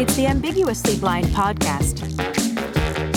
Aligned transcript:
It's 0.00 0.16
the 0.16 0.26
Ambiguously 0.28 0.96
Blind 0.96 1.26
podcast 1.26 2.00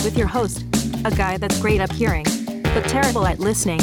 with 0.03 0.17
your 0.17 0.27
host, 0.27 0.65
a 1.05 1.11
guy 1.11 1.37
that's 1.37 1.57
great 1.61 1.79
up 1.79 1.93
hearing, 1.93 2.25
but 2.61 2.83
terrible 2.89 3.25
at 3.25 3.39
listening, 3.39 3.79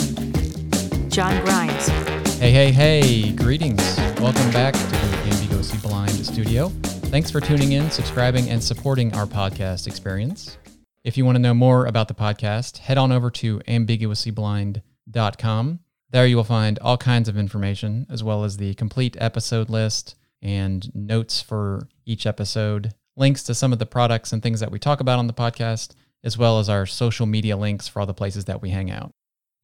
John 1.08 1.42
Grimes. 1.42 1.88
Hey, 2.36 2.50
hey, 2.50 2.70
hey, 2.70 3.32
greetings. 3.32 3.80
Welcome 4.20 4.50
back 4.50 4.74
to 4.74 4.80
the 4.80 5.30
Ambiguously 5.30 5.78
Blind 5.78 6.10
studio. 6.10 6.68
Thanks 7.08 7.30
for 7.30 7.40
tuning 7.40 7.72
in, 7.72 7.90
subscribing, 7.90 8.50
and 8.50 8.62
supporting 8.62 9.14
our 9.14 9.24
podcast 9.24 9.86
experience. 9.86 10.58
If 11.02 11.16
you 11.16 11.24
want 11.24 11.36
to 11.36 11.42
know 11.42 11.54
more 11.54 11.86
about 11.86 12.08
the 12.08 12.14
podcast, 12.14 12.76
head 12.76 12.98
on 12.98 13.12
over 13.12 13.30
to 13.30 13.60
ambiguouslyblind.com. 13.60 15.80
There 16.10 16.26
you 16.26 16.36
will 16.36 16.44
find 16.44 16.78
all 16.80 16.98
kinds 16.98 17.30
of 17.30 17.38
information, 17.38 18.06
as 18.10 18.22
well 18.22 18.44
as 18.44 18.58
the 18.58 18.74
complete 18.74 19.16
episode 19.18 19.70
list 19.70 20.16
and 20.42 20.94
notes 20.94 21.40
for 21.40 21.88
each 22.10 22.26
episode, 22.26 22.92
links 23.16 23.44
to 23.44 23.54
some 23.54 23.72
of 23.72 23.78
the 23.78 23.86
products 23.86 24.32
and 24.32 24.42
things 24.42 24.60
that 24.60 24.72
we 24.72 24.78
talk 24.78 25.00
about 25.00 25.18
on 25.18 25.28
the 25.28 25.32
podcast, 25.32 25.94
as 26.24 26.36
well 26.36 26.58
as 26.58 26.68
our 26.68 26.84
social 26.84 27.24
media 27.24 27.56
links 27.56 27.86
for 27.86 28.00
all 28.00 28.06
the 28.06 28.12
places 28.12 28.46
that 28.46 28.60
we 28.60 28.70
hang 28.70 28.90
out. 28.90 29.12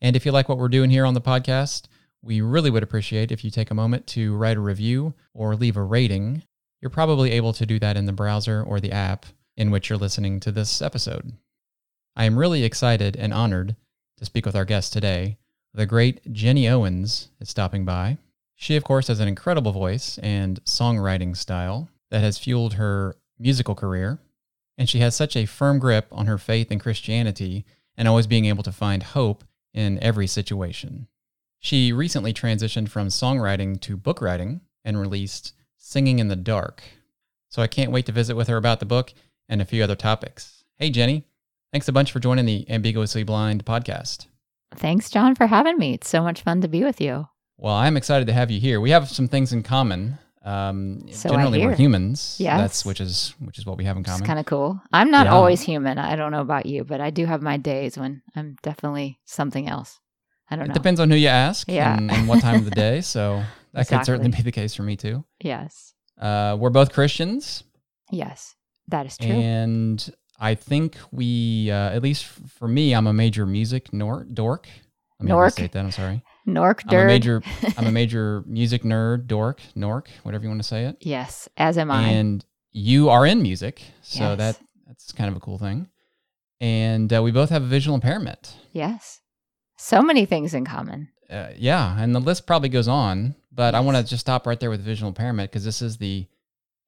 And 0.01 0.15
if 0.15 0.25
you 0.25 0.33
like 0.33 0.49
what 0.49 0.59
we're 0.59 0.69
doing 0.69 0.91
here 0.91 1.05
on 1.05 1.15
the 1.15 1.21
podcast, 1.21 1.87
we 2.23 2.41
really 2.41 2.71
would 2.71 2.83
appreciate 2.83 3.33
if 3.33 3.45
you 3.45 3.51
take 3.51 3.71
a 3.71 3.75
moment 3.75 4.07
to 4.09 4.35
write 4.37 4.57
a 4.57 4.61
review 4.61 5.15
or 5.35 5.57
leave 5.57 5.77
a 5.77 5.83
rating. 5.83 6.43
You're 6.81 6.91
probably 6.91 7.33
able 7.33 7.53
to 7.55 7.67
do 7.67 7.79
that 7.81 7.97
in 7.97 8.07
the 8.07 8.13
browser 8.13 8.63
or 8.63 8.79
the 8.79 8.93
app 8.93 9.27
in 9.57 9.71
which 9.71 9.89
you're 9.89 9.99
listening 9.99 10.39
to 10.41 10.53
this 10.53 10.81
episode. 10.81 11.33
I 12.15 12.25
am 12.25 12.39
really 12.39 12.63
excited 12.63 13.17
and 13.17 13.33
honored 13.33 13.75
to 14.19 14.25
speak 14.25 14.47
with 14.47 14.57
our 14.57 14.65
guest 14.65 14.93
today. 14.93 15.39
The 15.75 15.87
great 15.87 16.33
Ginny 16.33 16.69
Owens 16.69 17.29
is 17.41 17.51
stopping 17.51 17.85
by. 17.85 18.19
She, 18.55 18.77
of 18.77 18.85
course, 18.85 19.09
has 19.09 19.21
an 19.21 19.29
incredible 19.29 19.73
voice 19.73 20.19
and 20.19 20.63
songwriting 20.65 21.37
style 21.37 21.91
that 22.11 22.21
has 22.21 22.39
fueled 22.39 22.75
her 22.75 23.17
musical 23.39 23.75
career, 23.75 24.19
and 24.79 24.89
she 24.89 24.99
has 25.01 25.15
such 25.15 25.37
a 25.37 25.47
firm 25.47 25.79
grip 25.79 26.07
on 26.13 26.27
her 26.27 26.39
faith 26.39 26.71
in 26.71 26.79
Christianity 26.79 27.65
and 27.97 28.07
always 28.07 28.27
being 28.27 28.45
able 28.45 28.63
to 28.63 28.73
find 28.73 29.03
hope 29.03 29.45
in 29.73 30.03
every 30.03 30.27
situation. 30.27 31.09
She 31.59 31.93
recently 31.93 32.33
transitioned 32.33 32.89
from 32.89 33.09
songwriting 33.09 33.81
to 33.83 33.97
book 33.97 34.21
writing 34.21 34.61
and 34.85 35.01
released 35.01 35.55
Singing 35.77 36.19
in 36.19 36.29
the 36.29 36.37
Dark. 36.37 36.83
So 37.49 37.63
I 37.63 37.67
can't 37.67 37.93
wait 37.93 38.07
to 38.07 38.13
visit 38.13 38.37
with 38.37 38.49
her 38.49 38.57
about 38.57 38.81
the 38.81 38.87
book 38.87 39.13
and 39.49 39.61
a 39.61 39.65
few 39.65 39.83
other 39.83 39.97
topics. 39.97 40.65
Hey, 40.77 40.91
Ginny, 40.91 41.25
thanks 41.73 41.89
a 41.89 41.93
bunch 41.93 42.13
for 42.13 42.21
joining 42.21 42.45
the 42.45 42.69
Ambiguously 42.71 43.23
Blind 43.23 43.65
podcast. 43.65 44.27
Thanks, 44.75 45.11
John, 45.11 45.35
for 45.35 45.47
having 45.47 45.79
me. 45.79 45.95
It's 45.95 46.09
so 46.09 46.23
much 46.23 46.43
fun 46.43 46.61
to 46.61 46.69
be 46.69 46.85
with 46.85 47.01
you. 47.01 47.29
Well, 47.57 47.75
I'm 47.75 47.97
excited 47.97 48.27
to 48.27 48.33
have 48.33 48.51
you 48.51 48.61
here. 48.61 48.81
We 48.81 48.91
have 48.91 49.09
some 49.09 49.29
things 49.29 49.53
in 49.53 49.63
common. 49.63 50.19
Um, 50.47 51.07
So 51.11 51.31
generally, 51.31 51.67
we're 51.67 51.75
humans. 51.75 52.37
Yes. 52.39 52.61
that's 52.61 52.85
which 52.87 53.01
is 53.01 53.35
which 53.41 53.59
is 53.59 53.67
what 53.67 53.77
we 53.77 53.85
have 53.85 53.97
in 53.97 54.03
It's 54.03 54.11
common. 54.11 54.27
kind 54.27 54.39
of 54.39 54.47
cool. 54.47 54.81
I'm 54.93 55.11
not 55.11 55.27
Yeah. 55.27 55.33
always 55.35 55.61
human. 55.61 55.99
I 55.99 56.15
don't 56.17 56.31
know 56.31 56.41
about 56.41 56.67
you, 56.67 56.85
but 56.85 57.01
I 57.01 57.11
do 57.11 57.27
have 57.27 57.43
my 57.43 57.57
days 57.57 57.99
when 57.99 58.23
I'm 58.37 58.57
definitely 58.63 59.19
something 59.25 59.69
else. 59.69 59.99
I 60.49 60.55
don't 60.57 60.67
it 60.67 60.69
know. 60.69 60.75
depends 60.75 61.01
on 61.01 61.11
who 61.11 61.17
you 61.17 61.27
ask 61.29 61.69
Yeah. 61.69 61.97
and, 61.97 62.11
and 62.11 62.29
what 62.29 62.41
time 62.43 62.55
of 62.57 62.65
the 62.65 62.71
day. 62.87 63.01
So 63.01 63.43
that 63.73 63.89
could 63.89 64.05
certainly 64.07 64.31
be 64.31 64.43
the 64.43 64.53
case 64.53 64.75
for 64.75 64.85
me 64.85 64.97
too. 64.97 65.25
Yes. 65.41 65.95
Uh, 66.21 66.57
we're 66.59 66.71
both 66.71 66.93
Christians, 66.93 67.65
Yes. 68.13 68.55
That 68.89 69.05
is 69.07 69.19
true. 69.19 69.29
and 69.33 70.09
I 70.39 70.55
think 70.55 70.97
we, 71.11 71.71
uh, 71.73 71.91
at 71.91 72.03
least 72.03 72.25
for 72.25 72.69
me, 72.69 72.95
I'm 72.95 73.09
a 73.09 73.13
major 73.13 73.45
music 73.47 73.93
nor- 73.93 74.23
dork. 74.25 74.69
Let 75.19 75.25
me 75.25 75.31
Nork. 75.31 75.45
restate 75.47 75.73
that. 75.73 75.81
I'm 75.85 75.91
sorry. 75.91 76.23
Nork 76.47 76.83
I'm 76.89 76.99
a 77.01 77.05
major. 77.07 77.43
I'm 77.77 77.87
a 77.87 77.93
major 77.93 78.43
music 78.47 78.83
nerd, 78.85 79.27
dork, 79.27 79.61
nork, 79.75 80.09
whatever 80.23 80.45
you 80.45 80.49
want 80.51 80.63
to 80.63 80.69
say 80.69 80.85
it. 80.85 80.97
yes, 81.01 81.49
as 81.57 81.77
am 81.77 81.91
I. 81.91 82.03
and 82.09 82.45
you 82.73 83.09
are 83.09 83.27
in 83.27 83.43
music, 83.43 83.83
so 84.03 84.21
Yes. 84.21 84.39
that 84.39 84.61
that's 84.87 85.13
kind 85.13 85.29
of 85.31 85.37
a 85.37 85.41
cool 85.41 85.59
thing. 85.59 85.89
And 86.61 87.13
uh, 87.13 87.23
we 87.23 87.33
both 87.33 87.51
have 87.51 87.63
a 87.63 87.67
visual 87.67 87.95
impairment. 87.95 88.55
yes. 88.73 89.21
So 89.79 90.01
many 90.01 90.25
things 90.25 90.55
in 90.55 90.65
common. 90.65 91.11
Uh, 91.29 91.49
yeah, 91.55 92.01
and 92.01 92.15
the 92.15 92.21
list 92.21 92.47
probably 92.47 92.71
goes 92.71 92.89
on, 92.89 93.35
but 93.53 93.75
I 93.75 93.81
want 93.81 93.99
to 93.99 94.03
just 94.03 94.21
stop 94.23 94.47
right 94.47 94.59
there 94.59 94.71
with 94.71 94.81
visual 94.81 95.09
impairment 95.09 95.51
because 95.51 95.65
this 95.67 95.83
is 95.83 95.99
the 95.99 96.27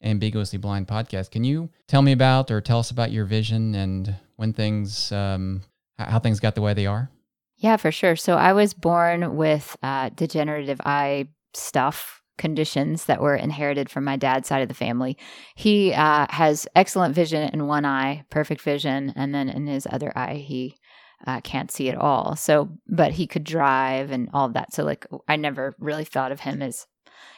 ambiguously 0.03 0.59
blind 0.59 0.87
podcast. 0.89 1.31
Can 1.31 1.45
you 1.45 1.69
tell 1.87 2.01
me 2.01 2.13
about 2.13 2.51
or 2.51 2.61
tell 2.63 2.79
us 2.79 2.91
about 2.91 3.11
your 3.13 3.27
vision 3.27 3.75
and 3.75 4.15
when 4.37 4.55
things, 4.55 5.13
um, 5.13 5.63
how 5.99 6.19
things 6.19 6.41
got 6.41 6.55
the 6.55 6.63
way 6.63 6.73
they 6.73 6.87
are? 6.87 7.11
Yeah, 7.59 7.77
for 7.77 7.91
sure. 7.91 8.15
So 8.17 8.37
I 8.37 8.53
was 8.53 8.73
born 8.73 9.37
with 9.37 9.77
uh, 9.83 10.11
degenerative 10.11 10.81
eye 10.85 11.29
stuff 11.55 12.23
conditions 12.39 13.07
that 13.07 13.21
were 13.21 13.35
inherited 13.35 13.91
from 13.91 14.05
my 14.05 14.17
dad's 14.17 14.47
side 14.47 14.63
of 14.63 14.69
the 14.69 14.75
family. 14.75 15.19
He 15.57 15.93
uh, 15.93 16.27
has 16.31 16.69
excellent 16.77 17.17
vision 17.17 17.51
in 17.53 17.67
one 17.67 17.85
eye, 17.85 18.25
perfect 18.31 18.63
vision, 18.63 19.13
and 19.17 19.35
then 19.35 19.49
in 19.49 19.67
his 19.67 19.89
other 19.91 20.17
eye, 20.17 20.37
he 20.37 20.77
uh, 21.27 21.41
can't 21.41 21.73
see 21.73 21.89
at 21.89 21.99
all. 21.99 22.37
So, 22.37 22.69
but 22.87 23.11
he 23.11 23.27
could 23.27 23.43
drive 23.43 24.13
and 24.13 24.31
all 24.33 24.47
of 24.47 24.53
that. 24.53 24.73
So, 24.73 24.85
like, 24.85 25.05
I 25.27 25.35
never 25.35 25.75
really 25.81 26.05
thought 26.05 26.31
of 26.31 26.39
him 26.41 26.63
as, 26.63 26.87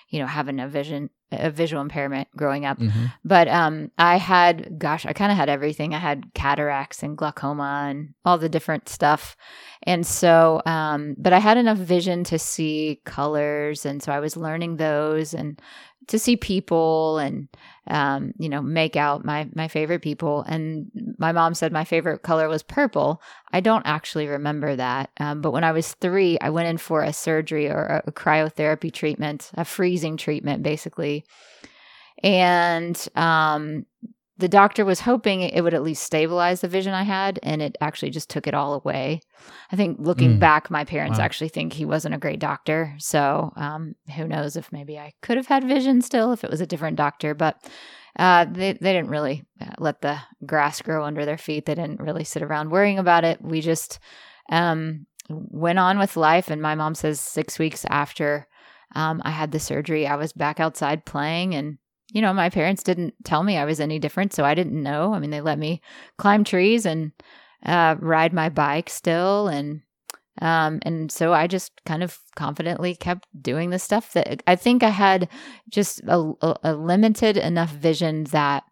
you 0.08 0.18
know, 0.18 0.26
having 0.26 0.58
a 0.58 0.68
vision, 0.68 1.08
a 1.30 1.50
visual 1.50 1.80
impairment 1.80 2.28
growing 2.36 2.64
up. 2.66 2.78
Mhm. 2.78 3.12
But 3.24 3.46
um, 3.48 3.90
I 3.96 4.16
had, 4.16 4.78
gosh, 4.78 5.06
I 5.06 5.12
kind 5.12 5.30
of 5.30 5.38
had 5.38 5.48
everything. 5.48 5.94
I 5.94 5.98
had 5.98 6.34
cataracts 6.34 7.02
and 7.02 7.16
glaucoma 7.16 7.86
and 7.88 8.14
all 8.24 8.36
the 8.36 8.48
different 8.48 8.88
stuff. 8.88 9.36
And 9.84 10.06
so, 10.06 10.62
um, 10.66 11.14
but 11.16 11.32
I 11.32 11.38
had 11.38 11.58
enough 11.58 11.78
vision 11.78 12.24
to 12.24 12.38
see 12.38 13.00
colors. 13.04 13.86
And 13.86 14.02
so 14.02 14.10
I 14.12 14.20
was 14.20 14.36
learning 14.36 14.76
those 14.76 15.32
and 15.32 15.60
to 16.08 16.18
see 16.18 16.36
people 16.36 17.18
and, 17.18 17.48
um, 17.90 18.32
you 18.38 18.48
know, 18.48 18.62
make 18.62 18.96
out 18.96 19.24
my, 19.24 19.48
my 19.54 19.68
favorite 19.68 20.00
people. 20.00 20.42
And 20.42 20.90
my 21.18 21.32
mom 21.32 21.54
said 21.54 21.72
my 21.72 21.84
favorite 21.84 22.22
color 22.22 22.48
was 22.48 22.62
purple. 22.62 23.20
I 23.52 23.60
don't 23.60 23.86
actually 23.86 24.28
remember 24.28 24.76
that. 24.76 25.10
Um, 25.18 25.40
but 25.40 25.50
when 25.50 25.64
I 25.64 25.72
was 25.72 25.92
three, 25.94 26.38
I 26.40 26.50
went 26.50 26.68
in 26.68 26.78
for 26.78 27.02
a 27.02 27.12
surgery 27.12 27.68
or 27.68 28.02
a, 28.06 28.08
a 28.08 28.12
cryotherapy 28.12 28.92
treatment, 28.92 29.50
a 29.54 29.64
freezing 29.64 30.16
treatment, 30.16 30.62
basically. 30.62 31.24
And 32.22 33.08
um, 33.16 33.86
the 34.40 34.48
doctor 34.48 34.84
was 34.84 35.00
hoping 35.00 35.42
it 35.42 35.62
would 35.62 35.74
at 35.74 35.82
least 35.82 36.02
stabilize 36.02 36.60
the 36.60 36.68
vision 36.68 36.92
I 36.94 37.02
had, 37.04 37.38
and 37.42 37.62
it 37.62 37.76
actually 37.80 38.10
just 38.10 38.28
took 38.30 38.46
it 38.46 38.54
all 38.54 38.74
away. 38.74 39.20
I 39.70 39.76
think 39.76 39.98
looking 40.00 40.36
Mm. 40.36 40.40
back, 40.40 40.70
my 40.70 40.84
parents 40.84 41.18
Wow. 41.18 41.24
actually 41.24 41.48
think 41.48 41.72
he 41.72 41.84
wasn't 41.84 42.14
a 42.14 42.18
great 42.18 42.40
doctor. 42.40 42.94
So 42.98 43.52
um, 43.56 43.94
who 44.16 44.26
knows 44.26 44.56
if 44.56 44.72
maybe 44.72 44.98
I 44.98 45.12
could 45.22 45.36
have 45.36 45.46
had 45.46 45.64
vision 45.64 46.02
still 46.02 46.32
if 46.32 46.42
it 46.42 46.50
was 46.50 46.60
a 46.60 46.66
different 46.66 46.96
doctor. 46.96 47.34
But 47.34 47.62
uh, 48.18 48.46
they, 48.46 48.72
they 48.72 48.92
didn't 48.92 49.10
really 49.10 49.44
uh, 49.60 49.66
let 49.78 50.00
the 50.00 50.18
grass 50.44 50.82
grow 50.82 51.04
under 51.04 51.24
their 51.24 51.38
feet. 51.38 51.66
They 51.66 51.74
didn't 51.74 52.00
really 52.00 52.24
sit 52.24 52.42
around 52.42 52.70
worrying 52.70 52.98
about 52.98 53.24
it. 53.24 53.40
We 53.40 53.60
just 53.60 54.00
um, 54.50 55.06
went 55.28 55.78
on 55.78 55.98
with 55.98 56.16
life. 56.16 56.50
And 56.50 56.60
my 56.60 56.74
mom 56.74 56.94
says 56.94 57.20
six 57.20 57.58
weeks 57.58 57.84
after 57.88 58.48
um, 58.96 59.22
I 59.24 59.30
had 59.30 59.52
the 59.52 59.60
surgery, 59.60 60.06
I 60.06 60.16
was 60.16 60.32
back 60.32 60.58
outside 60.58 61.04
playing 61.04 61.54
and 61.54 61.78
you 62.12 62.20
know, 62.20 62.32
my 62.32 62.50
parents 62.50 62.82
didn't 62.82 63.14
tell 63.24 63.42
me 63.42 63.56
I 63.56 63.64
was 63.64 63.80
any 63.80 63.98
different, 63.98 64.32
so 64.32 64.44
I 64.44 64.54
didn't 64.54 64.82
know. 64.82 65.14
I 65.14 65.18
mean, 65.18 65.30
they 65.30 65.40
let 65.40 65.58
me 65.58 65.80
climb 66.18 66.44
trees 66.44 66.86
and 66.86 67.12
uh, 67.64 67.96
ride 67.98 68.32
my 68.32 68.48
bike 68.48 68.90
still, 68.90 69.48
and 69.48 69.82
um, 70.40 70.80
and 70.82 71.10
so 71.12 71.32
I 71.32 71.46
just 71.46 71.72
kind 71.84 72.02
of 72.02 72.18
confidently 72.34 72.94
kept 72.94 73.28
doing 73.40 73.70
the 73.70 73.78
stuff 73.78 74.12
that 74.14 74.42
I 74.46 74.56
think 74.56 74.82
I 74.82 74.88
had 74.88 75.28
just 75.68 76.00
a, 76.06 76.32
a, 76.40 76.56
a 76.64 76.74
limited 76.74 77.36
enough 77.36 77.70
vision 77.70 78.24
that 78.24 78.64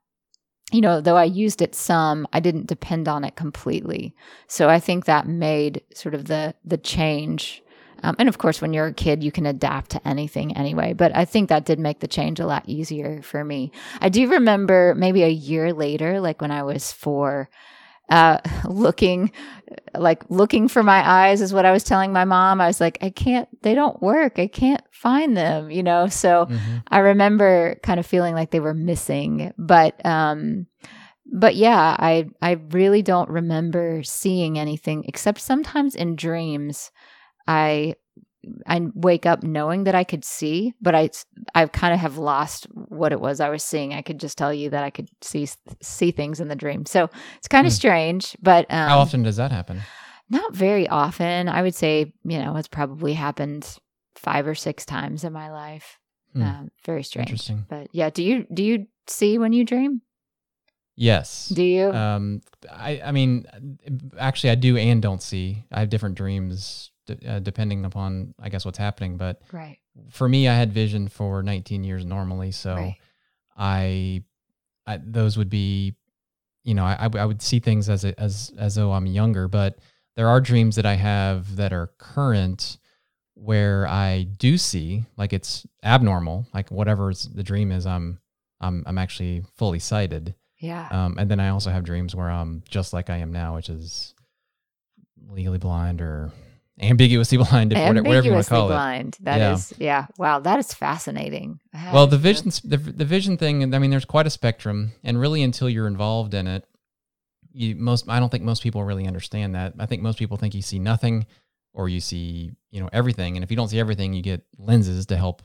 you 0.71 0.83
know, 0.83 1.01
though 1.01 1.17
I 1.17 1.25
used 1.25 1.63
it 1.63 1.75
some, 1.75 2.29
I 2.33 2.41
didn't 2.41 2.67
depend 2.67 3.09
on 3.09 3.25
it 3.25 3.37
completely. 3.37 4.15
So 4.49 4.69
I 4.69 4.79
think 4.79 5.05
that 5.05 5.27
made 5.27 5.83
sort 5.95 6.15
of 6.15 6.27
the 6.27 6.55
the 6.65 6.77
change. 6.79 7.63
Um, 8.03 8.17
and 8.19 8.29
of 8.29 8.39
course, 8.39 8.61
when 8.61 8.73
you're 8.73 8.87
a 8.87 8.93
kid, 8.95 9.23
you 9.23 9.33
can 9.33 9.47
adapt 9.47 9.91
to 9.93 10.09
anything 10.09 10.57
anyway. 10.57 10.93
But 10.93 11.15
I 11.17 11.25
think 11.25 11.49
that 11.49 11.65
did 11.65 11.79
make 11.79 12.01
the 12.01 12.09
change 12.09 12.41
a 12.41 12.47
lot 12.47 12.63
easier 12.67 13.23
for 13.23 13.45
me. 13.45 13.73
I 14.01 14.09
do 14.09 14.29
remember 14.31 14.95
maybe 14.97 15.23
a 15.23 15.29
year 15.29 15.73
later, 15.73 16.21
like 16.21 16.41
when 16.41 16.51
I 16.51 16.63
was 16.63 16.93
four, 16.93 17.51
uh, 18.11 18.39
looking, 18.69 19.33
like 19.95 20.23
looking 20.31 20.69
for 20.69 20.83
my 20.83 21.09
eyes 21.09 21.41
is 21.41 21.53
what 21.53 21.67
I 21.67 21.73
was 21.73 21.85
telling 21.85 22.13
my 22.13 22.25
mom. 22.25 22.61
I 22.61 22.67
was 22.67 22.81
like, 22.81 22.99
I 23.03 23.11
can't, 23.11 23.49
they 23.63 23.75
don't 23.75 24.01
work. 24.01 24.39
I 24.39 24.47
can't 24.47 24.83
find 24.91 25.37
them, 25.37 25.71
you 25.71 25.83
know? 25.83 26.09
So 26.09 26.47
Mhm. 26.47 26.83
I 26.89 26.99
remember 26.99 27.77
kind 27.83 28.01
of 28.01 28.07
feeling 28.07 28.35
like 28.35 28.51
they 28.51 28.61
were 28.61 28.75
missing, 28.75 29.53
but 29.59 30.05
um 30.07 30.67
but 31.31 31.57
yeah, 31.57 31.95
I 31.99 32.31
I 32.41 32.53
really 32.71 33.03
don't 33.03 33.29
remember 33.29 34.03
seeing 34.03 34.59
anything 34.59 35.05
except 35.07 35.41
sometimes 35.41 35.95
in 35.95 36.17
dreams 36.17 36.91
I 37.49 37.95
I 38.67 38.81
wake 38.95 39.27
up 39.27 39.43
knowing 39.43 39.85
that 39.85 39.95
I 39.97 40.05
could 40.05 40.25
see, 40.25 40.73
but 40.81 40.95
I 40.95 41.11
I 41.55 41.67
kind 41.67 41.93
of 41.93 41.99
have 42.01 42.19
lost 42.19 42.67
what 42.73 43.11
it 43.13 43.21
was 43.21 43.41
I 43.41 43.49
was 43.49 43.65
seeing. 43.65 43.93
I 43.95 44.03
could 44.03 44.21
just 44.21 44.39
tell 44.39 44.55
you 44.55 44.71
that 44.71 44.85
I 44.85 44.91
could 44.91 45.09
see 45.23 45.49
see 45.83 46.13
things 46.13 46.41
in 46.41 46.47
the 46.49 46.55
dream. 46.57 46.87
So 46.87 47.11
it's 47.39 47.49
kind 47.49 47.67
of 47.67 47.73
Hmm. 47.73 47.77
strange, 47.77 48.37
but 48.41 48.67
um, 48.71 48.89
How 48.89 48.99
often 49.01 49.23
does 49.25 49.37
that 49.37 49.51
happen? 49.51 49.81
not 50.31 50.55
very 50.55 50.87
often. 50.89 51.49
I 51.49 51.63
would 51.63 51.75
say, 51.75 52.13
you 52.25 52.39
know, 52.39 52.55
it's 52.57 52.69
probably 52.69 53.15
happened 53.15 53.67
five 54.15 54.47
or 54.47 54.55
six 54.55 54.85
times 54.85 55.25
in 55.25 55.33
my 55.33 55.51
life. 55.51 55.99
Hmm. 56.35 56.43
Um, 56.43 56.71
very 56.85 57.03
strange. 57.03 57.31
Interesting. 57.31 57.65
But 57.69 57.89
yeah, 57.93 58.11
do 58.11 58.23
you 58.23 58.47
do 58.53 58.63
you 58.63 58.87
see 59.09 59.39
when 59.39 59.53
you 59.53 59.65
dream? 59.65 60.03
Yes. 60.99 61.49
Do 61.51 61.63
you? 61.63 61.93
Um, 61.93 62.43
I, 62.69 63.01
I 63.05 63.13
mean, 63.13 63.47
actually, 64.19 64.51
I 64.51 64.57
do 64.57 64.77
and 64.77 65.01
don't 65.01 65.23
see. 65.23 65.65
I 65.71 65.79
have 65.79 65.91
different 65.91 66.17
dreams 66.17 66.91
d- 67.07 67.25
uh, 67.25 67.39
depending 67.39 67.85
upon, 67.85 68.35
I 68.41 68.49
guess, 68.49 68.65
what's 68.65 68.79
happening. 68.79 69.17
But 69.17 69.41
right. 69.53 69.79
for 70.11 70.29
me, 70.29 70.49
I 70.49 70.55
had 70.55 70.73
vision 70.73 71.07
for 71.07 71.41
19 71.43 71.85
years 71.85 72.05
normally, 72.05 72.51
so 72.51 72.75
Right. 72.75 72.97
I, 73.57 74.25
I, 74.89 74.99
those 75.01 75.39
would 75.39 75.49
be, 75.49 75.95
you 76.65 76.75
know, 76.75 76.85
I, 76.85 77.09
I 77.15 77.25
would 77.25 77.43
see 77.43 77.61
things 77.61 77.89
as 77.89 78.05
a, 78.05 78.19
as 78.21 78.53
as 78.59 78.75
though 78.75 78.93
I'm 78.93 79.07
younger. 79.07 79.47
But 79.47 79.79
there 80.17 80.29
are 80.29 80.41
dreams 80.41 80.75
that 80.77 80.87
I 80.87 80.95
have 80.95 81.57
that 81.57 81.73
are 81.73 81.93
current, 81.99 82.79
where 83.35 83.87
I 83.87 84.25
do 84.25 84.59
see 84.59 85.05
like 85.17 85.33
it's 85.33 85.65
abnormal, 85.85 86.49
like 86.53 86.73
whatever 86.73 87.13
the 87.13 87.45
dream 87.45 87.71
is, 87.71 87.87
I'm 87.87 88.19
I'm 88.61 88.83
I'm 88.85 88.99
actually 88.99 89.45
fully 89.57 89.79
sighted. 89.79 90.35
Yeah. 90.59 90.89
Um, 90.91 91.19
and 91.19 91.31
then 91.31 91.41
I 91.41 91.51
also 91.51 91.71
have 91.71 91.85
dreams 91.85 92.15
where 92.15 92.31
I'm 92.31 92.63
just 92.69 92.93
like 92.93 93.11
I 93.11 93.19
am 93.19 93.33
now, 93.33 93.55
which 93.57 93.69
is 93.69 94.15
legally 95.31 95.59
blind 95.59 96.01
or 96.01 96.33
ambiguously 96.81 97.39
blind, 97.45 97.73
if 97.73 97.79
whatever, 97.79 98.03
whatever 98.09 98.27
you 98.27 98.33
want 98.33 98.47
to 98.47 98.55
Ambiguously 98.55 98.57
call 98.57 98.67
it. 98.67 98.73
blind. 98.73 99.17
That 99.21 99.39
Yeah. 99.39 99.53
is, 99.55 99.75
yeah. 99.79 100.07
Wow, 100.19 100.41
that 100.41 100.59
is 100.59 100.73
fascinating. 100.75 101.61
Well, 101.93 102.07
the 102.07 102.19
vision, 102.19 102.51
the, 102.65 102.77
the 102.77 103.05
vision 103.05 103.37
thing. 103.37 103.75
I 103.75 103.79
mean, 103.79 103.91
there's 103.91 104.05
quite 104.05 104.27
a 104.27 104.31
spectrum, 104.31 104.93
and 105.05 105.21
really, 105.21 105.43
until 105.43 105.69
you're 105.69 105.87
involved 105.87 106.35
in 106.35 106.47
it, 106.47 106.65
you 107.53 107.75
most. 107.77 108.09
I 108.09 108.21
don't 108.21 108.31
think 108.31 108.45
most 108.45 108.63
people 108.63 108.85
really 108.85 109.07
understand 109.07 109.55
that. 109.55 109.75
I 109.79 109.87
think 109.87 110.03
most 110.03 110.19
people 110.19 110.37
think 110.37 110.55
you 110.55 110.63
see 110.63 110.79
nothing, 110.79 111.27
or 111.73 111.89
you 111.89 112.01
see, 112.01 112.53
you 112.71 112.81
know, 112.81 112.89
everything. 112.93 113.37
And 113.37 113.45
if 113.45 113.51
you 113.51 113.57
don't 113.57 113.69
see 113.69 113.81
everything, 113.81 114.13
you 114.13 114.23
get 114.23 114.45
lenses 114.59 115.07
to 115.07 115.17
help 115.17 115.43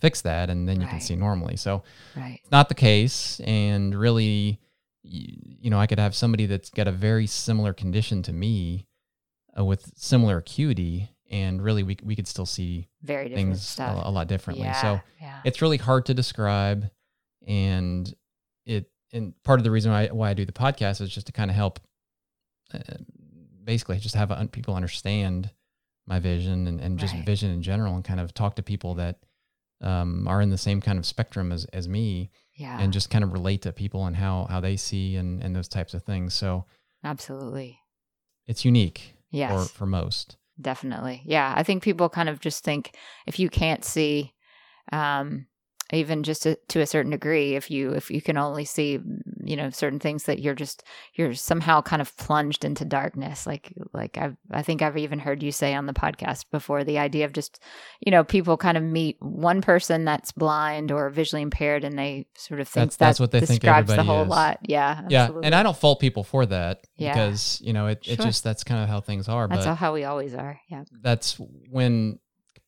fix 0.00 0.20
that, 0.22 0.50
and 0.50 0.68
then 0.68 0.80
you 0.80 0.86
can 0.86 1.00
see 1.00 1.16
normally. 1.16 1.56
So 1.56 1.82
Right. 2.16 2.40
it's 2.42 2.50
not 2.50 2.68
the 2.68 2.74
case, 2.74 3.40
and 3.40 3.94
really, 3.94 4.60
you, 5.02 5.56
you 5.62 5.70
know, 5.70 5.78
I 5.78 5.86
could 5.86 5.98
have 5.98 6.14
somebody 6.14 6.46
that's 6.46 6.70
got 6.70 6.88
a 6.88 6.92
very 6.92 7.26
similar 7.26 7.72
condition 7.72 8.22
to 8.24 8.32
me, 8.32 8.86
uh, 9.58 9.64
with 9.64 9.92
similar 9.96 10.38
acuity, 10.38 11.10
and 11.30 11.62
really, 11.62 11.82
we 11.82 11.96
we 12.02 12.16
could 12.16 12.26
still 12.28 12.46
see 12.46 12.88
Very 13.02 13.28
different 13.28 13.48
things 13.48 13.78
a, 13.78 14.02
a 14.04 14.10
lot 14.10 14.26
differently. 14.28 14.66
yeah. 14.66 14.80
So 14.82 15.00
yeah. 15.20 15.40
it's 15.44 15.62
really 15.62 15.76
hard 15.78 16.06
to 16.06 16.14
describe 16.14 16.90
and 17.46 18.12
it 18.66 18.90
and 19.12 19.32
part 19.42 19.58
of 19.60 19.64
the 19.64 19.70
reason 19.70 19.90
why, 19.90 20.06
why 20.08 20.30
i 20.30 20.34
do 20.34 20.44
the 20.44 20.52
podcast 20.52 21.00
is 21.00 21.08
just 21.10 21.26
to 21.26 21.32
kind 21.32 21.50
of 21.50 21.56
help 21.56 21.80
uh, 22.74 22.78
basically 23.64 23.98
just 23.98 24.14
have 24.14 24.30
un- 24.30 24.48
people 24.48 24.74
understand 24.74 25.50
my 26.06 26.18
vision 26.18 26.66
and, 26.66 26.80
and 26.80 26.98
just 26.98 27.14
Right. 27.14 27.24
vision 27.24 27.50
in 27.50 27.62
general 27.62 27.94
and 27.94 28.04
kind 28.04 28.20
of 28.20 28.34
talk 28.34 28.56
to 28.56 28.62
people 28.62 28.94
that 28.96 29.18
um, 29.80 30.26
are 30.28 30.40
in 30.40 30.50
the 30.50 30.58
same 30.58 30.80
kind 30.80 30.98
of 30.98 31.06
spectrum 31.06 31.52
as, 31.52 31.64
as 31.66 31.88
me 31.88 32.30
yeah. 32.54 32.78
and 32.80 32.92
just 32.92 33.10
kind 33.10 33.24
of 33.24 33.32
relate 33.32 33.62
to 33.62 33.72
people 33.72 34.06
and 34.06 34.16
how, 34.16 34.46
how 34.50 34.60
they 34.60 34.76
see 34.76 35.16
and, 35.16 35.42
and 35.42 35.54
those 35.56 35.68
types 35.68 35.94
of 35.94 36.02
things 36.02 36.34
so 36.34 36.64
Absolutely. 37.04 37.78
it's 38.46 38.64
unique 38.64 39.16
Yes. 39.32 39.68
for, 39.68 39.78
for 39.78 39.86
most 39.86 40.36
Definitely. 40.60 41.22
Yeah. 41.24 41.52
I 41.56 41.62
think 41.62 41.82
people 41.82 42.08
kind 42.08 42.28
of 42.28 42.40
just 42.40 42.64
think 42.64 42.94
if 43.26 43.38
you 43.38 43.48
can't 43.48 43.84
see, 43.84 44.34
um, 44.92 45.46
even 45.92 46.22
just 46.22 46.42
to, 46.44 46.56
to 46.68 46.80
a 46.80 46.86
certain 46.86 47.10
degree, 47.10 47.54
if 47.56 47.70
you 47.70 47.92
if 47.92 48.10
you 48.10 48.22
can 48.22 48.36
only 48.36 48.64
see, 48.64 48.98
you 49.42 49.56
know, 49.56 49.70
certain 49.70 49.98
things 49.98 50.24
that 50.24 50.38
you're 50.38 50.54
just 50.54 50.82
you're 51.14 51.34
somehow 51.34 51.80
kind 51.82 52.00
of 52.02 52.16
plunged 52.16 52.64
into 52.64 52.84
darkness. 52.84 53.46
Like 53.46 53.72
like 53.92 54.16
I 54.18 54.32
I 54.50 54.62
think 54.62 54.82
I've 54.82 54.96
even 54.98 55.18
heard 55.18 55.42
you 55.42 55.52
say 55.52 55.74
on 55.74 55.86
the 55.86 55.92
podcast 55.92 56.44
before 56.50 56.84
the 56.84 56.98
idea 56.98 57.24
of 57.24 57.32
just 57.32 57.60
you 58.00 58.10
know 58.12 58.22
people 58.24 58.56
kind 58.56 58.76
of 58.76 58.82
meet 58.82 59.16
one 59.20 59.62
person 59.62 60.04
that's 60.04 60.32
blind 60.32 60.92
or 60.92 61.10
visually 61.10 61.42
impaired 61.42 61.84
and 61.84 61.98
they 61.98 62.26
sort 62.36 62.60
of 62.60 62.68
think 62.68 62.92
That's- 62.92 62.96
that's 62.96 63.20
what 63.20 63.30
they 63.30 63.40
think 63.40 63.60
describes 63.60 63.88
the 63.88 63.94
everybody 63.94 64.06
whole 64.16 64.22
is. 64.24 64.28
lot. 64.28 64.58
Yeah. 64.66 65.02
yeah 65.08 65.22
absolutely. 65.22 65.46
and 65.46 65.54
i 65.54 65.62
don't 65.62 65.76
fault 65.76 66.00
people 66.00 66.22
for 66.24 66.46
that 66.46 66.86
Yeah. 66.96 67.12
because 67.14 67.60
you 67.62 67.72
know 67.72 67.86
it, 67.88 67.98
it 68.06 68.20
just 68.20 68.44
that's 68.44 68.64
kind 68.64 68.82
of 68.82 68.88
how 68.88 69.00
things 69.00 69.28
are 69.28 69.48
that's 69.48 69.66
but 69.66 69.74
how 69.74 69.92
we 69.94 70.04
always 70.04 70.34
are. 70.34 70.60
Yeah. 70.70 70.84
that's 71.02 71.36
when 71.70 72.18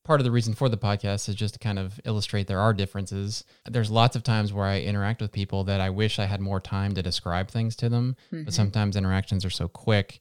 part 0.04 0.20
of 0.20 0.24
the 0.24 0.30
reason 0.30 0.52
for 0.54 0.68
the 0.68 0.76
podcast 0.76 1.28
is 1.28 1.34
just 1.34 1.54
to 1.54 1.60
kind 1.60 1.78
of 1.78 2.00
illustrate 2.04 2.46
there 2.48 2.58
are 2.60 2.72
differences. 2.74 3.44
There's 3.68 3.90
lots 3.90 4.16
of 4.16 4.22
times 4.22 4.52
where 4.52 4.66
I 4.66 4.80
interact 4.80 5.20
with 5.20 5.30
people 5.32 5.64
that 5.64 5.80
I 5.80 5.90
wish 5.90 6.18
I 6.18 6.24
had 6.26 6.40
more 6.40 6.60
time 6.60 6.94
to 6.94 7.02
describe 7.02 7.48
things 7.50 7.76
to 7.76 7.88
them, 7.88 8.16
Mhm. 8.32 8.44
but 8.44 8.54
sometimes 8.54 8.96
interactions 8.96 9.44
are 9.44 9.50
so 9.50 9.68
quick 9.68 10.20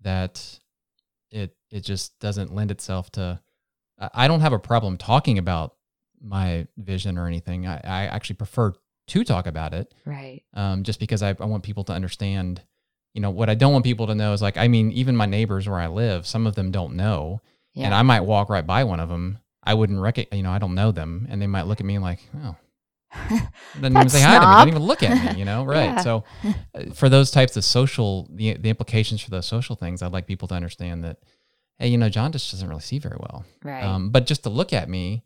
that 0.00 0.58
it 1.30 1.56
it 1.70 1.80
just 1.84 2.18
doesn't 2.18 2.52
lend 2.54 2.70
itself 2.72 3.10
to 3.12 3.40
I- 4.00 4.10
I 4.24 4.28
don't 4.28 4.40
have 4.40 4.52
a 4.52 4.58
problem 4.58 4.96
talking 4.96 5.38
about 5.38 5.76
my 6.20 6.66
vision 6.76 7.16
or 7.16 7.26
anything. 7.26 7.66
I, 7.66 7.76
I 7.76 8.06
actually 8.06 8.36
prefer 8.36 8.72
to 9.08 9.24
talk 9.24 9.46
about 9.46 9.72
it 9.74 9.94
Right. 10.04 10.42
um, 10.54 10.82
just 10.82 10.98
because 11.00 11.22
I, 11.22 11.30
I 11.38 11.44
want 11.46 11.62
people 11.62 11.84
to 11.84 11.92
understand. 11.92 12.62
You 13.14 13.20
know, 13.20 13.30
what 13.30 13.50
I 13.50 13.54
don't 13.56 13.72
want 13.72 13.84
people 13.84 14.06
to 14.06 14.14
know 14.14 14.32
is 14.32 14.40
like, 14.42 14.56
I 14.56 14.68
mean, 14.68 14.92
even 14.92 15.16
my 15.16 15.26
neighbors 15.26 15.68
where 15.68 15.80
I 15.80 15.88
live, 15.88 16.26
some 16.26 16.46
of 16.46 16.54
them 16.54 16.70
don't 16.70 16.94
know 16.94 17.40
Yeah. 17.74 17.86
and 17.86 17.94
I 17.94 18.02
might 18.02 18.20
walk 18.22 18.48
right 18.50 18.66
by 18.66 18.84
one 18.84 19.00
of 19.00 19.08
them. 19.08 19.38
I 19.62 19.74
wouldn't 19.74 20.00
recognize, 20.00 20.36
you 20.36 20.42
know, 20.42 20.50
I 20.50 20.58
don't 20.58 20.74
know 20.74 20.90
them, 20.90 21.26
and 21.30 21.40
they 21.40 21.46
might 21.46 21.66
look 21.66 21.80
at 21.80 21.86
me 21.86 21.98
like, 21.98 22.18
oh, 22.42 22.56
doesn't 23.80 23.96
even 23.96 24.08
say 24.08 24.20
hi 24.22 24.34
to 24.34 24.40
me, 24.40 24.46
doesn't 24.46 24.68
even 24.68 24.82
look 24.82 25.02
at 25.02 25.34
me, 25.34 25.38
you 25.38 25.44
know, 25.44 25.64
right? 25.76 25.84
Yeah. 25.84 26.00
So, 26.00 26.24
uh, 26.74 26.90
for 26.94 27.08
those 27.08 27.30
types 27.30 27.56
of 27.56 27.64
social, 27.64 28.28
the 28.32 28.54
the 28.54 28.70
implications 28.70 29.20
for 29.20 29.30
those 29.30 29.46
social 29.46 29.76
things, 29.76 30.02
I'd 30.02 30.12
like 30.12 30.26
people 30.26 30.48
to 30.48 30.54
understand 30.54 31.04
that, 31.04 31.18
hey, 31.78 31.88
you 31.88 31.98
know, 31.98 32.08
John 32.08 32.32
just 32.32 32.50
doesn't 32.50 32.68
really 32.68 32.80
see 32.80 32.98
very 32.98 33.16
well, 33.20 33.44
right. 33.64 33.82
um, 33.84 34.10
but 34.10 34.26
just 34.26 34.44
to 34.44 34.48
look 34.50 34.72
at 34.72 34.88
me, 34.88 35.24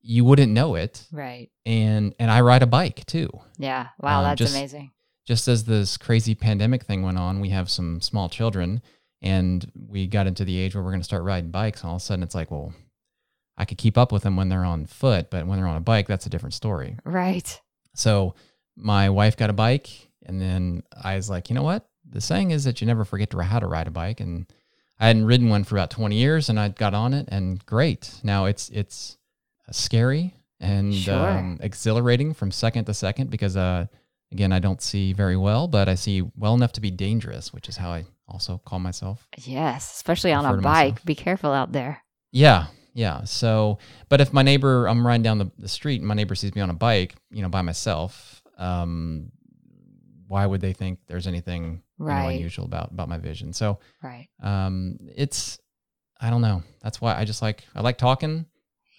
you 0.00 0.24
wouldn't 0.24 0.52
know 0.52 0.74
it, 0.76 1.04
right. 1.12 1.50
and 1.66 2.14
and 2.18 2.30
I 2.30 2.40
ride 2.40 2.62
a 2.62 2.66
bike 2.66 3.04
too. 3.06 3.28
Yeah. 3.58 3.88
Wow, 4.00 4.18
Um, 4.20 4.24
that's 4.24 4.38
just- 4.38 4.54
amazing. 4.56 4.90
just 5.26 5.48
as 5.48 5.64
this 5.64 5.96
crazy 5.96 6.34
pandemic 6.34 6.84
thing 6.84 7.02
went 7.02 7.18
on, 7.18 7.40
we 7.40 7.48
have 7.50 7.68
some 7.68 8.00
small 8.00 8.28
children 8.28 8.80
and 9.22 9.70
we 9.88 10.06
got 10.06 10.26
into 10.26 10.44
the 10.44 10.56
age 10.58 10.74
where 10.74 10.84
we're 10.84 10.90
going 10.90 11.00
to 11.00 11.04
start 11.04 11.22
riding 11.24 11.50
bikes. 11.50 11.80
And 11.82 11.88
all 11.90 11.96
of 11.96 12.02
a 12.02 12.04
sudden 12.04 12.22
it's 12.22 12.34
like, 12.34 12.50
well, 12.50 12.72
I 13.56 13.64
could 13.64 13.78
keep 13.78 13.96
up 13.96 14.12
with 14.12 14.22
them 14.22 14.36
when 14.36 14.48
they're 14.48 14.64
on 14.64 14.86
foot, 14.86 15.30
but 15.30 15.46
when 15.46 15.58
they're 15.58 15.68
on 15.68 15.76
a 15.76 15.80
bike, 15.80 16.06
that's 16.06 16.26
a 16.26 16.30
different 16.30 16.54
story. 16.54 16.96
Right. 17.04 17.60
So 17.94 18.34
my 18.76 19.08
wife 19.08 19.36
got 19.36 19.48
a 19.50 19.54
bike 19.54 19.88
and 20.26 20.40
then 20.40 20.82
I 21.02 21.16
was 21.16 21.30
like, 21.30 21.48
you 21.48 21.54
know 21.54 21.62
what? 21.62 21.88
The 22.08 22.20
saying 22.20 22.50
is 22.50 22.64
that 22.64 22.80
you 22.80 22.86
never 22.86 23.04
forget 23.04 23.30
to 23.30 23.38
how 23.42 23.58
to 23.58 23.66
ride 23.66 23.86
a 23.86 23.90
bike. 23.90 24.20
And 24.20 24.46
I 25.00 25.06
hadn't 25.08 25.24
ridden 25.24 25.48
one 25.48 25.64
for 25.64 25.76
about 25.76 25.90
20 25.90 26.14
years 26.14 26.48
and 26.50 26.60
I 26.60 26.68
got 26.68 26.92
on 26.94 27.14
it 27.14 27.28
and 27.30 27.64
great. 27.66 28.20
Now 28.22 28.44
it's, 28.44 28.68
it's 28.68 29.16
scary 29.70 30.34
and 30.60 30.94
Sure. 30.94 31.14
um, 31.30 31.58
exhilarating 31.62 32.34
from 32.34 32.50
second 32.50 32.84
to 32.86 32.94
second 32.94 33.30
because, 33.30 33.56
uh, 33.56 33.86
again, 34.32 34.52
I 34.52 34.58
don't 34.58 34.82
see 34.82 35.12
very 35.12 35.36
well, 35.36 35.68
but 35.68 35.88
I 35.88 35.94
see 35.94 36.22
well 36.36 36.54
enough 36.54 36.72
to 36.72 36.80
be 36.80 36.90
dangerous, 36.90 37.52
which 37.52 37.68
is 37.68 37.76
how 37.76 37.90
I 37.90 38.04
also 38.28 38.58
call 38.64 38.78
myself. 38.78 39.26
Yes, 39.38 39.92
especially 39.94 40.32
on 40.32 40.44
a 40.44 40.54
bike. 40.60 40.62
myself. 40.94 41.04
Be 41.04 41.14
careful 41.14 41.52
out 41.52 41.72
there. 41.72 42.02
Yeah. 42.32 42.66
Yeah. 42.94 43.24
So, 43.24 43.78
but 44.08 44.20
if 44.20 44.32
my 44.32 44.42
neighbor, 44.42 44.86
I'm 44.88 45.06
riding 45.06 45.22
down 45.22 45.38
the, 45.38 45.50
the 45.58 45.68
street 45.68 46.00
and 46.00 46.08
my 46.08 46.14
neighbor 46.14 46.34
sees 46.34 46.54
me 46.54 46.60
on 46.62 46.70
a 46.70 46.74
bike, 46.74 47.14
you 47.30 47.42
know, 47.42 47.48
by 47.48 47.62
myself, 47.62 48.42
um, 48.58 49.30
why 50.28 50.44
would 50.46 50.60
they 50.60 50.72
think 50.72 50.98
there's 51.06 51.26
anything 51.26 51.82
you 52.00 52.04
know, 52.06 52.28
unusual 52.28 52.64
about, 52.64 52.90
about 52.90 53.08
my 53.08 53.18
vision? 53.18 53.52
So, 53.52 53.78
Right. 54.02 54.28
um, 54.42 54.98
it's, 55.14 55.58
I 56.20 56.30
don't 56.30 56.40
know. 56.42 56.62
That's 56.82 57.00
why 57.00 57.14
I 57.16 57.24
just 57.24 57.42
like, 57.42 57.64
I 57.74 57.80
like 57.82 57.98
talking. 57.98 58.46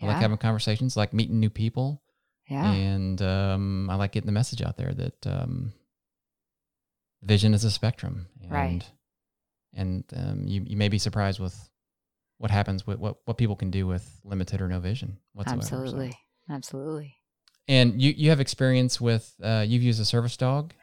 I 0.01 0.05
like 0.05 0.17
having 0.21 0.37
conversations, 0.37 0.95
I 0.95 1.01
like 1.01 1.13
meeting 1.13 1.39
new 1.39 1.49
people. 1.49 2.03
Yeah. 2.49 2.71
And, 2.71 3.21
um, 3.21 3.89
I 3.89 3.95
like 3.95 4.13
getting 4.13 4.25
the 4.27 4.31
message 4.31 4.61
out 4.61 4.77
there 4.77 4.93
that, 4.93 5.27
um, 5.27 5.73
vision 7.23 7.53
is 7.53 7.63
a 7.63 7.71
spectrum. 7.71 8.27
And, 8.41 8.51
Right. 8.51 8.91
And, 9.73 10.03
um, 10.15 10.43
you, 10.47 10.63
you 10.65 10.77
may 10.77 10.89
be 10.89 10.97
surprised 10.97 11.39
with 11.39 11.69
what 12.37 12.51
happens 12.51 12.85
with 12.85 12.99
what, 12.99 13.17
what 13.25 13.37
people 13.37 13.55
can 13.55 13.71
do 13.71 13.87
with 13.87 14.19
limited 14.23 14.61
or 14.61 14.67
no 14.67 14.79
vision 14.79 15.17
whatsoever. 15.33 15.61
so. 15.61 15.75
Absolutely. 15.77 16.13
Absolutely. 16.49 17.15
And 17.67 18.01
you, 18.01 18.13
you 18.15 18.29
have 18.29 18.39
experience 18.39 19.01
with, 19.01 19.33
uh, 19.43 19.65
you've 19.67 19.83
used 19.83 19.99
a 19.99 20.05
service 20.05 20.37
dog 20.37 20.73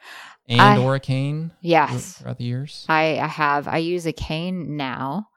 and 0.49 0.61
I- 0.61 0.77
or 0.79 0.95
a 0.97 1.01
cane 1.01 1.53
Yes. 1.63 2.19
throughout 2.19 2.39
the 2.39 2.45
years. 2.45 2.85
I, 2.89 3.19
I 3.19 3.27
have. 3.27 3.67
I 3.69 3.79
use 3.79 4.05
a 4.07 4.13
cane 4.13 4.77
now. 4.77 5.29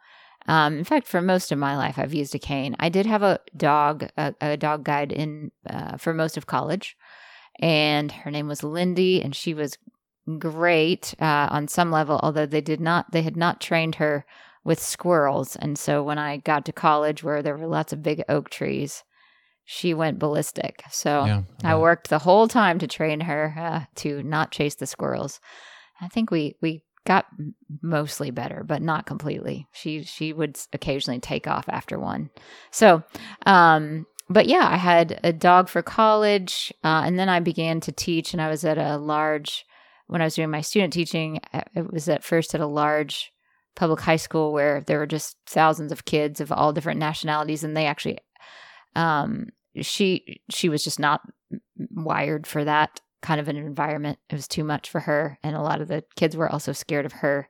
Um, 0.48 0.78
in 0.78 0.84
fact, 0.84 1.08
for 1.08 1.22
most 1.22 1.52
of 1.52 1.60
my 1.60 1.76
life, 1.76 2.00
I've 2.00 2.14
used 2.14 2.34
a 2.34 2.40
cane. 2.40 2.76
I 2.80 2.90
did 2.90 3.06
have 3.06 3.24
a 3.24 3.40
dog, 3.56 4.08
a, 4.18 4.34
a 4.40 4.58
dog 4.58 4.84
guide 4.84 5.12
in 5.12 5.52
uh, 5.70 5.98
for 5.98 6.14
most 6.14 6.38
of 6.38 6.48
college, 6.48 6.96
and 7.60 8.12
her 8.12 8.32
name 8.32 8.48
was 8.48 8.64
Lindy, 8.64 9.22
and 9.22 9.36
she 9.36 9.54
was 9.54 9.78
great 10.40 11.14
uh, 11.20 11.48
on 11.52 11.68
some 11.68 11.92
level. 11.92 12.20
Although 12.24 12.46
they 12.46 12.62
did 12.62 12.80
not, 12.80 13.12
they 13.12 13.24
had 13.24 13.36
not 13.36 13.60
trained 13.60 13.96
her 13.96 14.26
with 14.64 14.80
squirrels, 14.80 15.56
and 15.58 15.78
so 15.78 16.02
when 16.02 16.18
I 16.18 16.38
got 16.38 16.66
to 16.66 16.72
college, 16.72 17.24
where 17.24 17.44
there 17.44 17.58
were 17.58 17.68
lots 17.68 17.92
of 17.92 18.04
big 18.04 18.24
oak 18.30 18.50
trees, 18.50 19.04
she 19.66 19.94
went 19.94 20.20
ballistic. 20.20 20.84
So 20.92 21.26
yeah. 21.26 21.42
I 21.62 21.76
worked 21.76 22.10
the 22.10 22.20
whole 22.20 22.48
time 22.48 22.80
to 22.80 22.88
train 22.88 23.20
her 23.22 23.54
uh, 23.58 23.82
to 23.96 24.24
not 24.24 24.52
chase 24.52 24.76
the 24.76 24.88
squirrels. 24.88 25.42
I 26.00 26.08
think 26.08 26.32
we 26.32 26.56
we 26.62 26.84
got 27.08 27.26
mostly 27.82 28.32
better, 28.32 28.66
but 28.66 28.82
not 28.82 29.06
completely. 29.06 29.66
She 29.72 30.04
she 30.04 30.34
would 30.34 30.60
occasionally 30.74 31.22
take 31.22 31.48
off 31.48 31.66
after 31.70 31.98
one. 31.98 32.30
So, 32.70 33.02
um, 33.46 34.06
but 34.30 34.48
yeah, 34.48 34.68
I 34.70 34.76
had 34.76 35.20
a 35.24 35.32
dog 35.32 35.70
for 35.70 35.82
college, 35.82 36.74
uh, 36.84 37.04
and 37.06 37.18
then 37.18 37.30
I 37.30 37.40
began 37.40 37.80
to 37.82 37.94
teach, 37.94 38.34
and 38.34 38.42
I 38.42 38.50
was 38.50 38.66
at 38.66 38.78
a 38.78 38.98
large 38.98 39.66
when 40.08 40.22
I 40.22 40.26
was 40.26 40.36
doing 40.36 40.50
my 40.50 40.62
student 40.62 40.94
teaching, 40.94 41.40
uh, 41.54 41.62
it 41.76 41.92
was 41.92 42.10
at 42.10 42.24
first 42.24 42.54
at 42.54 42.62
a 42.62 42.68
large 42.68 43.32
public 43.76 44.02
high 44.02 44.18
school 44.18 44.52
where 44.52 44.82
there 44.82 45.00
were 45.00 45.08
just 45.08 45.38
thousands 45.46 45.92
of 45.92 46.06
kids 46.06 46.42
of 46.42 46.52
all 46.52 46.74
different 46.74 47.00
nationalities, 47.00 47.64
and 47.64 47.76
they 47.76 47.86
actually, 47.86 48.18
um, 48.96 49.48
she 49.80 50.42
she 50.50 50.68
was 50.68 50.84
just 50.84 51.00
not 51.00 51.22
wired 51.78 52.46
for 52.46 52.66
that 52.66 53.00
kind 53.28 53.42
of 53.42 53.50
an 53.50 53.58
environment. 53.58 54.18
It 54.30 54.36
was 54.36 54.48
too 54.48 54.64
much 54.64 54.90
for 54.90 55.02
her, 55.02 55.38
and 55.44 55.54
a 55.54 55.62
lot 55.62 55.82
of 55.82 55.90
the 55.90 56.02
kids 56.16 56.38
were 56.38 56.50
also 56.50 56.72
scared 56.72 57.06
of 57.06 57.12
her. 57.12 57.50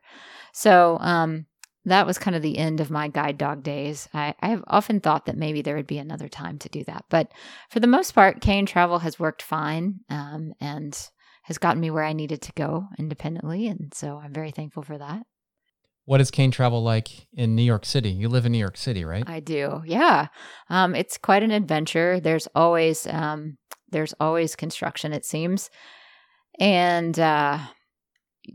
So 0.52 0.98
um, 1.00 1.46
that 1.84 2.04
was 2.04 2.18
kind 2.18 2.34
of 2.34 2.42
the 2.42 2.58
end 2.58 2.80
of 2.80 2.90
my 2.90 3.06
guide 3.06 3.38
dog 3.38 3.62
days. 3.62 4.08
I, 4.12 4.34
I 4.40 4.48
have 4.48 4.64
often 4.66 4.98
thought 4.98 5.26
that 5.26 5.36
maybe 5.36 5.62
there 5.62 5.76
would 5.76 5.86
be 5.86 5.98
another 5.98 6.28
time 6.28 6.58
to 6.58 6.68
do 6.68 6.82
that, 6.84 7.04
but 7.10 7.30
for 7.70 7.78
the 7.78 7.86
most 7.86 8.10
part, 8.10 8.40
Cane 8.40 8.66
Travel 8.66 8.98
has 8.98 9.20
worked 9.20 9.40
fine 9.40 10.00
um, 10.10 10.52
and 10.60 10.98
has 11.44 11.58
gotten 11.58 11.80
me 11.80 11.92
where 11.92 12.04
I 12.04 12.12
needed 12.12 12.42
to 12.42 12.52
go 12.54 12.88
independently, 12.98 13.68
and 13.68 13.94
so 13.94 14.20
I'm 14.22 14.34
very 14.34 14.50
thankful 14.50 14.82
for 14.82 14.98
that. 14.98 15.22
What 16.06 16.20
is 16.20 16.32
cane 16.32 16.50
Travel 16.50 16.82
like 16.82 17.28
in 17.34 17.54
New 17.54 17.62
York 17.62 17.86
City? 17.86 18.10
You 18.10 18.28
live 18.28 18.46
in 18.46 18.52
New 18.52 18.58
York 18.58 18.78
City, 18.78 19.04
right? 19.04 19.22
I 19.28 19.38
do. 19.38 19.82
Yeah. 19.86 20.26
Um, 20.70 20.96
it's 20.96 21.18
quite 21.18 21.44
an 21.44 21.52
adventure. 21.52 22.18
There's 22.18 22.48
always 22.54 23.06
um, 23.06 23.58
there's 23.90 24.14
always 24.20 24.56
construction, 24.56 25.12
it 25.12 25.24
seems. 25.24 25.70
And 26.58 27.18
uh, 27.18 27.58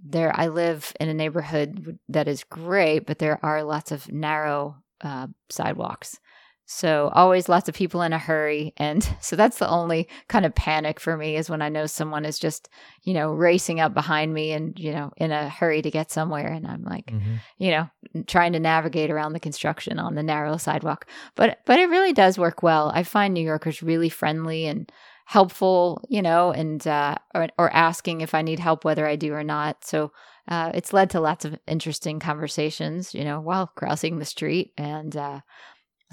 there, 0.03 0.31
I 0.35 0.47
live 0.47 0.93
in 0.99 1.09
a 1.09 1.13
neighborhood 1.13 1.99
that 2.09 2.27
is 2.27 2.43
great, 2.43 3.05
but 3.05 3.19
there 3.19 3.39
are 3.43 3.63
lots 3.63 3.91
of 3.91 4.11
narrow 4.11 4.75
uh, 5.01 5.27
sidewalks. 5.49 6.19
So 6.65 7.11
always 7.13 7.49
lots 7.49 7.67
of 7.67 7.75
people 7.75 8.01
in 8.03 8.13
a 8.13 8.17
hurry. 8.17 8.73
And 8.77 9.07
so 9.21 9.35
that's 9.35 9.59
the 9.59 9.69
only 9.69 10.07
kind 10.27 10.45
of 10.45 10.55
panic 10.55 10.99
for 10.99 11.17
me 11.17 11.35
is 11.35 11.49
when 11.49 11.61
I 11.61 11.69
know 11.69 11.85
someone 11.85 12.25
is 12.25 12.39
just, 12.39 12.69
you 13.03 13.13
know, 13.13 13.31
racing 13.33 13.79
up 13.79 13.93
behind 13.93 14.33
me 14.33 14.51
and, 14.51 14.77
you 14.79 14.91
know, 14.91 15.11
in 15.17 15.31
a 15.31 15.49
hurry 15.49 15.81
to 15.81 15.91
get 15.91 16.11
somewhere. 16.11 16.47
And 16.47 16.65
I'm 16.65 16.83
like, 16.83 17.07
mm-hmm. 17.07 17.35
you 17.57 17.71
know, 17.71 17.89
trying 18.27 18.53
to 18.53 18.59
navigate 18.59 19.11
around 19.11 19.33
the 19.33 19.39
construction 19.39 19.99
on 19.99 20.15
the 20.15 20.23
narrow 20.23 20.57
sidewalk. 20.57 21.07
But, 21.35 21.59
but 21.65 21.79
it 21.79 21.89
really 21.89 22.13
does 22.13 22.37
work 22.37 22.63
well. 22.63 22.91
I 22.93 23.03
find 23.03 23.33
New 23.33 23.43
Yorkers 23.43 23.83
really 23.83 24.09
friendly 24.09 24.65
and 24.65 24.91
helpful, 25.25 26.01
you 26.09 26.21
know, 26.21 26.51
and, 26.51 26.85
uh, 26.87 27.15
or, 27.33 27.47
or 27.57 27.73
asking 27.73 28.21
if 28.21 28.33
I 28.33 28.41
need 28.41 28.59
help, 28.59 28.83
whether 28.85 29.07
I 29.07 29.15
do 29.15 29.33
or 29.33 29.43
not. 29.43 29.85
So, 29.85 30.11
uh, 30.47 30.71
it's 30.73 30.91
led 30.91 31.09
to 31.11 31.21
lots 31.21 31.45
of 31.45 31.57
interesting 31.67 32.19
conversations, 32.19 33.13
you 33.13 33.23
know, 33.23 33.39
while 33.39 33.67
crossing 33.67 34.19
the 34.19 34.25
street. 34.25 34.73
And, 34.77 35.15
uh, 35.15 35.39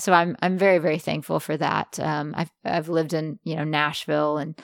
so 0.00 0.12
I'm 0.12 0.36
I'm 0.42 0.58
very 0.58 0.78
very 0.78 0.98
thankful 0.98 1.40
for 1.40 1.56
that. 1.56 1.98
Um, 2.00 2.34
I've 2.36 2.50
I've 2.64 2.88
lived 2.88 3.12
in 3.12 3.38
you 3.44 3.56
know 3.56 3.64
Nashville 3.64 4.38
and 4.38 4.58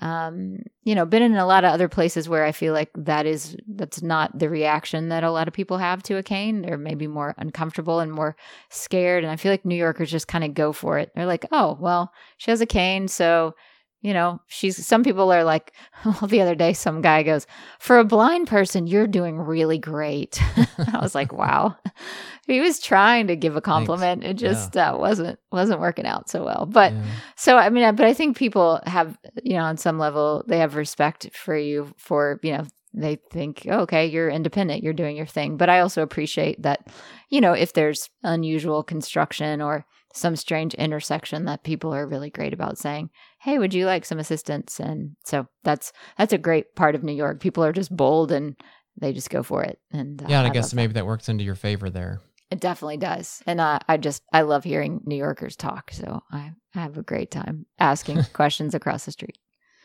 um, 0.00 0.58
you 0.84 0.94
know 0.94 1.04
been 1.04 1.22
in 1.22 1.36
a 1.36 1.46
lot 1.46 1.64
of 1.64 1.72
other 1.72 1.88
places 1.88 2.28
where 2.28 2.44
I 2.44 2.52
feel 2.52 2.72
like 2.72 2.90
that 2.94 3.26
is 3.26 3.56
that's 3.66 4.02
not 4.02 4.38
the 4.38 4.48
reaction 4.48 5.08
that 5.08 5.24
a 5.24 5.30
lot 5.30 5.48
of 5.48 5.54
people 5.54 5.78
have 5.78 6.02
to 6.04 6.16
a 6.16 6.22
cane. 6.22 6.62
They're 6.62 6.78
maybe 6.78 7.06
more 7.06 7.34
uncomfortable 7.38 8.00
and 8.00 8.12
more 8.12 8.36
scared. 8.70 9.24
And 9.24 9.32
I 9.32 9.36
feel 9.36 9.52
like 9.52 9.64
New 9.64 9.76
Yorkers 9.76 10.10
just 10.10 10.28
kind 10.28 10.44
of 10.44 10.54
go 10.54 10.72
for 10.72 10.98
it. 10.98 11.10
They're 11.14 11.26
like, 11.26 11.46
oh 11.52 11.76
well, 11.80 12.12
she 12.36 12.50
has 12.50 12.60
a 12.60 12.66
cane, 12.66 13.08
so 13.08 13.54
you 14.02 14.12
know, 14.12 14.40
she's 14.46 14.86
some 14.86 15.02
people 15.02 15.32
are 15.32 15.44
like, 15.44 15.72
well, 16.04 16.26
the 16.28 16.40
other 16.40 16.54
day 16.54 16.72
some 16.72 17.00
guy 17.00 17.22
goes, 17.22 17.46
for 17.78 17.98
a 17.98 18.04
blind 18.04 18.46
person, 18.46 18.86
you're 18.86 19.06
doing 19.06 19.38
really 19.38 19.78
great. 19.78 20.40
I 20.92 20.98
was 21.00 21.14
like, 21.14 21.32
wow. 21.32 21.76
he 22.46 22.60
was 22.60 22.78
trying 22.78 23.26
to 23.26 23.36
give 23.36 23.56
a 23.56 23.60
compliment. 23.60 24.22
Thanks. 24.22 24.42
It 24.42 24.46
just 24.46 24.74
yeah. 24.74 24.92
uh, 24.92 24.98
wasn't 24.98 25.38
wasn't 25.50 25.80
working 25.80 26.06
out 26.06 26.28
so 26.28 26.44
well. 26.44 26.66
But 26.66 26.92
yeah. 26.92 27.04
so 27.36 27.56
I 27.56 27.70
mean, 27.70 27.94
but 27.96 28.06
I 28.06 28.14
think 28.14 28.36
people 28.36 28.80
have, 28.86 29.18
you 29.42 29.54
know, 29.54 29.64
on 29.64 29.76
some 29.76 29.98
level, 29.98 30.44
they 30.46 30.58
have 30.58 30.76
respect 30.76 31.30
for 31.34 31.56
you 31.56 31.92
for, 31.96 32.38
you 32.42 32.52
know, 32.52 32.64
they 32.94 33.16
think, 33.30 33.66
oh, 33.70 33.80
okay, 33.80 34.06
you're 34.06 34.30
independent, 34.30 34.82
you're 34.82 34.92
doing 34.92 35.16
your 35.16 35.26
thing. 35.26 35.56
But 35.56 35.68
I 35.68 35.80
also 35.80 36.02
appreciate 36.02 36.62
that, 36.62 36.88
you 37.28 37.40
know, 37.40 37.52
if 37.52 37.74
there's 37.74 38.08
unusual 38.22 38.82
construction 38.82 39.60
or 39.60 39.84
some 40.14 40.34
strange 40.34 40.72
intersection 40.74 41.44
that 41.44 41.62
people 41.62 41.94
are 41.94 42.06
really 42.06 42.30
great 42.30 42.54
about 42.54 42.78
saying, 42.78 43.10
"Hey, 43.46 43.58
would 43.58 43.72
you 43.72 43.86
like 43.86 44.04
some 44.04 44.18
assistance?" 44.18 44.80
And 44.80 45.16
so 45.24 45.46
that's 45.64 45.92
that's 46.18 46.32
a 46.32 46.38
great 46.38 46.74
part 46.74 46.94
of 46.96 47.04
New 47.04 47.14
York. 47.14 47.40
People 47.40 47.64
are 47.64 47.72
just 47.72 47.96
bold 47.96 48.32
and 48.32 48.56
they 49.00 49.12
just 49.12 49.30
go 49.30 49.42
for 49.42 49.62
it. 49.62 49.78
And 49.92 50.20
uh, 50.20 50.26
yeah, 50.28 50.38
and 50.38 50.48
I, 50.48 50.50
I 50.50 50.52
guess 50.52 50.74
maybe 50.74 50.92
that. 50.92 51.00
that 51.00 51.06
works 51.06 51.28
into 51.28 51.44
your 51.44 51.54
favor 51.54 51.88
there. 51.88 52.20
It 52.50 52.60
definitely 52.60 52.96
does. 52.96 53.42
And 53.46 53.60
uh, 53.60 53.78
I 53.88 53.96
just 53.96 54.22
I 54.32 54.42
love 54.42 54.64
hearing 54.64 55.00
New 55.04 55.16
Yorkers 55.16 55.56
talk. 55.56 55.92
So 55.92 56.22
I, 56.30 56.52
I 56.74 56.80
have 56.80 56.98
a 56.98 57.02
great 57.02 57.30
time 57.30 57.66
asking 57.78 58.24
questions 58.32 58.74
across 58.74 59.04
the 59.04 59.12
street. 59.12 59.38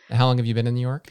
How 0.10 0.26
long 0.26 0.38
have 0.38 0.46
you 0.48 0.54
been 0.54 0.68
in 0.68 0.74
New 0.74 0.82
York? 0.82 1.08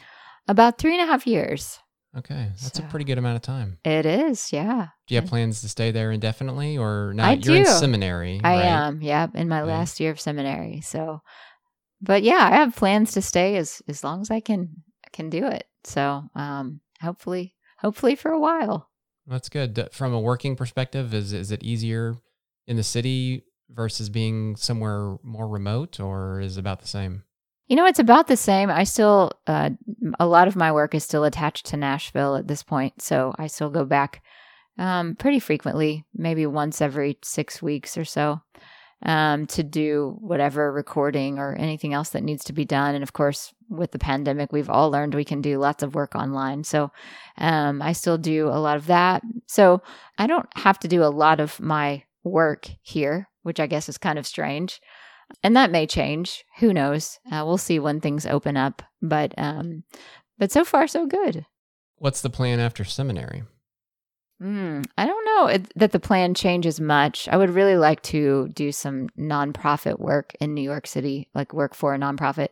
About 0.47 0.77
three 0.77 0.93
and 0.93 1.01
a 1.01 1.11
half 1.11 1.25
years. 1.25 1.79
Okay, 2.17 2.49
that's 2.61 2.77
so, 2.77 2.83
a 2.83 2.87
pretty 2.87 3.05
good 3.05 3.17
amount 3.17 3.37
of 3.37 3.41
time. 3.41 3.77
It 3.85 4.05
is, 4.05 4.51
yeah. 4.51 4.87
Do 5.07 5.15
you 5.15 5.21
have 5.21 5.29
plans 5.29 5.61
to 5.61 5.69
stay 5.69 5.91
there 5.91 6.11
indefinitely 6.11 6.77
or 6.77 7.13
not? 7.15 7.25
I 7.25 7.31
You're 7.33 7.55
do. 7.55 7.55
in 7.55 7.65
seminary. 7.65 8.41
I 8.43 8.55
right? 8.55 8.65
am, 8.65 9.01
yeah, 9.01 9.27
in 9.33 9.47
my 9.47 9.61
right. 9.61 9.67
last 9.67 10.01
year 10.01 10.11
of 10.11 10.19
seminary. 10.19 10.81
So, 10.81 11.21
but 12.01 12.23
yeah, 12.23 12.49
I 12.51 12.55
have 12.55 12.75
plans 12.75 13.13
to 13.13 13.21
stay 13.21 13.57
as 13.57 13.81
as 13.87 14.03
long 14.03 14.21
as 14.21 14.31
I 14.31 14.39
can 14.39 14.83
can 15.11 15.29
do 15.29 15.47
it. 15.47 15.65
So, 15.83 16.23
um, 16.35 16.81
hopefully, 17.01 17.55
hopefully 17.79 18.15
for 18.15 18.31
a 18.31 18.39
while. 18.39 18.89
That's 19.27 19.49
good. 19.49 19.89
From 19.91 20.13
a 20.13 20.19
working 20.19 20.55
perspective, 20.55 21.13
is 21.13 21.33
is 21.33 21.51
it 21.51 21.63
easier 21.63 22.15
in 22.67 22.77
the 22.77 22.83
city 22.83 23.43
versus 23.69 24.09
being 24.09 24.55
somewhere 24.55 25.17
more 25.23 25.47
remote, 25.47 25.99
or 25.99 26.39
is 26.41 26.57
it 26.57 26.61
about 26.61 26.81
the 26.81 26.87
same? 26.87 27.23
You 27.67 27.77
know, 27.77 27.85
it's 27.85 27.99
about 27.99 28.27
the 28.27 28.35
same. 28.35 28.69
I 28.69 28.83
still, 28.83 29.31
uh, 29.47 29.69
a 30.19 30.27
lot 30.27 30.49
of 30.49 30.57
my 30.57 30.73
work 30.73 30.93
is 30.93 31.05
still 31.05 31.23
attached 31.23 31.67
to 31.67 31.77
Nashville 31.77 32.35
at 32.35 32.47
this 32.47 32.63
point. 32.63 33.01
So 33.01 33.33
I 33.37 33.47
still 33.47 33.69
go 33.69 33.85
back 33.85 34.21
um, 34.77 35.15
pretty 35.15 35.39
frequently, 35.39 36.03
maybe 36.13 36.45
once 36.45 36.81
every 36.81 37.17
six 37.23 37.61
weeks 37.61 37.97
or 37.97 38.03
so, 38.03 38.41
um, 39.03 39.47
to 39.47 39.63
do 39.63 40.15
whatever 40.19 40.71
recording 40.71 41.39
or 41.39 41.55
anything 41.55 41.93
else 41.93 42.09
that 42.09 42.23
needs 42.23 42.43
to 42.45 42.53
be 42.53 42.65
done. 42.65 42.95
And 42.95 43.03
of 43.03 43.13
course, 43.13 43.53
with 43.69 43.91
the 43.91 43.99
pandemic, 43.99 44.51
we've 44.51 44.69
all 44.69 44.91
learned 44.91 45.15
we 45.15 45.25
can 45.25 45.41
do 45.41 45.57
lots 45.57 45.83
of 45.83 45.95
work 45.95 46.15
online. 46.15 46.63
So 46.63 46.91
um, 47.37 47.81
I 47.81 47.93
still 47.93 48.17
do 48.17 48.47
a 48.47 48.59
lot 48.59 48.77
of 48.77 48.87
that. 48.87 49.23
So 49.47 49.81
I 50.17 50.27
don't 50.27 50.47
have 50.55 50.79
to 50.79 50.87
do 50.87 51.03
a 51.03 51.05
lot 51.05 51.39
of 51.39 51.59
my 51.59 52.03
work 52.23 52.69
here, 52.81 53.29
which 53.43 53.59
I 53.59 53.67
guess 53.67 53.89
is 53.89 53.97
kind 53.97 54.19
of 54.19 54.27
strange 54.27 54.81
and 55.43 55.55
that 55.55 55.71
may 55.71 55.87
change. 55.87 56.45
Who 56.59 56.73
knows? 56.73 57.19
Uh, 57.31 57.43
we'll 57.45 57.57
see 57.57 57.79
when 57.79 57.99
things 57.99 58.25
open 58.25 58.57
up. 58.57 58.81
But 59.01 59.33
um, 59.37 59.83
but 60.37 60.51
so 60.51 60.63
far 60.63 60.87
so 60.87 61.05
good. 61.05 61.45
What's 61.97 62.21
the 62.21 62.29
plan 62.29 62.59
after 62.59 62.83
seminary? 62.83 63.43
Mm, 64.41 64.85
I 64.97 65.05
don't 65.05 65.25
know 65.25 65.47
it, 65.47 65.71
that 65.75 65.91
the 65.91 65.99
plan 65.99 66.33
changes 66.33 66.79
much. 66.79 67.27
I 67.29 67.37
would 67.37 67.51
really 67.51 67.77
like 67.77 68.01
to 68.03 68.49
do 68.49 68.71
some 68.71 69.09
nonprofit 69.17 69.99
work 69.99 70.33
in 70.39 70.53
New 70.53 70.63
York 70.63 70.87
City, 70.87 71.29
like 71.35 71.53
work 71.53 71.75
for 71.75 71.93
a 71.93 71.99
nonprofit. 71.99 72.49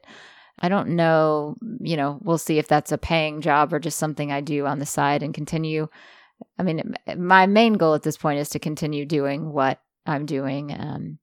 I 0.59 0.69
don't 0.69 0.89
know, 0.89 1.55
you 1.79 1.97
know, 1.97 2.19
we'll 2.21 2.37
see 2.37 2.59
if 2.59 2.67
that's 2.67 2.91
a 2.91 2.97
paying 2.97 3.41
job 3.41 3.73
or 3.73 3.79
just 3.79 3.97
something 3.97 4.31
I 4.31 4.41
do 4.41 4.65
on 4.65 4.79
the 4.79 4.85
side 4.85 5.23
and 5.23 5.33
continue. 5.33 5.87
I 6.59 6.63
mean, 6.63 6.93
my 7.17 7.47
main 7.47 7.73
goal 7.73 7.95
at 7.95 8.03
this 8.03 8.17
point 8.17 8.39
is 8.39 8.49
to 8.49 8.59
continue 8.59 9.05
doing 9.05 9.51
what 9.51 9.81
I'm 10.05 10.25
doing. 10.25 10.71
Um, 10.77 11.17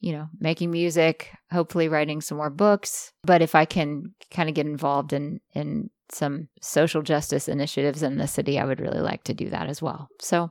you 0.00 0.12
know, 0.12 0.28
making 0.38 0.70
music, 0.70 1.30
hopefully 1.52 1.88
writing 1.88 2.20
some 2.20 2.38
more 2.38 2.50
books. 2.50 3.12
But 3.22 3.42
if 3.42 3.54
I 3.54 3.64
can 3.64 4.14
kind 4.30 4.48
of 4.48 4.54
get 4.54 4.66
involved 4.66 5.12
in 5.12 5.40
in 5.54 5.90
some 6.12 6.48
social 6.60 7.02
justice 7.02 7.48
initiatives 7.48 8.02
in 8.02 8.18
the 8.18 8.26
city, 8.26 8.58
I 8.58 8.64
would 8.64 8.80
really 8.80 9.00
like 9.00 9.24
to 9.24 9.34
do 9.34 9.50
that 9.50 9.68
as 9.68 9.80
well. 9.80 10.08
So 10.20 10.50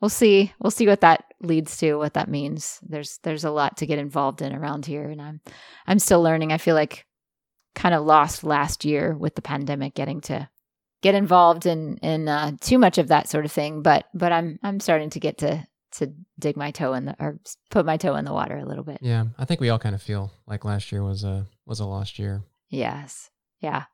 we'll 0.00 0.08
see. 0.08 0.52
We'll 0.60 0.70
see 0.70 0.86
what 0.86 1.00
that 1.02 1.24
leads 1.40 1.76
to, 1.78 1.96
what 1.96 2.14
that 2.14 2.28
means. 2.28 2.78
There's 2.82 3.18
there's 3.22 3.44
a 3.44 3.50
lot 3.50 3.76
to 3.78 3.86
get 3.86 3.98
involved 3.98 4.42
in 4.42 4.54
around 4.54 4.86
here, 4.86 5.08
and 5.08 5.20
I'm 5.20 5.40
I'm 5.86 5.98
still 5.98 6.22
learning. 6.22 6.52
I 6.52 6.58
feel 6.58 6.74
like 6.74 7.06
kind 7.74 7.94
of 7.94 8.04
lost 8.04 8.44
last 8.44 8.84
year 8.84 9.16
with 9.16 9.34
the 9.34 9.42
pandemic, 9.42 9.94
getting 9.94 10.20
to 10.22 10.48
get 11.02 11.14
involved 11.14 11.66
in 11.66 11.98
in 11.98 12.28
uh, 12.28 12.52
too 12.60 12.78
much 12.78 12.98
of 12.98 13.08
that 13.08 13.28
sort 13.28 13.44
of 13.44 13.52
thing. 13.52 13.82
But 13.82 14.06
but 14.14 14.32
I'm 14.32 14.58
I'm 14.62 14.80
starting 14.80 15.10
to 15.10 15.20
get 15.20 15.38
to 15.38 15.66
to 15.92 16.12
dig 16.38 16.56
my 16.56 16.70
toe 16.70 16.94
in 16.94 17.04
the 17.04 17.16
or 17.18 17.40
put 17.70 17.84
my 17.86 17.96
toe 17.96 18.14
in 18.16 18.24
the 18.24 18.32
water 18.32 18.56
a 18.56 18.66
little 18.66 18.84
bit. 18.84 18.98
Yeah, 19.00 19.26
I 19.38 19.44
think 19.44 19.60
we 19.60 19.70
all 19.70 19.78
kind 19.78 19.94
of 19.94 20.02
feel 20.02 20.30
like 20.46 20.64
last 20.64 20.92
year 20.92 21.02
was 21.02 21.24
a 21.24 21.46
was 21.66 21.80
a 21.80 21.86
lost 21.86 22.18
year. 22.18 22.42
Yes. 22.68 23.29
Yeah. 23.60 23.84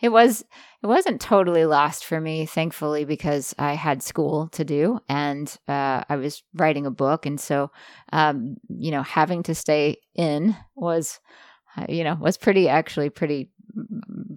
It 0.00 0.08
was 0.08 0.42
it 0.82 0.86
wasn't 0.86 1.20
totally 1.20 1.66
lost 1.66 2.04
for 2.04 2.20
me 2.20 2.46
thankfully 2.46 3.04
because 3.04 3.54
I 3.58 3.74
had 3.74 4.02
school 4.02 4.48
to 4.52 4.64
do 4.64 5.00
and 5.08 5.54
uh, 5.68 6.04
I 6.08 6.16
was 6.16 6.42
writing 6.54 6.86
a 6.86 6.90
book 6.90 7.26
and 7.26 7.38
so 7.38 7.70
um, 8.12 8.56
you 8.68 8.90
know 8.90 9.02
having 9.02 9.42
to 9.44 9.54
stay 9.54 9.98
in 10.14 10.56
was 10.74 11.20
uh, 11.76 11.86
you 11.88 12.04
know 12.04 12.14
was 12.14 12.36
pretty 12.38 12.68
actually 12.68 13.10
pretty 13.10 13.50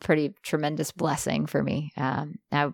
pretty 0.01 0.33
tremendous 0.43 0.91
blessing 0.91 1.45
for 1.45 1.63
me. 1.63 1.91
Um, 1.95 2.39
now 2.51 2.73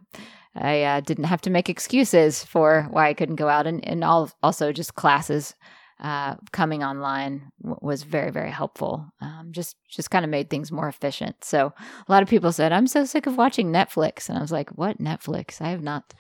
I 0.56 0.84
uh, 0.84 1.00
didn't 1.02 1.26
have 1.26 1.42
to 1.42 1.50
make 1.50 1.70
excuses 1.70 2.44
for 2.44 2.88
why 2.90 3.10
I 3.10 3.14
couldn't 3.14 3.36
go 3.36 3.50
out, 3.50 3.68
and 3.68 3.86
and 3.88 4.04
all 4.04 4.32
also 4.42 4.72
just 4.72 4.96
classes 4.96 5.54
uh, 6.00 6.36
coming 6.52 6.84
online 6.84 7.52
w- 7.62 7.80
was 7.82 8.04
very 8.04 8.32
very 8.32 8.52
helpful. 8.52 9.06
Um, 9.22 9.50
just 9.52 9.76
just 9.90 10.12
kind 10.12 10.26
of 10.26 10.32
made 10.32 10.50
things 10.50 10.72
more 10.72 10.88
efficient. 10.88 11.44
So 11.44 11.74
a 12.08 12.12
lot 12.12 12.22
of 12.24 12.30
people 12.30 12.52
said, 12.52 12.72
"I'm 12.74 12.88
so 12.88 13.06
sick 13.06 13.28
of 13.28 13.38
watching 13.38 13.72
Netflix," 13.72 14.28
and 14.30 14.38
I 14.38 14.42
was 14.42 14.52
like, 14.52 14.70
"What 14.72 15.00
Netflix? 15.00 15.62
I 15.62 15.70
have 15.70 15.82
not 15.84 16.14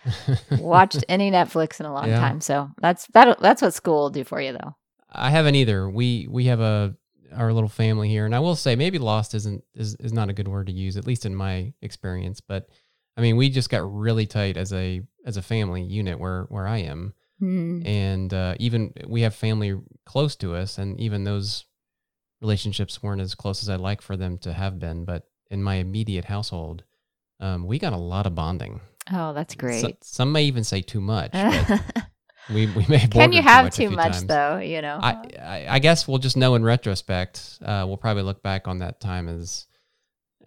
watched 0.58 1.03
any 1.10 1.32
Netflix 1.32 1.79
in 1.79 1.86
a 1.86 1.94
long 1.94 2.08
Yeah. 2.08 2.20
time." 2.20 2.41
So 2.41 2.70
that's 2.82 3.08
that. 3.08 3.39
That's 3.39 3.62
what 3.62 3.74
school 3.74 4.03
will 4.03 4.10
do 4.10 4.24
for 4.24 4.39
you, 4.41 4.53
though. 4.53 4.75
I 5.12 5.29
haven't 5.29 5.55
either. 5.55 5.89
We 5.89 6.27
we 6.29 6.46
have 6.46 6.60
a 6.62 6.96
our 7.34 7.51
little 7.51 7.70
family 7.70 8.08
here, 8.08 8.25
and 8.25 8.34
I 8.36 8.39
will 8.39 8.55
say 8.55 8.75
maybe 8.75 8.98
lost 8.98 9.34
isn't 9.34 9.63
is 9.74 9.96
is 9.96 10.13
not 10.13 10.29
a 10.29 10.34
good 10.34 10.48
word 10.48 10.67
to 10.67 10.74
use, 10.74 10.96
at 10.96 11.05
least 11.08 11.25
in 11.25 11.36
my 11.36 11.74
experience. 11.82 12.39
But 12.39 12.70
I 13.17 13.22
mean, 13.22 13.36
we 13.36 13.50
just 13.50 13.70
got 13.70 13.94
really 13.94 14.25
tight 14.25 14.55
as 14.58 14.72
a 14.72 15.01
as 15.25 15.36
a 15.38 15.41
family 15.41 15.84
unit 15.84 16.20
where 16.20 16.44
where 16.50 16.67
I 16.67 16.77
am, 16.79 17.13
Hmm. 17.39 17.82
and 17.86 18.34
uh, 18.34 18.56
even 18.60 18.94
we 19.08 19.22
have 19.22 19.36
family 19.36 19.75
close 20.06 20.36
to 20.38 20.56
us, 20.56 20.77
and 20.77 21.00
even 21.00 21.24
those 21.25 21.65
relationships 22.42 23.01
weren't 23.04 23.22
as 23.22 23.36
close 23.36 23.62
as 23.62 23.70
I'd 23.70 23.80
like 23.82 24.01
for 24.01 24.15
them 24.15 24.38
to 24.39 24.54
have 24.54 24.80
been. 24.80 25.04
But 25.06 25.24
in 25.51 25.62
my 25.62 25.75
immediate 25.75 26.25
household, 26.25 26.84
um, 27.39 27.65
we 27.68 27.77
got 27.80 27.94
a 27.94 27.98
lot 27.98 28.25
of 28.25 28.36
bonding. 28.36 28.80
Oh, 29.12 29.34
that's 29.34 29.54
So- 29.54 29.60
great. 29.60 30.04
some 30.04 30.32
may 30.32 30.44
even 30.46 30.63
say 30.63 30.82
too 30.82 31.01
much. 31.01 31.32
But 31.34 31.82
we 32.54 32.68
we 32.68 32.86
may 32.88 32.98
have 33.00 33.10
Can 33.10 33.34
you 33.34 33.42
have 33.42 33.65
a 33.68 33.70
too 33.72 33.89
much, 33.89 34.20
though? 34.22 34.58
You 34.58 34.82
know. 34.82 35.00
I, 35.01 35.22
I 35.39 35.65
I 35.72 35.80
guess 35.80 36.08
we'll 36.08 36.20
just 36.20 36.38
know 36.38 36.56
in 36.56 36.63
retrospect. 36.63 37.60
Uh, 37.62 37.84
we'll 37.88 37.98
probably 37.98 38.24
look 38.24 38.42
back 38.44 38.68
on 38.68 38.80
that 38.80 39.00
time 39.01 39.27
as 39.27 39.65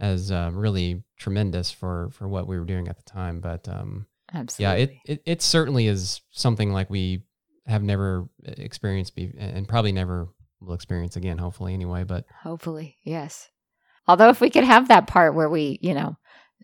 as 0.00 0.30
uh, 0.30 0.50
really 0.54 1.02
tremendous 1.18 1.70
for 1.70 2.08
for 2.12 2.26
what 2.28 2.46
we 2.46 2.58
were 2.58 2.64
doing 2.64 2.88
at 2.88 2.96
the 2.96 3.02
time. 3.02 3.40
But 3.40 3.68
um, 3.68 4.06
yeah, 4.32 4.40
Absolutely. 4.40 4.82
it, 5.04 5.12
it 5.12 5.22
it 5.24 5.42
certainly 5.42 5.86
is 5.86 6.20
something 6.30 6.72
like 6.72 6.90
we 6.90 7.24
have 7.66 7.82
never 7.82 8.28
experienced 8.44 9.14
be 9.14 9.32
and 9.38 9.68
probably 9.68 9.92
never 9.92 10.28
will 10.60 10.74
experience 10.74 11.16
again. 11.16 11.38
Hopefully, 11.38 11.74
anyway. 11.74 12.04
But 12.04 12.24
Hopefully, 12.42 12.96
yes. 13.02 13.50
Although, 14.06 14.30
if 14.30 14.40
we 14.40 14.50
could 14.50 14.64
have 14.64 14.88
that 14.88 15.06
part 15.06 15.34
where 15.34 15.50
we, 15.50 15.78
you 15.82 15.94
know, 15.94 16.16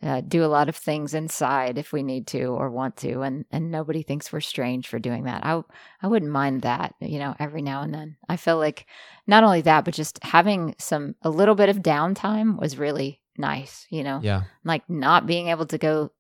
uh, 0.03 0.21
do 0.23 0.45
a 0.45 0.47
lot 0.47 0.69
of 0.69 0.77
things 0.77 1.15
inside 1.15 1.79
if 1.79 1.93
we 1.93 2.03
need 2.03 2.27
to 2.29 2.45
or 2.47 2.71
want 2.71 2.97
to, 2.99 3.21
and 3.21 3.45
and 3.51 3.71
nobody 3.71 4.03
thinks 4.03 4.33
we're 4.33 4.41
strange 4.41 4.89
for 4.89 4.99
doing 4.99 5.25
that, 5.25 5.45
I 5.45 5.63
I 6.03 6.07
wouldn't 6.07 6.33
mind 6.33 6.63
that. 6.63 6.95
You 7.01 7.19
know, 7.19 7.35
every 7.39 7.63
now 7.63 7.83
and 7.83 7.93
then, 7.95 8.17
I 8.29 8.37
feel 8.37 8.59
like 8.59 8.87
not 9.27 9.45
only 9.45 9.61
that, 9.63 9.85
but 9.85 9.95
just 9.95 10.23
having 10.23 10.75
some 10.79 11.15
a 11.23 11.31
little 11.31 11.55
bit 11.55 11.69
of 11.69 11.79
downtime 11.79 12.59
was 12.59 12.79
really 12.79 13.21
nice. 13.37 13.87
You 13.91 14.05
know, 14.05 14.21
yeah, 14.23 14.45
like 14.65 14.89
not 14.89 15.27
being 15.27 15.49
able 15.49 15.67
to 15.67 15.79
go 15.79 16.11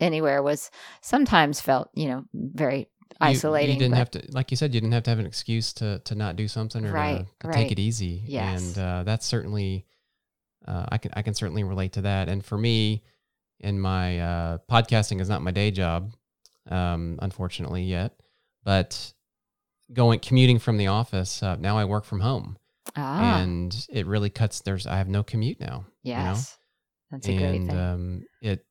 anywhere 0.00 0.42
was 0.42 0.70
sometimes 1.02 1.60
felt, 1.60 1.90
you 1.94 2.06
know, 2.08 2.24
very 2.32 2.78
You- 2.80 2.86
isolating. 3.20 3.74
You, 3.74 3.80
didn't 3.80 3.92
but- 3.92 3.98
have 3.98 4.10
to, 4.12 4.22
like 4.32 4.50
you 4.50 4.56
said, 4.56 4.74
you 4.74 4.80
didn't 4.80 4.92
have 4.92 5.02
to 5.04 5.10
have 5.10 5.18
an 5.18 5.26
excuse 5.26 5.72
to 5.74 5.98
to 6.00 6.14
not 6.14 6.36
do 6.36 6.48
something 6.48 6.84
or 6.84 6.92
Right, 6.92 7.18
to, 7.18 7.24
to 7.40 7.48
right. 7.48 7.54
take 7.54 7.72
it 7.72 7.78
easy. 7.78 8.22
Yes. 8.26 8.76
and 8.76 8.78
uh, 8.78 9.02
that's 9.04 9.26
certainly, 9.26 9.86
uh, 10.66 10.86
I 10.88 10.98
can 10.98 11.12
I 11.14 11.22
can 11.22 11.34
certainly 11.34 11.64
relate 11.64 11.92
to 11.94 12.02
that. 12.02 12.28
And 12.28 12.44
for 12.44 12.56
me, 12.58 13.02
in 13.60 13.78
my 13.80 14.20
uh, 14.20 14.58
podcasting 14.70 15.20
is 15.20 15.28
not 15.28 15.42
my 15.42 15.50
day 15.52 15.70
job, 15.70 16.12
um, 16.70 17.18
unfortunately 17.22 17.82
yet, 17.84 18.18
but 18.64 19.12
going 19.92 20.18
commuting 20.20 20.58
from 20.58 20.76
the 20.78 20.86
office 20.88 21.42
uh, 21.42 21.56
now 21.56 21.76
I 21.78 21.84
work 21.84 22.04
from 22.04 22.20
home, 22.20 22.56
ah, 22.96 23.38
and 23.40 23.86
it 23.90 24.06
really 24.06 24.30
cuts. 24.30 24.60
There's 24.60 24.86
I 24.86 24.96
have 24.96 25.08
no 25.08 25.22
commute 25.22 25.60
now. 25.60 25.84
you 26.02 26.14
know? 26.14 26.20
yes, 26.20 26.58
that's 27.10 27.28
a 27.28 27.36
great 27.36 27.56
and 27.60 27.68
thing. 27.70 27.78
um, 27.78 28.24
it 28.40 28.64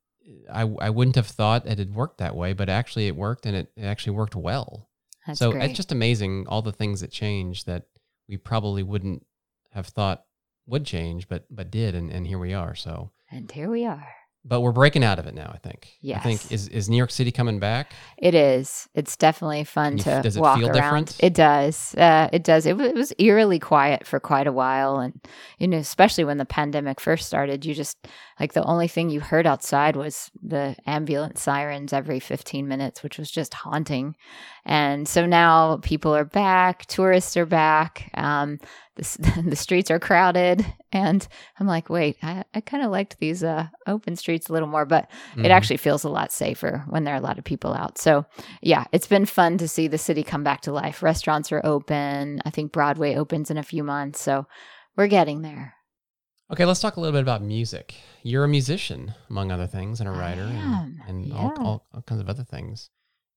I 0.52 0.62
I 0.62 0.90
wouldn't 0.90 1.16
have 1.16 1.26
thought 1.26 1.66
it 1.66 1.78
had 1.78 1.94
worked 1.94 2.18
that 2.18 2.36
way, 2.36 2.52
but 2.52 2.68
actually 2.68 3.06
it 3.06 3.16
worked, 3.16 3.46
and 3.46 3.56
it, 3.56 3.72
it 3.76 3.84
actually 3.84 4.16
worked 4.16 4.36
well. 4.36 4.88
That's 5.26 5.38
so 5.38 5.52
great. 5.52 5.64
it's 5.64 5.76
just 5.76 5.92
amazing 5.92 6.46
all 6.48 6.62
the 6.62 6.72
things 6.72 7.00
that 7.00 7.10
changed 7.10 7.66
that 7.66 7.86
we 8.28 8.36
probably 8.36 8.82
wouldn't 8.82 9.26
have 9.70 9.86
thought 9.86 10.24
would 10.66 10.84
change, 10.84 11.28
but 11.28 11.44
but 11.50 11.70
did, 11.70 11.94
and, 11.94 12.10
and 12.10 12.26
here 12.26 12.38
we 12.38 12.54
are. 12.54 12.74
So, 12.74 13.10
and 13.30 13.50
here 13.50 13.70
we 13.70 13.84
are. 13.84 14.14
But 14.44 14.60
we're 14.60 14.72
breaking 14.72 15.02
out 15.02 15.18
of 15.18 15.26
it 15.26 15.34
now. 15.34 15.50
I 15.52 15.58
think. 15.58 15.88
Yeah. 16.00 16.18
I 16.18 16.20
think 16.20 16.52
is 16.52 16.68
is 16.68 16.88
New 16.90 16.96
York 16.96 17.10
City 17.10 17.32
coming 17.32 17.58
back? 17.58 17.92
It 18.18 18.34
is. 18.34 18.88
It's 18.94 19.16
definitely 19.16 19.64
fun 19.64 19.98
you 19.98 20.04
to 20.04 20.22
does 20.22 20.36
it 20.36 20.40
walk 20.40 20.58
feel 20.58 20.68
around. 20.68 20.74
different? 21.06 21.16
It 21.20 21.34
does. 21.34 21.94
Uh, 21.94 22.28
it 22.32 22.44
does. 22.44 22.66
It, 22.66 22.72
w- 22.72 22.90
it 22.90 22.94
was 22.94 23.12
eerily 23.18 23.58
quiet 23.58 24.06
for 24.06 24.20
quite 24.20 24.46
a 24.46 24.52
while, 24.52 24.98
and 24.98 25.18
you 25.58 25.68
know, 25.68 25.78
especially 25.78 26.24
when 26.24 26.38
the 26.38 26.44
pandemic 26.44 27.00
first 27.00 27.26
started, 27.26 27.64
you 27.64 27.74
just 27.74 27.96
like 28.38 28.52
the 28.52 28.64
only 28.64 28.88
thing 28.88 29.10
you 29.10 29.20
heard 29.20 29.46
outside 29.46 29.96
was 29.96 30.30
the 30.42 30.76
ambulance 30.86 31.40
sirens 31.40 31.92
every 31.92 32.20
15 32.20 32.66
minutes, 32.66 33.02
which 33.02 33.18
was 33.18 33.30
just 33.30 33.54
haunting. 33.54 34.16
And 34.64 35.06
so 35.06 35.26
now 35.26 35.78
people 35.82 36.14
are 36.14 36.24
back, 36.24 36.86
tourists 36.86 37.36
are 37.36 37.46
back. 37.46 38.10
Um, 38.14 38.58
the, 38.96 39.42
the 39.50 39.56
streets 39.56 39.90
are 39.90 39.98
crowded, 39.98 40.64
and 40.92 41.26
I'm 41.58 41.66
like, 41.66 41.90
wait, 41.90 42.16
I, 42.22 42.44
I 42.54 42.60
kind 42.60 42.84
of 42.84 42.90
liked 42.90 43.18
these 43.18 43.42
uh, 43.42 43.66
open 43.86 44.16
streets 44.16 44.48
a 44.48 44.52
little 44.52 44.68
more, 44.68 44.84
but 44.84 45.10
it 45.36 45.40
Mhm. 45.42 45.50
actually 45.50 45.78
feels 45.78 46.04
a 46.04 46.08
lot 46.08 46.32
safer 46.32 46.84
when 46.88 47.04
there 47.04 47.14
are 47.14 47.18
a 47.18 47.22
lot 47.22 47.38
of 47.38 47.44
people 47.44 47.74
out. 47.74 47.98
So, 47.98 48.24
yeah, 48.62 48.84
it's 48.92 49.06
been 49.08 49.26
fun 49.26 49.58
to 49.58 49.68
see 49.68 49.88
the 49.88 49.98
city 49.98 50.22
come 50.22 50.44
back 50.44 50.60
to 50.62 50.72
life. 50.72 51.02
Restaurants 51.02 51.50
are 51.52 51.60
open. 51.64 52.40
I 52.44 52.50
think 52.50 52.72
Broadway 52.72 53.14
opens 53.16 53.50
in 53.50 53.58
a 53.58 53.62
few 53.62 53.82
months. 53.84 54.20
So, 54.20 54.46
we're 54.96 55.08
getting 55.08 55.42
there. 55.42 55.74
Okay, 56.52 56.64
let's 56.66 56.78
talk 56.80 56.96
a 56.96 57.00
little 57.00 57.12
bit 57.14 57.22
about 57.22 57.42
music. 57.42 57.94
You're 58.22 58.44
a 58.44 58.48
musician, 58.48 59.14
among 59.30 59.50
other 59.50 59.66
things, 59.66 59.98
and 59.98 60.08
a 60.08 60.12
writer, 60.12 60.42
and, 60.42 61.00
and 61.08 61.32
all, 61.32 61.52
all, 61.58 61.86
all 61.92 62.02
kinds 62.02 62.20
of 62.20 62.28
other 62.28 62.44
things. 62.44 62.90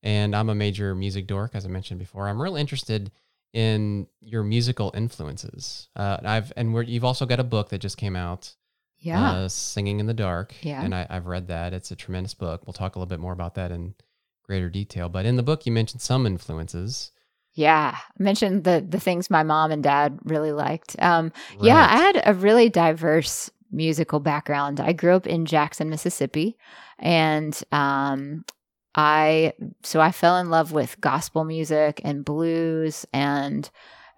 And 0.04 0.36
I'm 0.36 0.50
a 0.50 0.56
major 0.56 0.94
music 0.94 1.26
dork, 1.26 1.52
as 1.56 1.66
I 1.66 1.70
mentioned 1.70 2.00
before. 2.00 2.28
I'm 2.28 2.40
real 2.42 2.56
interested 2.58 3.12
in 3.54 4.08
your 4.22 4.44
musical 4.44 4.92
influences. 4.96 5.88
Uh, 5.96 6.18
I've 6.24 6.54
and 6.58 6.74
we're, 6.74 6.84
you've 6.84 7.06
also 7.06 7.26
got 7.26 7.40
a 7.40 7.44
book 7.44 7.70
that 7.70 7.80
just 7.80 7.98
came 7.98 8.16
out, 8.16 8.54
Yeah. 9.00 9.32
uh, 9.32 9.50
"Singing 9.50 10.00
in 10.00 10.06
the 10.06 10.14
Dark." 10.14 10.54
Yeah. 10.62 10.82
and 10.84 10.94
I, 10.94 11.08
I've 11.10 11.26
read 11.28 11.48
that. 11.48 11.74
It's 11.74 11.92
a 11.92 11.96
tremendous 11.96 12.34
book. 12.34 12.66
We'll 12.68 12.74
talk 12.74 12.96
a 12.96 13.00
little 13.00 13.10
bit 13.10 13.20
more 13.20 13.34
about 13.34 13.56
that 13.56 13.72
in 13.72 13.96
greater 14.44 14.70
detail. 14.70 15.10
But 15.10 15.26
in 15.26 15.36
the 15.36 15.44
book, 15.44 15.66
you 15.66 15.72
mentioned 15.72 16.02
some 16.02 16.26
influences. 16.26 17.12
yeah. 17.54 17.96
I 17.98 18.24
mentioned 18.24 18.64
the, 18.64 18.86
the 18.88 19.00
things 19.00 19.30
my 19.30 19.44
mom 19.44 19.72
and 19.72 19.82
dad 19.84 20.20
really 20.24 20.52
liked. 20.52 20.96
Um, 21.00 21.32
Yeah, 21.60 21.86
I 21.90 21.98
had 21.98 22.22
a 22.26 22.34
really 22.34 22.70
diverse 22.70 23.50
musical 23.72 24.20
background. 24.22 24.80
I 24.80 24.94
grew 24.94 25.16
up 25.16 25.28
in 25.28 25.46
Jackson, 25.46 25.90
Mississippi, 25.90 26.58
and 27.00 27.62
um, 27.74 28.46
I 28.98 29.54
so 29.84 30.02
I 30.02 30.12
fell 30.12 30.38
in 30.40 30.50
love 30.50 30.72
with 30.72 31.00
gospel 31.00 31.44
music 31.46 32.02
and 32.04 32.26
blues 32.26 33.06
and 33.14 33.70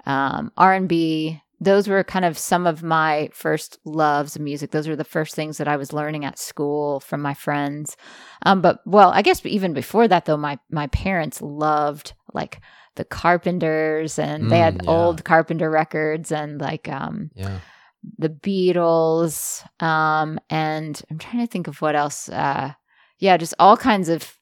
um, 0.06 0.52
R 0.58 0.74
and 0.74 0.88
B. 0.88 1.42
Those 1.62 1.90
were 1.90 2.06
kind 2.06 2.24
of 2.24 2.38
some 2.38 2.66
of 2.66 2.82
my 2.82 3.30
first 3.34 3.80
loves 3.84 4.38
of 4.38 4.42
music. 4.42 4.72
Those 4.72 4.88
were 4.88 4.96
the 4.96 5.04
first 5.04 5.36
things 5.36 5.58
that 5.58 5.68
I 5.68 5.76
was 5.76 5.92
learning 5.92 6.24
at 6.24 6.40
school 6.40 7.02
from 7.02 7.22
my 7.22 7.34
friends. 7.34 7.98
Um, 8.46 8.62
but 8.62 8.80
well, 8.86 9.12
I 9.14 9.22
guess 9.22 9.46
even 9.46 9.74
before 9.74 10.08
that, 10.08 10.24
though, 10.24 10.38
my 10.38 10.58
my 10.72 10.88
parents 10.88 11.42
loved 11.42 12.14
like 12.34 12.62
the 12.96 13.04
Carpenters, 13.04 14.18
and 14.18 14.50
they 14.50 14.60
Mm, 14.60 14.64
had 14.64 14.82
yeah. 14.86 14.90
old 14.90 15.26
Carpenter 15.26 15.70
records 15.70 16.32
and 16.32 16.62
like 16.62 16.88
um, 16.88 17.32
Yeah. 17.36 17.60
the 18.18 18.30
Beatles. 18.30 19.62
Um, 19.84 20.40
and 20.50 21.02
I'm 21.12 21.18
trying 21.18 21.46
to 21.46 21.52
think 21.52 21.68
of 21.68 21.82
what 21.82 21.98
else. 21.98 22.30
Uh, 22.30 22.72
yeah, 23.18 23.36
just 23.36 23.54
all 23.60 23.76
kinds 23.76 24.08
of 24.08 24.39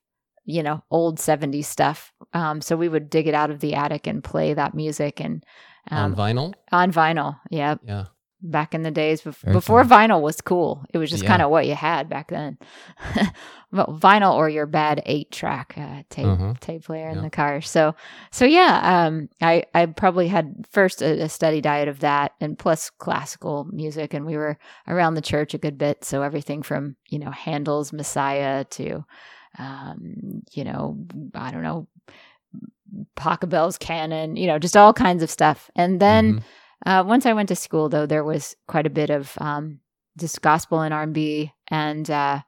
you 0.48 0.64
know 0.64 0.82
old 0.90 1.20
70s 1.20 1.66
stuff. 1.66 2.12
Um, 2.34 2.62
so 2.62 2.76
we 2.76 2.90
would 2.90 3.10
dig 3.12 3.28
it 3.28 3.36
out 3.36 3.52
of 3.52 3.60
the 3.60 3.76
attic 3.76 4.08
and 4.08 4.24
play 4.24 4.54
that 4.56 4.74
music 4.74 5.20
and 5.20 5.44
On 5.92 6.14
um, 6.14 6.16
vinyl. 6.16 6.54
on 6.72 6.92
vinyl. 6.92 7.38
Yeah, 7.52 7.76
Yeah. 7.84 8.06
back 8.42 8.74
in 8.74 8.82
the 8.84 8.92
days 8.92 9.22
bef- 9.22 9.52
before 9.54 9.84
cool. 9.84 9.92
vinyl 9.98 10.22
was 10.22 10.42
cool. 10.42 10.84
It 10.94 10.98
was 11.00 11.10
just 11.10 11.24
Yeah. 11.24 11.30
kind 11.30 11.42
of 11.42 11.50
what 11.52 11.68
you 11.68 11.76
had 11.76 12.10
back 12.10 12.30
then. 12.30 12.58
Well, 13.70 14.00
vinyl 14.02 14.34
or 14.34 14.48
your 14.48 14.66
bad 14.66 15.02
eight 15.06 15.30
track 15.30 15.74
uh, 15.78 16.04
tape 16.10 16.26
Mhm. 16.26 16.58
tape 16.62 16.86
player 16.86 17.10
in 17.10 17.22
the 17.22 17.30
car. 17.30 17.60
So 17.60 17.96
so 18.32 18.46
yeah, 18.46 18.80
um, 19.08 19.28
I 19.42 19.66
I 19.76 19.88
probably 19.88 20.30
had 20.30 20.66
first 20.72 21.02
a, 21.02 21.24
a 21.24 21.28
steady 21.30 21.60
diet 21.60 21.90
of 21.90 22.00
that 22.00 22.32
and 22.40 22.58
plus 22.58 22.90
classical 22.90 23.66
music, 23.66 24.14
and 24.14 24.26
we 24.26 24.38
were 24.38 24.58
around 24.88 25.16
the 25.16 25.22
church 25.22 25.54
a 25.54 25.58
good 25.58 25.78
bit. 25.78 26.06
So 26.06 26.22
everything 26.22 26.64
from 26.64 26.96
you 27.10 27.20
know 27.20 27.30
Handel's 27.32 27.92
Messiah 27.92 28.64
to 28.80 29.04
um, 29.58 30.44
you 30.52 30.64
know 30.64 30.98
I 31.36 31.52
don't 31.52 31.64
know 31.64 31.88
Pachelbel's 33.16 33.78
canon, 33.78 34.36
you 34.36 34.48
know, 34.48 34.60
just 34.60 34.78
all 34.78 34.94
kinds 34.94 35.22
of 35.24 35.30
stuff. 35.30 35.70
And 35.76 36.00
then 36.00 36.36
Mhm. 36.36 36.44
uh, 36.86 37.04
once 37.06 37.26
I 37.26 37.34
went 37.34 37.50
to 37.50 37.56
school, 37.56 37.90
though, 37.90 38.06
there 38.06 38.24
was 38.24 38.56
quite 38.68 38.86
a 38.86 38.92
bit 38.92 39.10
of 39.10 39.34
um, 39.40 39.80
just 40.18 40.42
gospel 40.42 40.82
and 40.82 40.94
R 40.94 41.04
and 41.04 41.14
B, 41.14 41.52
and 41.70 42.10
uh, 42.10 42.42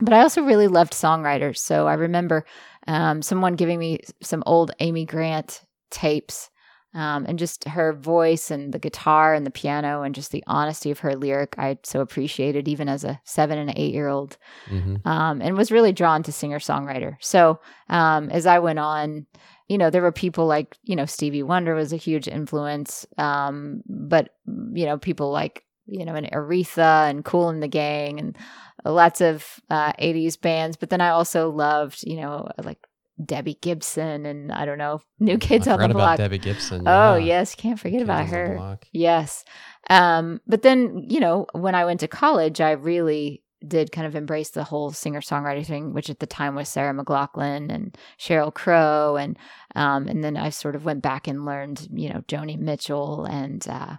but 0.00 0.12
I 0.12 0.20
also 0.20 0.42
really 0.42 0.68
loved 0.68 0.92
songwriters. 0.92 1.58
So 1.58 1.86
I 1.86 1.94
remember 1.94 2.44
um, 2.86 3.22
someone 3.22 3.54
giving 3.54 3.78
me 3.78 4.00
some 4.22 4.42
old 4.46 4.72
Amy 4.80 5.04
Grant 5.04 5.64
tapes 5.90 6.50
Um, 6.96 7.26
and 7.28 7.38
just 7.38 7.64
her 7.64 7.92
voice 7.92 8.50
and 8.50 8.72
the 8.72 8.78
guitar 8.78 9.34
and 9.34 9.44
the 9.44 9.50
piano 9.50 10.00
and 10.02 10.14
just 10.14 10.30
the 10.32 10.42
honesty 10.46 10.90
of 10.90 11.00
her 11.00 11.14
lyric, 11.14 11.54
I 11.58 11.78
so 11.82 12.00
appreciated 12.00 12.68
even 12.68 12.88
as 12.88 13.04
a 13.04 13.20
seven 13.24 13.58
and 13.58 13.70
eight 13.76 13.92
year 13.92 14.08
old, 14.08 14.38
hmm 14.66 14.96
um, 15.04 15.42
and 15.42 15.56
was 15.56 15.70
really 15.70 15.92
drawn 15.92 16.22
to 16.22 16.32
singer 16.32 16.58
songwriter. 16.58 17.16
So 17.20 17.60
um, 17.90 18.30
as 18.30 18.46
I 18.46 18.58
went 18.60 18.78
on, 18.78 19.26
you 19.68 19.78
know, 19.78 19.90
there 19.90 20.02
were 20.02 20.12
people 20.12 20.46
like, 20.46 20.76
you 20.84 20.96
know, 20.96 21.06
Stevie 21.06 21.42
Wonder 21.42 21.74
was 21.74 21.92
a 21.92 21.96
huge 21.96 22.28
influence, 22.28 23.04
um, 23.18 23.82
but, 23.88 24.30
you 24.46 24.86
know, 24.86 24.96
people 24.96 25.30
like, 25.30 25.64
you 25.86 26.04
know, 26.04 26.14
and 26.14 26.30
Aretha 26.30 27.10
and 27.10 27.24
Kool 27.24 27.48
and 27.48 27.62
the 27.62 27.68
Gang 27.68 28.18
and 28.18 28.36
lots 28.84 29.20
of 29.20 29.60
uh, 29.70 29.92
80s 29.92 30.40
bands. 30.40 30.76
But 30.76 30.90
then 30.90 31.00
I 31.00 31.10
also 31.10 31.50
loved, 31.50 32.04
you 32.04 32.16
know, 32.16 32.48
like 32.62 32.85
Debbie 33.24 33.58
Gibson 33.60 34.26
and 34.26 34.52
I 34.52 34.64
don't 34.64 34.78
know, 34.78 35.00
New 35.18 35.38
Kids 35.38 35.66
on 35.66 35.80
the 35.80 35.88
Block. 35.88 36.18
Debbie 36.18 36.38
Gibson. 36.38 36.86
Oh, 36.86 37.16
yeah. 37.16 37.38
yes. 37.38 37.54
Can't 37.54 37.80
forget 37.80 38.00
Kids 38.00 38.04
about 38.04 38.26
her. 38.26 38.78
Yes. 38.92 39.44
Um, 39.88 40.40
but 40.46 40.62
then, 40.62 41.06
you 41.08 41.20
know, 41.20 41.46
when 41.52 41.74
I 41.74 41.84
went 41.84 42.00
to 42.00 42.08
college, 42.08 42.60
I 42.60 42.72
really 42.72 43.42
did 43.66 43.90
kind 43.90 44.06
of 44.06 44.14
embrace 44.14 44.50
the 44.50 44.64
whole 44.64 44.92
singer 44.92 45.20
songwriter 45.20 45.64
thing, 45.64 45.94
which 45.94 46.10
at 46.10 46.20
the 46.20 46.26
time 46.26 46.54
was 46.54 46.68
Sarah 46.68 46.92
McLachlan 46.94 47.72
and 47.72 47.96
Sheryl 48.18 48.52
Crow. 48.52 49.16
And, 49.16 49.38
um, 49.74 50.08
and 50.08 50.22
then 50.22 50.36
I 50.36 50.50
sort 50.50 50.76
of 50.76 50.84
went 50.84 51.02
back 51.02 51.26
and 51.26 51.46
learned, 51.46 51.88
you 51.92 52.10
know, 52.10 52.22
Joni 52.28 52.58
Mitchell 52.58 53.24
and, 53.24 53.66
uh, 53.68 53.96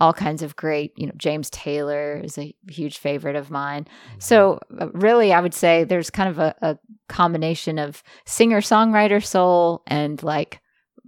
all 0.00 0.12
kinds 0.12 0.42
of 0.42 0.56
great, 0.56 0.92
you 0.96 1.06
know, 1.06 1.12
James 1.16 1.50
Taylor 1.50 2.16
is 2.16 2.38
a 2.38 2.54
huge 2.70 2.98
favorite 2.98 3.36
of 3.36 3.50
mine. 3.50 3.86
So, 4.18 4.58
uh, 4.80 4.88
really, 4.92 5.32
I 5.32 5.40
would 5.40 5.54
say 5.54 5.84
there's 5.84 6.10
kind 6.10 6.28
of 6.28 6.38
a, 6.38 6.54
a 6.62 6.78
combination 7.08 7.78
of 7.78 8.02
singer 8.24 8.60
songwriter 8.62 9.22
soul 9.24 9.82
and 9.86 10.22
like, 10.22 10.60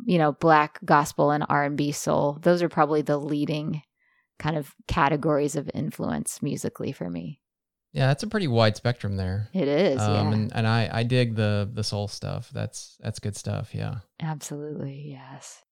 you 0.07 0.19
know, 0.19 0.33
black 0.33 0.79
gospel 0.85 1.31
and 1.31 1.45
R 1.49 1.65
and 1.65 1.77
B 1.77 1.93
soul. 1.93 2.39
Those 2.43 2.63
are 2.63 2.69
probably 2.69 3.03
the 3.03 3.19
leading 3.19 3.83
kind 4.39 4.57
of 4.57 4.75
categories 4.89 5.57
of 5.57 5.71
influence 5.73 6.43
musically 6.43 6.93
for 6.93 7.09
me. 7.09 7.41
Yeah, 7.93 8.07
that's 8.07 8.23
a 8.23 8.27
pretty 8.27 8.49
wide 8.49 8.75
spectrum 8.77 9.17
there. 9.17 9.49
It 9.53 9.69
is, 9.69 9.97
yeah, 9.97 10.21
Um, 10.21 10.33
and, 10.33 10.53
and 10.55 10.67
I, 10.67 10.89
I 10.91 11.03
dig 11.03 11.37
the 11.37 11.69
the 11.73 11.85
soul 11.85 12.09
stuff. 12.09 12.51
That's 12.53 12.97
that's 13.01 13.19
good 13.19 13.37
stuff. 13.37 13.75
Yeah. 13.75 13.97
absolutely, 14.21 15.11
yes. 15.11 15.63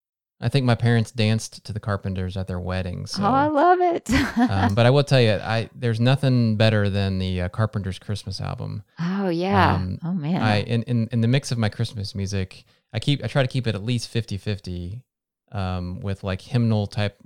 I 0.42 0.48
think 0.48 0.64
my 0.64 0.74
parents 0.74 1.10
danced 1.10 1.64
to 1.64 1.72
the 1.72 1.80
Carpenters 1.80 2.36
at 2.36 2.46
their 2.46 2.58
wedding. 2.58 3.04
So, 3.06 3.22
oh, 3.22 3.26
I 3.26 3.48
love 3.48 3.78
it. 3.80 4.10
um, 4.38 4.74
but 4.74 4.86
I 4.86 4.90
will 4.90 5.04
tell 5.04 5.20
you, 5.20 5.32
I 5.32 5.68
there's 5.74 6.00
nothing 6.00 6.56
better 6.56 6.88
than 6.88 7.18
the 7.18 7.42
uh, 7.42 7.48
Carpenters 7.50 7.98
Christmas 7.98 8.40
album. 8.40 8.82
oh 8.98 9.28
yeah. 9.28 9.74
um, 9.74 9.98
oh 10.02 10.12
man. 10.14 10.40
I 10.40 10.62
in, 10.62 10.82
in 10.84 11.08
in 11.12 11.20
the 11.20 11.28
mix 11.28 11.52
of 11.52 11.58
my 11.58 11.68
Christmas 11.68 12.14
music, 12.14 12.64
I 12.92 12.98
keep 13.00 13.22
I 13.22 13.26
try 13.26 13.42
to 13.42 13.48
keep 13.48 13.66
it 13.66 13.74
at 13.74 13.82
least 13.84 14.12
50-50 14.12 15.02
um, 15.52 16.00
with 16.00 16.24
like 16.24 16.40
hymnal 16.40 16.86
type 16.86 17.18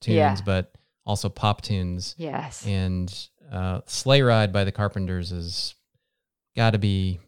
tunes, 0.00 0.16
Yeah. 0.16 0.36
but 0.44 0.72
also 1.04 1.28
pop 1.28 1.60
tunes. 1.60 2.14
yes. 2.16 2.64
And 2.66 3.12
uh, 3.52 3.80
"Sleigh 3.86 4.22
Ride" 4.22 4.52
by 4.54 4.64
the 4.64 4.72
Carpenters 4.72 5.32
is 5.32 5.74
got 6.56 6.70
to 6.70 6.78
be, 6.78 7.20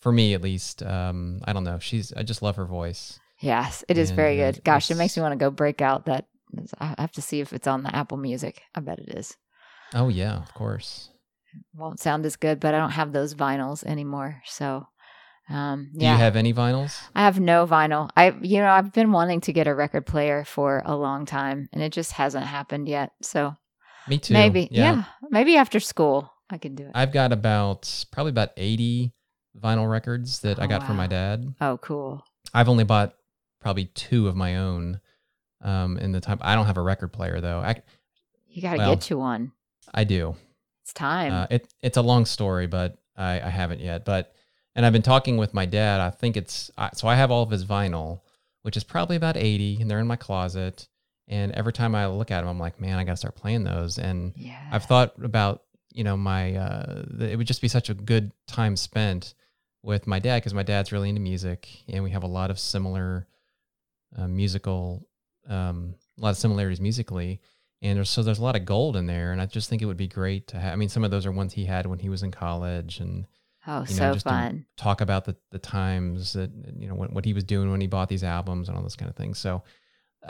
for 0.00 0.12
me 0.12 0.34
at 0.34 0.42
least. 0.42 0.82
Um, 0.84 1.40
I 1.44 1.52
don't 1.52 1.64
know. 1.64 1.78
She's 1.80 2.12
I 2.12 2.22
just 2.22 2.42
love 2.42 2.54
her 2.56 2.64
voice. 2.66 3.18
Yes, 3.40 3.84
it 3.88 3.98
is 3.98 4.10
And, 4.10 4.16
very 4.16 4.36
good. 4.36 4.62
Gosh, 4.64 4.90
it 4.90 4.96
makes 4.96 5.16
me 5.16 5.22
want 5.22 5.32
to 5.32 5.38
go 5.38 5.50
break 5.50 5.80
out 5.80 6.06
that. 6.06 6.26
I 6.80 6.94
have 6.98 7.12
to 7.12 7.22
see 7.22 7.40
if 7.40 7.52
it's 7.52 7.66
on 7.66 7.82
the 7.82 7.94
Apple 7.94 8.16
Music. 8.16 8.62
I 8.74 8.80
bet 8.80 8.98
it 8.98 9.10
is. 9.10 9.36
Oh 9.94 10.08
yeah, 10.08 10.36
of 10.36 10.52
course. 10.54 11.10
Won't 11.74 12.00
sound 12.00 12.24
as 12.26 12.36
good, 12.36 12.58
but 12.60 12.74
I 12.74 12.78
don't 12.78 12.90
have 12.90 13.12
those 13.12 13.34
vinyls 13.34 13.84
anymore. 13.84 14.42
So, 14.46 14.86
um, 15.48 15.90
Do 15.96 16.04
you 16.04 16.12
have 16.12 16.36
any 16.36 16.52
vinyls? 16.52 17.00
I 17.14 17.22
have 17.24 17.40
no 17.40 17.66
vinyl. 17.66 18.10
I, 18.16 18.34
you 18.42 18.58
know, 18.58 18.68
I've 18.68 18.92
been 18.92 19.12
wanting 19.12 19.40
to 19.42 19.52
get 19.52 19.66
a 19.66 19.74
record 19.74 20.04
player 20.06 20.44
for 20.44 20.82
a 20.84 20.94
long 20.96 21.24
time, 21.26 21.68
and 21.72 21.82
it 21.82 21.92
just 21.92 22.12
hasn't 22.12 22.44
happened 22.46 22.88
yet. 22.88 23.12
So 23.22 23.54
Me 24.08 24.18
too. 24.18 24.34
maybe, 24.34 24.68
yeah. 24.70 25.04
maybe 25.30 25.56
after 25.56 25.80
school 25.80 26.30
I 26.50 26.58
can 26.58 26.74
do 26.74 26.84
it. 26.84 26.90
I've 26.94 27.12
got 27.12 27.32
about 27.32 28.04
probably 28.12 28.30
about 28.30 28.50
80 28.56 29.12
vinyl 29.58 29.90
records 29.90 30.40
that 30.40 30.58
I 30.60 30.64
Oh, 30.64 30.68
got 30.68 30.86
from 30.86 30.96
my 30.96 31.06
dad. 31.06 31.54
oh, 31.60 31.78
cool. 31.78 32.24
I've 32.54 32.68
only 32.68 32.84
bought 32.84 33.14
probably 33.60 33.86
two 33.86 34.28
of 34.28 34.36
my 34.36 34.56
own 34.56 35.00
um, 35.62 35.98
in 35.98 36.12
the 36.12 36.20
time. 36.20 36.38
I 36.40 36.54
don't 36.54 36.66
have 36.66 36.76
a 36.76 36.82
record 36.82 37.12
player 37.12 37.40
though. 37.40 37.58
I, 37.58 37.82
You 38.48 38.62
got 38.62 38.72
to 38.72 38.78
Well, 38.78 38.94
get 38.94 39.10
you 39.10 39.18
one. 39.18 39.52
I 39.92 40.04
do. 40.04 40.36
It's 40.82 40.92
time. 40.92 41.32
Uh, 41.32 41.46
it 41.50 41.72
it's 41.82 41.96
a 41.96 42.02
long 42.02 42.24
story, 42.24 42.66
but 42.66 42.98
I, 43.16 43.40
I 43.40 43.48
haven't 43.48 43.80
yet. 43.80 44.04
But 44.04 44.34
and 44.74 44.86
I've 44.86 44.92
been 44.92 45.02
talking 45.02 45.36
with 45.36 45.54
my 45.54 45.66
dad. 45.66 46.00
I 46.00 46.10
think 46.10 46.36
it's 46.36 46.70
I, 46.78 46.90
so 46.94 47.08
I 47.08 47.16
have 47.16 47.30
all 47.30 47.42
of 47.42 47.50
his 47.50 47.64
vinyl, 47.64 48.20
which 48.62 48.76
is 48.76 48.84
probably 48.84 49.16
about 49.16 49.36
80, 49.36 49.80
and 49.80 49.90
they're 49.90 49.98
in 49.98 50.06
my 50.06 50.16
closet. 50.16 50.88
And 51.26 51.52
every 51.52 51.74
time 51.74 51.94
I 51.94 52.06
look 52.06 52.30
at 52.30 52.40
them, 52.40 52.48
I'm 52.48 52.58
like, 52.58 52.80
man, 52.80 52.98
I 52.98 53.04
got 53.04 53.12
to 53.12 53.16
start 53.18 53.34
playing 53.36 53.64
those. 53.64 53.98
And 53.98 54.32
yeah. 54.34 54.66
I've 54.72 54.84
thought 54.84 55.12
about, 55.22 55.62
you 55.92 56.02
know, 56.02 56.16
my, 56.16 56.56
uh, 56.56 57.04
it 57.20 57.36
would 57.36 57.46
just 57.46 57.60
be 57.60 57.68
such 57.68 57.90
a 57.90 57.94
good 57.94 58.32
time 58.46 58.76
spent 58.76 59.34
with 59.82 60.06
my 60.06 60.18
dad 60.18 60.38
because 60.38 60.54
my 60.54 60.62
dad's 60.62 60.90
really 60.90 61.10
into 61.10 61.20
music 61.20 61.68
and 61.86 62.02
we 62.02 62.10
have 62.10 62.22
a 62.22 62.28
lot 62.28 62.50
of 62.50 62.58
similar 62.58 63.26
uh, 64.16 64.28
musical, 64.28 65.06
um, 65.48 65.94
a 66.18 66.22
lot 66.22 66.30
of 66.30 66.36
similarities 66.36 66.80
musically. 66.80 67.40
And 67.80 67.96
there's, 67.96 68.10
so 68.10 68.22
there's 68.22 68.40
a 68.40 68.42
lot 68.42 68.56
of 68.56 68.64
gold 68.64 68.96
in 68.96 69.06
there. 69.06 69.32
And 69.32 69.40
I 69.40 69.46
just 69.46 69.68
think 69.70 69.82
it 69.82 69.86
would 69.86 69.96
be 69.96 70.08
great 70.08 70.48
to 70.48 70.58
have, 70.58 70.72
I 70.72 70.76
mean, 70.76 70.88
some 70.88 71.04
of 71.04 71.10
those 71.10 71.26
are 71.26 71.32
ones 71.32 71.52
he 71.52 71.64
had 71.64 71.86
when 71.86 72.00
he 72.00 72.08
was 72.08 72.22
in 72.22 72.32
college 72.32 72.98
and 72.98 73.26
oh, 73.66 73.84
you 73.88 73.96
know, 73.96 74.14
so 74.14 74.18
fun. 74.18 74.66
talk 74.76 75.00
about 75.00 75.26
the, 75.26 75.36
the 75.52 75.60
times 75.60 76.32
that, 76.32 76.50
you 76.76 76.88
know, 76.88 76.94
what, 76.94 77.12
what 77.12 77.24
he 77.24 77.32
was 77.32 77.44
doing 77.44 77.70
when 77.70 77.80
he 77.80 77.86
bought 77.86 78.08
these 78.08 78.24
albums 78.24 78.68
and 78.68 78.76
all 78.76 78.82
those 78.82 78.96
kind 78.96 79.08
of 79.08 79.16
things. 79.16 79.38
So 79.38 79.62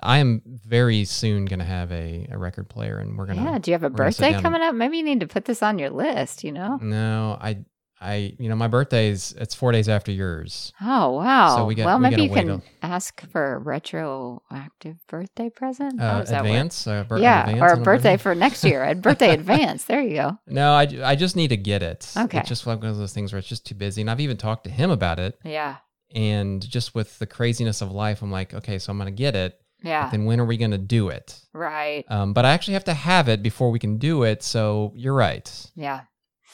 I 0.03 0.19
am 0.19 0.43
very 0.45 1.07
soon 1.07 1.47
going 1.47 1.61
to 1.61 1.65
have 1.65 1.91
a, 1.91 2.29
a 2.31 2.37
record 2.37 2.69
player 2.69 2.99
and 2.99 3.17
we're 3.17 3.25
going 3.25 3.39
to, 3.39 3.45
Yeah. 3.45 3.59
Do 3.59 3.71
you 3.71 3.75
have 3.75 3.83
a 3.83 3.89
we're 3.89 3.97
gonna 3.97 4.13
sit 4.13 4.23
birthday 4.33 4.43
coming 4.43 4.61
up? 4.61 4.75
Maybe 4.75 4.99
you 4.99 5.05
need 5.05 5.21
to 5.21 5.27
put 5.27 5.47
this 5.47 5.63
on 5.63 5.79
your 5.79 5.91
list. 5.91 6.45
You 6.45 6.53
know. 6.53 6.77
No, 6.83 7.39
I, 7.41 7.65
I, 8.01 8.35
you 8.39 8.49
know, 8.49 8.55
my 8.55 8.69
birthday's 8.69 9.33
it's 9.39 9.55
four 9.55 9.73
days 9.73 9.89
after 9.89 10.13
yours. 10.13 10.73
Oh 10.81 11.11
wow! 11.13 11.57
So 11.57 11.65
we 11.67 11.75
got- 11.75 11.87
well, 11.87 11.99
we 11.99 12.03
maybe 12.11 12.23
you 12.23 12.31
can 12.31 12.63
ask 12.83 13.21
for 13.31 13.55
a 13.55 13.59
retroactive 13.59 14.97
birthday 15.09 15.51
present. 15.51 16.01
Uh, 16.01 16.19
work? 16.21 16.29
advance, 16.31 16.87
uh, 16.87 17.05
bir- 17.05 17.19
yeah, 17.19 17.41
advance 17.49 17.61
or 17.61 17.67
a 17.67 17.77
birthday 17.77 17.85
birthday? 17.85 18.17
for 18.17 18.35
next 18.35 18.65
year. 18.65 18.85
A 18.85 18.95
birthday 18.95 19.31
advance. 19.35 19.85
There 19.85 20.01
you 20.01 20.15
go. 20.17 20.39
No, 20.47 20.73
I, 20.73 20.87
I 21.05 21.17
just 21.17 21.37
need 21.37 21.49
to 21.49 21.57
get 21.57 21.83
it. 21.83 22.11
Okay. 22.17 22.39
It's 22.39 22.49
just 22.49 22.67
like 22.67 22.81
one 22.81 22.89
of 22.91 22.99
those 22.99 23.13
things 23.13 23.33
where 23.33 23.39
it's 23.39 23.49
just 23.49 23.67
too 23.67 23.75
busy, 23.75 24.01
and 24.01 24.11
I've 24.11 24.21
even 24.21 24.37
talked 24.37 24.65
to 24.65 24.71
him 24.71 24.91
about 24.91 25.19
it. 25.19 25.39
Yeah, 25.45 25.77
And 26.15 26.67
just 26.69 26.95
with 26.95 27.19
the 27.19 27.27
craziness 27.27 27.81
of 27.83 27.91
life, 27.93 28.23
I'm 28.23 28.31
like, 28.31 28.55
okay, 28.55 28.79
so 28.79 28.91
I'm 28.93 28.99
gonna 28.99 29.11
get 29.11 29.35
it. 29.35 29.59
yeah, 29.83 30.09
Then 30.11 30.25
when 30.25 30.41
are 30.41 30.45
we 30.45 30.57
gonna 30.57 30.79
do 30.79 31.09
it? 31.09 31.41
right. 31.53 32.05
Um, 32.09 32.33
but 32.33 32.45
I 32.45 32.51
actually 32.53 32.75
have 32.75 32.85
to 32.85 32.95
have 32.95 33.29
it 33.29 33.43
before 33.43 33.71
we 33.71 33.79
can 33.79 33.99
do 33.99 34.23
it. 34.23 34.43
So 34.43 34.93
you're 34.95 35.15
right. 35.15 35.49
Yeah. 35.75 36.03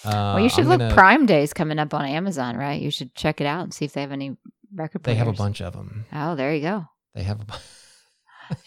Uh, 0.06 0.32
well, 0.34 0.40
you 0.40 0.48
should 0.48 0.64
I'm 0.64 0.68
look. 0.70 0.78
gonna- 0.80 0.94
Prime 0.94 1.26
Day's 1.26 1.52
coming 1.52 1.78
up 1.78 1.94
on 1.94 2.04
Amazon, 2.04 2.56
right? 2.56 2.80
You 2.80 2.90
should 2.90 3.14
check 3.14 3.40
it 3.40 3.46
out 3.46 3.62
and 3.64 3.72
see 3.74 3.84
if 3.84 3.92
they 3.92 4.00
have 4.00 4.12
any 4.12 4.36
record 4.74 5.02
Players. 5.02 5.14
They 5.14 5.18
have 5.18 5.28
a 5.28 5.32
bunch 5.32 5.60
of 5.60 5.72
them. 5.72 6.04
Oh, 6.12 6.34
there 6.34 6.54
you 6.54 6.60
go. 6.62 6.84
They 7.14 7.22
have 7.22 7.40
a. 7.40 7.44
bu- 7.44 7.54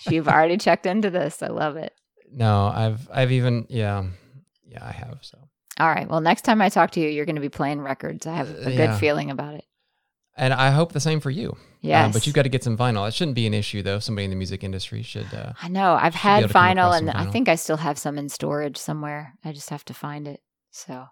You've 0.09 0.27
already 0.27 0.57
checked 0.57 0.85
into 0.85 1.09
this. 1.09 1.41
I 1.43 1.47
love 1.47 1.75
it. 1.77 1.93
no, 2.31 2.67
I've 2.67 3.07
I've 3.13 3.31
even 3.31 3.65
yeah 3.69 4.03
yeah 4.67 4.83
I 4.85 4.91
have 4.91 5.19
so. 5.21 5.37
All 5.79 5.87
right. 5.87 6.09
Well, 6.09 6.21
next 6.21 6.41
time 6.41 6.61
I 6.61 6.69
talk 6.69 6.91
to 6.91 6.99
you, 6.99 7.07
you're 7.09 7.25
going 7.25 7.35
to 7.35 7.41
be 7.41 7.49
playing 7.49 7.81
records. 7.81 8.25
I 8.25 8.33
have 8.35 8.49
a 8.49 8.61
Uh, 8.61 8.65
good 8.65 8.73
yeah. 8.73 8.97
feeling 8.97 9.29
about 9.29 9.53
it. 9.53 9.63
And 10.35 10.51
I 10.53 10.71
hope 10.71 10.91
the 10.91 10.99
same 10.99 11.19
for 11.19 11.29
you. 11.29 11.55
Yes. 11.81 12.05
Um, 12.07 12.11
but 12.13 12.25
you've 12.25 12.35
got 12.35 12.43
to 12.43 12.49
get 12.49 12.63
some 12.63 12.75
vinyl. 12.77 13.07
It 13.07 13.13
shouldn't 13.13 13.35
be 13.35 13.45
an 13.47 13.53
issue 13.53 13.83
though. 13.83 13.99
Somebody 13.99 14.25
in 14.25 14.31
the 14.31 14.35
music 14.35 14.63
industry 14.63 15.03
should. 15.03 15.31
Uh, 15.33 15.53
I 15.61 15.67
know. 15.67 15.93
I've 15.93 16.15
had 16.15 16.39
able 16.39 16.47
to 16.47 16.53
come 16.53 16.63
vinyl, 16.77 16.97
and 16.97 17.07
some 17.09 17.15
I 17.15 17.25
think 17.31 17.47
I 17.47 17.55
still 17.55 17.77
have 17.77 17.97
some 17.99 18.17
in 18.17 18.29
storage 18.29 18.77
somewhere. 18.77 19.33
I 19.45 19.51
just 19.51 19.69
have 19.69 19.85
to 19.85 19.93
find 19.93 20.27
it. 20.27 20.41
So 20.71 21.05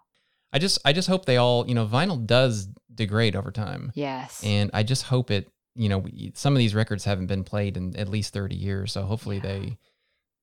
I 0.52 0.58
just 0.58 0.78
I 0.84 0.92
just 0.92 1.08
hope 1.08 1.24
they 1.24 1.36
all 1.36 1.66
you 1.68 1.74
know 1.74 1.86
vinyl 1.86 2.24
does 2.24 2.68
degrade 2.94 3.36
over 3.36 3.50
time, 3.50 3.92
yes, 3.94 4.42
and 4.44 4.70
I 4.72 4.82
just 4.82 5.04
hope 5.04 5.30
it 5.30 5.50
you 5.74 5.88
know 5.88 5.98
we, 5.98 6.32
some 6.34 6.54
of 6.54 6.58
these 6.58 6.74
records 6.74 7.04
haven't 7.04 7.26
been 7.26 7.44
played 7.44 7.76
in 7.76 7.94
at 7.96 8.08
least 8.08 8.32
thirty 8.32 8.56
years, 8.56 8.92
so 8.92 9.02
hopefully 9.02 9.36
Yeah. 9.36 9.42
they 9.42 9.78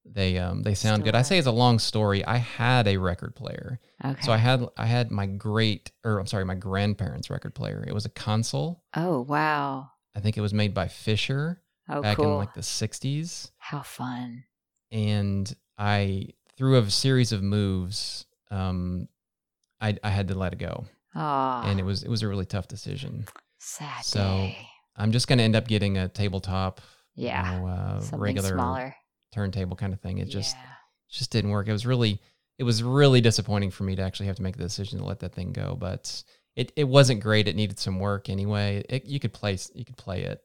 they 0.05 0.37
um 0.37 0.63
they 0.63 0.75
sound 0.75 0.97
Still 1.01 1.05
good. 1.05 1.15
I 1.15 1.21
say 1.21 1.37
it's 1.37 1.47
a 1.47 1.51
long 1.51 1.79
story. 1.79 2.25
I 2.25 2.37
had 2.37 2.87
a 2.87 2.97
record 2.97 3.35
player, 3.35 3.79
okay. 4.03 4.21
so 4.21 4.31
I 4.33 4.37
had 4.37 4.65
I 4.77 4.85
had 4.85 5.09
my 5.11 5.25
great 5.25 5.91
or 6.03 6.19
I'm 6.19 6.27
sorry 6.27 6.43
my 6.45 6.55
grandparents' 6.55 7.29
record 7.29 7.55
player. 7.55 7.83
It 7.87 7.93
was 7.93 8.05
a 8.05 8.09
console. 8.09 8.83
oh 8.95 9.21
wow. 9.21 9.89
I 10.15 10.19
think 10.19 10.37
it 10.37 10.41
was 10.41 10.53
made 10.53 10.73
by 10.75 10.89
Fisher 10.89 11.61
Oh 11.89 12.01
back 12.01 12.17
cool. 12.17 12.33
in 12.33 12.37
like 12.37 12.53
the 12.53 12.61
'60s. 12.61 13.49
How 13.57 13.81
fun. 13.81 14.43
and 14.91 15.51
I 15.77 16.27
through 16.57 16.77
a 16.77 16.89
series 16.91 17.31
of 17.31 17.41
moves, 17.41 18.25
um, 18.51 19.07
I 19.83 19.97
I 20.03 20.09
had 20.09 20.27
to 20.29 20.35
let 20.35 20.53
it 20.53 20.59
go, 20.59 20.85
and 21.13 21.79
it 21.79 21.83
was 21.83 22.03
it 22.03 22.09
was 22.09 22.23
a 22.23 22.27
really 22.27 22.45
tough 22.45 22.67
decision. 22.67 23.25
sad 23.59 24.03
so, 24.05 24.19
day. 24.19 24.57
I'm 24.95 25.11
just 25.11 25.27
gonna 25.27 25.43
end 25.43 25.55
up 25.55 25.67
getting 25.67 25.97
a 25.97 26.07
tabletop, 26.07 26.81
you 27.15 27.27
Yeah, 27.27 27.59
know, 27.59 27.67
uh, 27.67 28.17
regular 28.17 28.49
smaller. 28.49 28.95
turntable 29.33 29.75
kind 29.75 29.93
of 29.93 29.99
thing. 30.01 30.17
It 30.19 30.29
just 30.29 30.55
yeah. 30.55 30.61
just 31.09 31.31
didn't 31.31 31.51
work. 31.51 31.67
It 31.67 31.71
was 31.73 31.85
really 31.85 32.21
it 32.57 32.63
was 32.63 32.81
really 32.83 33.21
disappointing 33.21 33.71
for 33.71 33.83
me 33.83 33.95
to 33.95 34.01
actually 34.01 34.27
have 34.27 34.35
to 34.37 34.43
make 34.43 34.57
the 34.57 34.63
decision 34.63 34.99
to 34.99 35.05
let 35.05 35.19
that 35.19 35.33
thing 35.35 35.51
go, 35.53 35.75
but. 35.79 36.23
It, 36.55 36.71
it 36.75 36.83
wasn't 36.83 37.19
great. 37.19 37.47
It 37.47 37.55
needed 37.55 37.79
some 37.79 37.97
work 37.99 38.29
anyway. 38.29 38.85
It, 38.87 39.05
you 39.05 39.19
could 39.19 39.33
play 39.33 39.57
you 39.73 39.83
could 39.83 39.97
play 39.97 40.21
it, 40.21 40.39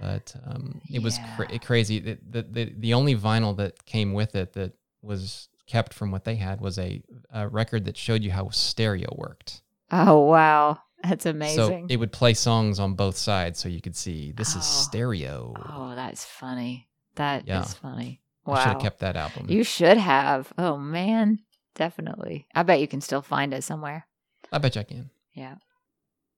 but 0.00 0.34
um, 0.46 0.80
it 0.90 1.02
was 1.02 1.18
Yeah. 1.18 1.36
cra- 1.36 1.58
crazy. 1.58 1.98
The 2.00 2.16
the 2.50 2.72
the 2.78 2.94
only 2.94 3.14
vinyl 3.14 3.54
that 3.58 3.84
came 3.84 4.14
with 4.14 4.36
it 4.36 4.54
that 4.54 4.72
was 5.02 5.50
kept 5.66 5.94
from 5.94 6.10
what 6.10 6.24
they 6.24 6.36
had 6.36 6.60
was 6.60 6.78
a, 6.78 7.02
a 7.32 7.48
record 7.48 7.84
that 7.86 7.96
showed 7.96 8.22
you 8.22 8.30
how 8.30 8.48
stereo 8.50 9.08
worked. 9.16 9.62
Oh 9.90 10.20
wow, 10.20 10.78
that's 11.02 11.26
amazing. 11.26 11.56
So 11.56 11.86
it 11.88 11.96
would 11.98 12.12
play 12.12 12.34
songs 12.34 12.78
on 12.80 12.94
both 12.94 13.16
sides, 13.16 13.58
so 13.58 13.68
you 13.68 13.80
could 13.80 13.96
see 13.96 14.32
this 14.32 14.54
Oh. 14.54 14.58
is 14.58 14.64
stereo. 14.64 15.54
oh, 15.70 15.94
that's 15.94 16.24
funny. 16.24 16.88
That 17.16 17.42
is 17.42 17.48
Yeah. 17.48 17.62
funny. 17.64 18.20
Wow. 18.46 18.54
I 18.54 18.58
should 18.62 18.72
have 18.74 18.82
kept 18.82 18.98
that 19.00 19.16
album. 19.16 19.46
You 19.48 19.64
should 19.64 19.96
have. 19.98 20.52
Oh 20.58 20.76
man, 20.76 21.38
definitely. 21.74 22.46
I 22.54 22.62
bet 22.62 22.80
you 22.80 22.88
can 22.88 23.00
still 23.00 23.22
find 23.22 23.54
it 23.54 23.64
somewhere. 23.64 24.06
I 24.52 24.58
bet 24.58 24.74
you 24.74 24.80
I 24.82 24.84
can. 24.84 25.10
Yeah. 25.32 25.56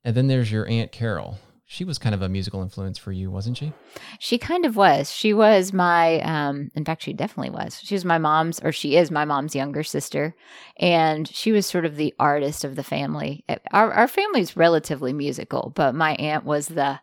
And 0.04 0.14
then 0.14 0.28
there's 0.28 0.50
your 0.52 0.68
aunt 0.68 0.92
Carol. 0.92 1.38
She 1.68 1.84
was 1.84 1.98
kind 1.98 2.14
of 2.14 2.22
a 2.22 2.28
musical 2.28 2.62
influence 2.62 2.96
for 2.96 3.10
you, 3.10 3.28
wasn't 3.28 3.56
she? 3.56 3.72
She 4.20 4.38
kind 4.38 4.64
of 4.64 4.76
was. 4.76 5.12
She 5.12 5.34
was 5.34 5.72
my 5.72 6.20
um 6.20 6.70
in 6.76 6.84
fact 6.84 7.02
she 7.02 7.12
definitely 7.12 7.50
was. 7.50 7.80
She 7.82 7.94
was 7.94 8.04
my 8.04 8.18
mom's 8.18 8.60
or 8.60 8.70
she 8.70 8.96
is 8.96 9.10
my 9.10 9.24
mom's 9.24 9.54
younger 9.56 9.82
sister 9.82 10.34
and 10.78 11.26
she 11.28 11.50
was 11.50 11.66
sort 11.66 11.84
of 11.84 11.96
the 11.96 12.14
artist 12.20 12.64
of 12.64 12.76
the 12.76 12.84
family. 12.84 13.44
Eh, 13.48 13.56
Our 13.72 13.92
our 13.92 14.06
family's 14.08 14.56
relatively 14.56 15.12
musical, 15.12 15.72
but 15.74 15.94
my 15.94 16.14
aunt 16.14 16.44
was 16.44 16.68
the 16.68 17.00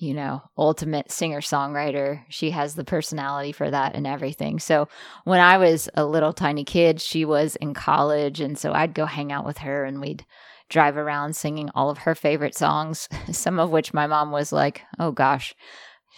you 0.00 0.14
know, 0.14 0.40
ultimate 0.56 1.10
singer-songwriter. 1.10 2.22
She 2.28 2.52
has 2.52 2.76
the 2.76 2.84
personality 2.84 3.50
for 3.50 3.68
that 3.68 3.96
and 3.96 4.06
everything. 4.06 4.60
So, 4.60 4.86
when 5.24 5.40
I 5.40 5.58
was 5.58 5.88
a 5.94 6.04
little 6.06 6.32
tiny 6.32 6.62
kid, 6.62 7.00
she 7.00 7.24
was 7.24 7.56
in 7.56 7.74
college 7.74 8.40
and 8.40 8.56
so 8.56 8.72
I'd 8.72 8.94
go 8.94 9.06
hang 9.06 9.32
out 9.32 9.44
with 9.44 9.58
her 9.58 9.84
and 9.84 10.00
we'd 10.00 10.24
drive 10.68 10.96
around 10.96 11.34
singing 11.36 11.70
all 11.74 11.90
of 11.90 11.98
her 11.98 12.14
favorite 12.14 12.54
songs, 12.56 13.08
some 13.32 13.58
of 13.58 13.70
which 13.70 13.94
my 13.94 14.06
mom 14.06 14.30
was 14.30 14.52
like, 14.52 14.82
"Oh 14.98 15.12
gosh, 15.12 15.54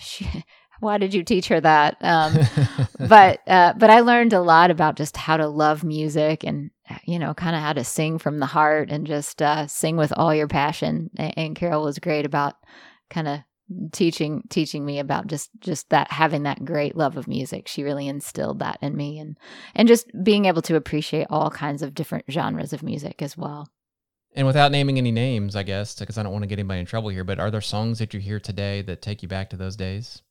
she, 0.00 0.26
why 0.80 0.98
did 0.98 1.14
you 1.14 1.22
teach 1.22 1.48
her 1.48 1.60
that?" 1.60 1.96
Um, 2.00 2.34
but 3.08 3.40
uh, 3.46 3.74
but 3.76 3.90
I 3.90 4.00
learned 4.00 4.32
a 4.32 4.40
lot 4.40 4.70
about 4.70 4.96
just 4.96 5.16
how 5.16 5.36
to 5.36 5.48
love 5.48 5.84
music 5.84 6.44
and 6.44 6.70
you 7.04 7.18
know 7.18 7.34
kind 7.34 7.54
of 7.56 7.62
how 7.62 7.72
to 7.72 7.84
sing 7.84 8.18
from 8.18 8.38
the 8.38 8.46
heart 8.46 8.90
and 8.90 9.06
just 9.06 9.40
uh, 9.42 9.66
sing 9.66 9.96
with 9.96 10.12
all 10.16 10.34
your 10.34 10.48
passion. 10.48 11.10
A- 11.18 11.38
And 11.38 11.56
Carol 11.56 11.84
was 11.84 11.98
great 11.98 12.26
about 12.26 12.54
kind 13.10 13.28
of 13.28 13.40
teaching 13.92 14.42
teaching 14.50 14.84
me 14.84 14.98
about 14.98 15.28
just 15.28 15.48
just 15.60 15.90
that 15.90 16.10
having 16.10 16.42
that 16.42 16.64
great 16.64 16.96
love 16.96 17.16
of 17.16 17.28
music 17.28 17.68
she 17.68 17.84
really 17.84 18.08
instilled 18.08 18.58
that 18.58 18.76
in 18.82 18.96
me 18.96 19.16
and 19.20 19.38
and 19.76 19.86
just 19.86 20.08
being 20.24 20.46
able 20.46 20.60
to 20.60 20.74
appreciate 20.74 21.28
all 21.30 21.50
kinds 21.50 21.80
of 21.80 21.94
different 21.94 22.24
genres 22.28 22.72
of 22.72 22.82
music 22.82 23.22
as 23.22 23.36
well 23.38 23.68
and 24.34 24.46
without 24.46 24.70
naming 24.72 24.96
any 24.98 25.10
names, 25.10 25.56
I 25.56 25.62
guess, 25.62 25.98
because 25.98 26.16
I 26.18 26.22
don't 26.22 26.32
want 26.32 26.42
to 26.44 26.48
get 26.48 26.58
anybody 26.58 26.80
in 26.80 26.86
trouble 26.86 27.08
here, 27.10 27.24
but 27.24 27.38
are 27.40 27.50
there 27.50 27.60
songs 27.60 27.98
that 27.98 28.14
you 28.14 28.20
hear 28.20 28.38
today 28.40 28.82
that 28.82 29.02
take 29.02 29.22
you 29.22 29.28
back 29.28 29.50
to 29.50 29.56
those 29.56 29.76
days 29.76 30.22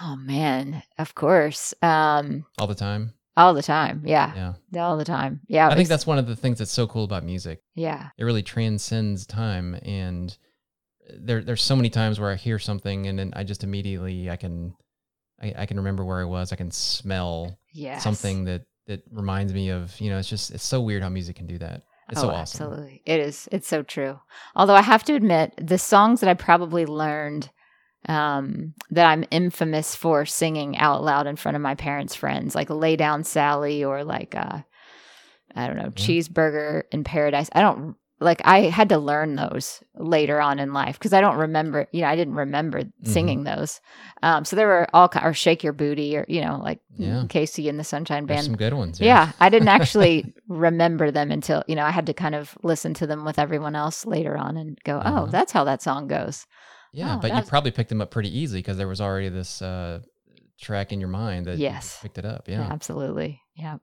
oh 0.00 0.16
man 0.16 0.82
of 0.96 1.14
course 1.14 1.74
um 1.82 2.46
all 2.58 2.66
the 2.66 2.74
time? 2.74 3.12
all 3.36 3.52
the 3.52 3.62
time 3.62 4.02
yeah, 4.06 4.54
Yeah. 4.70 4.82
all 4.84 4.96
the 4.96 5.04
time 5.04 5.40
yeah 5.48 5.68
I 5.68 5.74
think 5.74 5.88
that's 5.90 6.06
one 6.06 6.18
of 6.18 6.26
the 6.26 6.34
things 6.36 6.58
that's 6.58 6.70
so 6.72 6.86
cool 6.86 7.04
about 7.04 7.24
music. 7.24 7.60
yeah 7.74 8.08
It 8.18 8.24
really 8.24 8.42
transcends 8.42 9.26
time 9.26 9.74
and 9.82 10.34
there 11.20 11.42
there's 11.42 11.60
so 11.62 11.76
many 11.76 11.90
times 11.90 12.18
where 12.18 12.30
I 12.30 12.36
hear 12.36 12.58
something 12.58 13.06
and 13.06 13.18
then 13.18 13.32
I 13.36 13.44
just 13.44 13.64
immediately 13.64 14.30
I 14.30 14.36
can 14.36 14.74
I, 15.42 15.54
I 15.58 15.66
can 15.66 15.76
remember 15.78 16.04
where 16.04 16.20
I 16.20 16.24
was. 16.24 16.52
I 16.52 16.56
can 16.56 16.70
smell 16.70 17.58
yeah 17.72 17.98
something 17.98 18.44
that 18.44 18.62
that 18.86 19.02
reminds 19.10 19.52
me 19.52 19.68
of, 19.70 19.98
you 20.00 20.08
know, 20.10 20.18
it's 20.18 20.28
just 20.28 20.50
it's 20.52 20.64
so 20.64 20.80
weird 20.80 21.02
how 21.02 21.08
music 21.10 21.36
can 21.36 21.46
do 21.46 21.58
that. 21.58 21.82
It's 22.12 22.20
oh, 22.20 22.24
so 22.24 22.30
awesome. 22.30 22.66
Absolutely. 22.66 23.02
It 23.06 23.20
is. 23.20 23.48
It's 23.50 23.66
so 23.66 23.82
true. 23.82 24.20
Although 24.54 24.74
I 24.74 24.82
have 24.82 25.02
to 25.04 25.14
admit, 25.14 25.54
the 25.56 25.78
songs 25.78 26.20
that 26.20 26.28
I 26.28 26.34
probably 26.34 26.84
learned 26.84 27.50
um, 28.06 28.74
that 28.90 29.06
I'm 29.06 29.24
infamous 29.30 29.96
for 29.96 30.26
singing 30.26 30.76
out 30.76 31.02
loud 31.02 31.26
in 31.26 31.36
front 31.36 31.56
of 31.56 31.62
my 31.62 31.74
parents' 31.74 32.14
friends, 32.14 32.54
like 32.54 32.68
Lay 32.68 32.96
Down 32.96 33.24
Sally 33.24 33.82
or 33.82 34.04
like, 34.04 34.34
uh, 34.34 34.58
I 35.56 35.66
don't 35.66 35.76
know, 35.76 35.88
Cheeseburger 35.90 36.82
in 36.92 37.02
Paradise. 37.02 37.48
I 37.54 37.62
don't 37.62 37.96
like, 38.22 38.40
I 38.44 38.62
had 38.70 38.88
to 38.90 38.98
learn 38.98 39.34
those 39.36 39.82
later 39.96 40.40
on 40.40 40.58
in 40.58 40.72
life 40.72 40.98
because 40.98 41.12
I 41.12 41.20
don't 41.20 41.36
remember, 41.36 41.86
you 41.92 42.00
know, 42.02 42.08
I 42.08 42.16
didn't 42.16 42.34
remember 42.34 42.80
Mm-hmm. 42.82 43.10
singing 43.12 43.44
those. 43.44 43.80
Um, 44.22 44.44
so 44.44 44.56
there 44.56 44.66
were 44.66 44.86
all, 44.94 45.10
or 45.22 45.34
Shake 45.34 45.62
Your 45.62 45.72
Booty 45.72 46.16
or, 46.16 46.24
you 46.28 46.40
know, 46.40 46.58
like 46.62 46.80
Yeah. 46.96 47.24
KC 47.28 47.68
and 47.68 47.78
the 47.78 47.84
Sunshine 47.84 48.26
There's 48.26 48.38
Band. 48.38 48.46
some 48.46 48.56
good 48.56 48.74
ones. 48.74 49.00
Yeah, 49.00 49.32
I 49.40 49.48
didn't 49.48 49.68
actually 49.78 50.32
remember 50.48 51.10
them 51.10 51.30
until, 51.30 51.62
you 51.66 51.74
know, 51.76 51.84
I 51.84 51.90
had 51.90 52.06
to 52.06 52.14
kind 52.14 52.34
of 52.34 52.56
listen 52.62 52.94
to 52.94 53.06
them 53.06 53.24
with 53.24 53.38
everyone 53.38 53.74
else 53.76 54.06
later 54.06 54.36
on 54.36 54.56
and 54.56 54.78
go, 54.84 54.98
Uh-huh. 54.98 55.22
oh, 55.22 55.26
that's 55.26 55.52
how 55.52 55.64
that 55.64 55.82
song 55.82 56.06
goes. 56.08 56.46
Yeah, 56.92 57.16
Oh, 57.16 57.20
but 57.20 57.34
you 57.34 57.42
probably 57.42 57.70
picked 57.70 57.88
them 57.88 58.00
up 58.00 58.10
pretty 58.10 58.36
easily 58.38 58.60
because 58.60 58.76
there 58.76 58.88
was 58.88 59.00
already 59.00 59.28
this 59.30 59.62
uh, 59.62 60.00
track 60.60 60.92
in 60.92 61.00
your 61.00 61.08
mind 61.08 61.46
that 61.46 61.58
Yes. 61.58 61.98
picked 62.02 62.18
it 62.18 62.24
up. 62.24 62.48
Yeah. 62.48 62.68
Absolutely. 62.70 63.40
Yeah. 63.54 63.78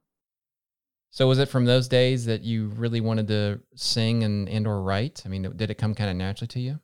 So 1.12 1.28
was 1.28 1.40
it 1.40 1.50
from 1.50 1.66
those 1.66 1.88
days 1.88 2.26
that 2.26 2.44
you 2.44 2.68
really 2.70 3.02
wanted 3.02 3.28
to 3.30 3.62
sing 3.76 4.24
and 4.24 4.48
and 4.48 4.68
or 4.68 4.82
write? 4.82 5.24
I 5.26 5.30
mean, 5.30 5.52
did 5.56 5.72
it 5.72 5.78
come 5.78 5.96
kind 5.96 6.10
of 6.10 6.16
naturally 6.16 6.48
to 6.50 6.60
you? 6.60 6.80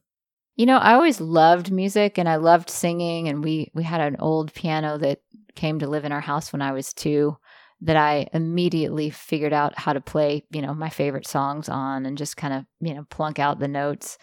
You 0.56 0.66
know, 0.66 0.78
I 0.78 0.94
always 0.94 1.20
loved 1.22 1.72
music 1.72 2.18
and 2.18 2.30
I 2.30 2.38
loved 2.38 2.70
singing 2.70 3.28
and 3.28 3.44
we 3.44 3.72
we 3.74 3.84
had 3.84 4.02
an 4.02 4.18
old 4.20 4.54
piano 4.54 4.98
that 4.98 5.22
came 5.56 5.80
to 5.80 5.88
live 5.88 6.06
in 6.06 6.12
our 6.12 6.22
house 6.22 6.52
when 6.52 6.62
I 6.62 6.72
was 6.72 6.94
2 6.94 7.38
that 7.82 7.98
I 7.98 8.28
immediately 8.34 9.10
figured 9.10 9.54
out 9.54 9.78
how 9.78 9.94
to 9.94 10.02
play, 10.02 10.46
you 10.50 10.62
know, 10.62 10.74
my 10.74 10.90
favorite 10.90 11.28
songs 11.28 11.70
on 11.70 12.06
and 12.06 12.18
just 12.18 12.38
kind 12.38 12.54
of, 12.54 12.66
you 12.80 12.94
know, 12.94 13.06
plunk 13.10 13.38
out 13.38 13.60
the 13.60 13.68
notes 13.68 14.18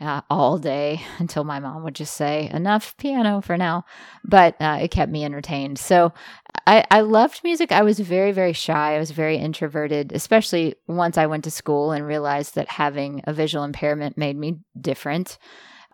uh, 0.00 0.20
all 0.28 0.58
day 0.58 1.00
until 1.18 1.44
my 1.44 1.58
mom 1.58 1.82
would 1.84 1.94
just 1.94 2.14
say, 2.14 2.50
enough 2.52 2.96
piano 2.96 3.40
for 3.40 3.56
now. 3.56 3.84
But 4.24 4.56
uh, 4.60 4.78
it 4.82 4.90
kept 4.90 5.10
me 5.10 5.24
entertained. 5.24 5.78
So 5.78 6.12
I, 6.66 6.84
I 6.90 7.00
loved 7.00 7.42
music. 7.44 7.72
I 7.72 7.82
was 7.82 7.98
very, 8.00 8.32
very 8.32 8.52
shy. 8.52 8.96
I 8.96 8.98
was 8.98 9.10
very 9.10 9.36
introverted, 9.36 10.12
especially 10.12 10.74
once 10.86 11.16
I 11.16 11.26
went 11.26 11.44
to 11.44 11.50
school 11.50 11.92
and 11.92 12.06
realized 12.06 12.54
that 12.56 12.68
having 12.68 13.22
a 13.24 13.32
visual 13.32 13.64
impairment 13.64 14.18
made 14.18 14.36
me 14.36 14.58
different 14.80 15.38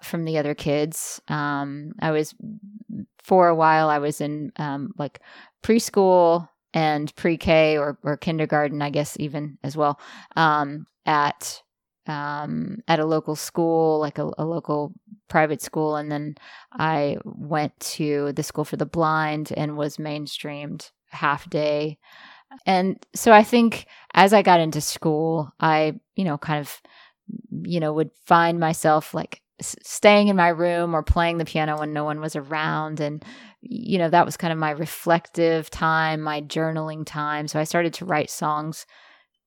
from 0.02 0.24
the 0.24 0.38
other 0.38 0.54
kids. 0.54 1.20
Um, 1.28 1.92
I 2.00 2.10
was, 2.10 2.34
for 3.22 3.48
a 3.48 3.54
while, 3.54 3.88
I 3.88 3.98
was 3.98 4.20
in 4.20 4.52
um, 4.56 4.92
like 4.98 5.20
preschool 5.62 6.48
and 6.74 7.14
pre-K 7.16 7.78
or, 7.78 7.98
or 8.02 8.16
kindergarten, 8.16 8.82
I 8.82 8.90
guess 8.90 9.16
even 9.20 9.58
as 9.62 9.76
well, 9.76 10.00
um, 10.36 10.86
at 11.06 11.62
um, 12.06 12.78
at 12.88 13.00
a 13.00 13.06
local 13.06 13.36
school, 13.36 13.98
like 13.98 14.18
a, 14.18 14.30
a 14.38 14.44
local 14.44 14.92
private 15.28 15.62
school, 15.62 15.96
and 15.96 16.10
then 16.10 16.36
I 16.72 17.18
went 17.24 17.78
to 17.80 18.32
the 18.32 18.42
school 18.42 18.64
for 18.64 18.76
the 18.76 18.86
blind 18.86 19.52
and 19.56 19.76
was 19.76 19.96
mainstreamed 19.96 20.90
half 21.10 21.48
day. 21.48 21.98
And 22.66 23.04
so 23.14 23.32
I 23.32 23.42
think 23.42 23.86
as 24.14 24.32
I 24.32 24.42
got 24.42 24.60
into 24.60 24.80
school, 24.80 25.52
I, 25.60 25.94
you 26.16 26.24
know, 26.24 26.38
kind 26.38 26.60
of, 26.60 26.80
you 27.62 27.80
know, 27.80 27.92
would 27.92 28.10
find 28.26 28.60
myself 28.60 29.14
like 29.14 29.40
staying 29.60 30.28
in 30.28 30.36
my 30.36 30.48
room 30.48 30.94
or 30.94 31.02
playing 31.02 31.38
the 31.38 31.44
piano 31.44 31.78
when 31.78 31.92
no 31.92 32.04
one 32.04 32.20
was 32.20 32.36
around. 32.36 33.00
And, 33.00 33.24
you 33.60 33.98
know, 33.98 34.10
that 34.10 34.26
was 34.26 34.36
kind 34.36 34.52
of 34.52 34.58
my 34.58 34.70
reflective 34.70 35.70
time, 35.70 36.20
my 36.20 36.42
journaling 36.42 37.04
time. 37.06 37.48
So 37.48 37.60
I 37.60 37.64
started 37.64 37.94
to 37.94 38.04
write 38.04 38.30
songs 38.30 38.86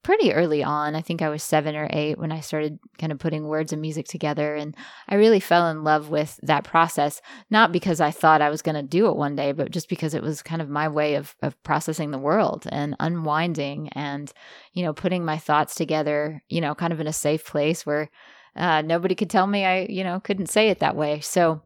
pretty 0.05 0.31
early 0.31 0.63
on. 0.63 0.93
I 0.93 1.01
think 1.01 1.23
I 1.23 1.29
was 1.29 1.41
seven 1.41 1.75
or 1.75 1.89
eight 1.89 2.19
when 2.19 2.31
I 2.31 2.39
started 2.39 2.77
kind 2.99 3.11
of 3.11 3.17
putting 3.17 3.47
words 3.47 3.73
and 3.73 3.81
music 3.81 4.05
together. 4.05 4.53
And 4.53 4.77
I 5.09 5.15
really 5.15 5.39
fell 5.39 5.67
in 5.67 5.83
love 5.83 6.09
with 6.09 6.39
that 6.43 6.63
process, 6.63 7.23
not 7.49 7.71
because 7.71 7.99
I 7.99 8.11
thought 8.11 8.39
I 8.39 8.51
was 8.51 8.61
going 8.61 8.75
to 8.75 8.83
do 8.83 9.07
it 9.07 9.15
one 9.15 9.35
day, 9.35 9.51
but 9.51 9.71
just 9.71 9.89
because 9.89 10.13
it 10.13 10.21
was 10.21 10.43
kind 10.43 10.61
of 10.61 10.69
my 10.69 10.87
way 10.87 11.15
of, 11.15 11.35
of 11.41 11.61
processing 11.63 12.11
the 12.11 12.19
world 12.19 12.67
and 12.71 12.95
unwinding 12.99 13.89
and, 13.93 14.31
you 14.73 14.83
know, 14.83 14.93
putting 14.93 15.25
my 15.25 15.39
thoughts 15.39 15.73
together, 15.73 16.43
you 16.49 16.61
know, 16.61 16.75
kind 16.75 16.93
of 16.93 16.99
in 16.99 17.07
a 17.07 17.13
safe 17.13 17.43
place 17.43 17.83
where 17.83 18.11
uh, 18.55 18.83
nobody 18.83 19.15
could 19.15 19.31
tell 19.31 19.47
me 19.47 19.65
I, 19.65 19.87
you 19.89 20.03
know, 20.03 20.19
couldn't 20.19 20.51
say 20.51 20.69
it 20.69 20.81
that 20.81 20.95
way. 20.95 21.19
So, 21.21 21.63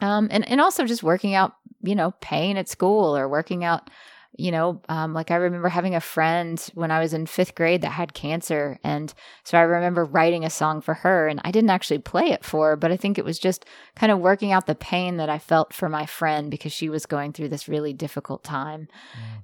um, 0.00 0.26
and, 0.32 0.48
and 0.48 0.60
also 0.60 0.84
just 0.84 1.04
working 1.04 1.36
out, 1.36 1.52
you 1.80 1.94
know, 1.94 2.12
pain 2.20 2.56
at 2.56 2.68
school 2.68 3.16
or 3.16 3.28
working 3.28 3.62
out 3.62 3.88
you 4.36 4.50
know, 4.50 4.80
um, 4.88 5.12
like 5.12 5.30
I 5.30 5.34
remember 5.36 5.68
having 5.68 5.94
a 5.94 6.00
friend 6.00 6.58
when 6.74 6.90
I 6.90 7.00
was 7.00 7.12
in 7.12 7.26
fifth 7.26 7.54
grade 7.54 7.82
that 7.82 7.90
had 7.90 8.14
cancer. 8.14 8.78
And 8.82 9.12
so 9.44 9.58
I 9.58 9.62
remember 9.62 10.04
writing 10.04 10.44
a 10.44 10.50
song 10.50 10.80
for 10.80 10.94
her, 10.94 11.28
and 11.28 11.40
I 11.44 11.50
didn't 11.50 11.70
actually 11.70 11.98
play 11.98 12.30
it 12.30 12.44
for 12.44 12.70
her, 12.70 12.76
but 12.76 12.90
I 12.90 12.96
think 12.96 13.18
it 13.18 13.24
was 13.24 13.38
just 13.38 13.66
kind 13.94 14.10
of 14.10 14.20
working 14.20 14.50
out 14.50 14.66
the 14.66 14.74
pain 14.74 15.18
that 15.18 15.28
I 15.28 15.38
felt 15.38 15.74
for 15.74 15.88
my 15.88 16.06
friend 16.06 16.50
because 16.50 16.72
she 16.72 16.88
was 16.88 17.04
going 17.06 17.32
through 17.32 17.50
this 17.50 17.68
really 17.68 17.92
difficult 17.92 18.42
time. 18.42 18.88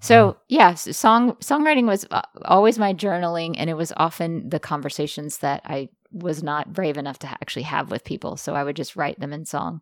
So, 0.00 0.36
yeah, 0.48 0.70
s- 0.70 0.96
song 0.96 1.34
songwriting 1.34 1.86
was 1.86 2.06
uh, 2.10 2.22
always 2.44 2.78
my 2.78 2.94
journaling, 2.94 3.56
and 3.58 3.68
it 3.68 3.74
was 3.76 3.92
often 3.96 4.48
the 4.48 4.60
conversations 4.60 5.38
that 5.38 5.62
I 5.64 5.90
was 6.10 6.42
not 6.42 6.72
brave 6.72 6.96
enough 6.96 7.18
to 7.20 7.28
actually 7.28 7.62
have 7.62 7.90
with 7.90 8.04
people. 8.04 8.36
So 8.36 8.54
I 8.54 8.64
would 8.64 8.76
just 8.76 8.96
write 8.96 9.20
them 9.20 9.32
in 9.32 9.44
song. 9.44 9.80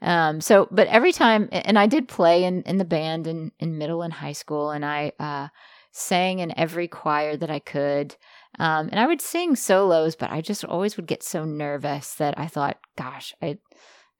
Um, 0.00 0.40
so, 0.40 0.68
but 0.70 0.88
every 0.88 1.12
time, 1.12 1.48
and 1.52 1.78
I 1.78 1.86
did 1.86 2.08
play 2.08 2.44
in, 2.44 2.62
in 2.62 2.78
the 2.78 2.84
band 2.84 3.26
in, 3.26 3.52
in 3.58 3.78
middle 3.78 4.02
and 4.02 4.12
high 4.12 4.32
school, 4.32 4.70
and 4.70 4.84
I 4.84 5.12
uh, 5.18 5.48
sang 5.92 6.40
in 6.40 6.58
every 6.58 6.88
choir 6.88 7.36
that 7.36 7.50
I 7.50 7.58
could. 7.58 8.16
Um, 8.58 8.88
and 8.90 9.00
I 9.00 9.06
would 9.06 9.20
sing 9.20 9.56
solos, 9.56 10.16
but 10.16 10.30
I 10.30 10.40
just 10.40 10.64
always 10.64 10.96
would 10.96 11.06
get 11.06 11.22
so 11.22 11.44
nervous 11.44 12.14
that 12.14 12.38
I 12.38 12.48
thought, 12.48 12.78
gosh, 12.96 13.34
I, 13.40 13.58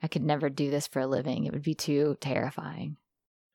I 0.03 0.09
could 0.09 0.23
never 0.23 0.49
do 0.49 0.71
this 0.71 0.87
for 0.87 1.01
a 1.01 1.07
living. 1.07 1.45
It 1.45 1.53
would 1.53 1.63
be 1.63 1.75
too 1.75 2.17
terrifying. 2.21 2.97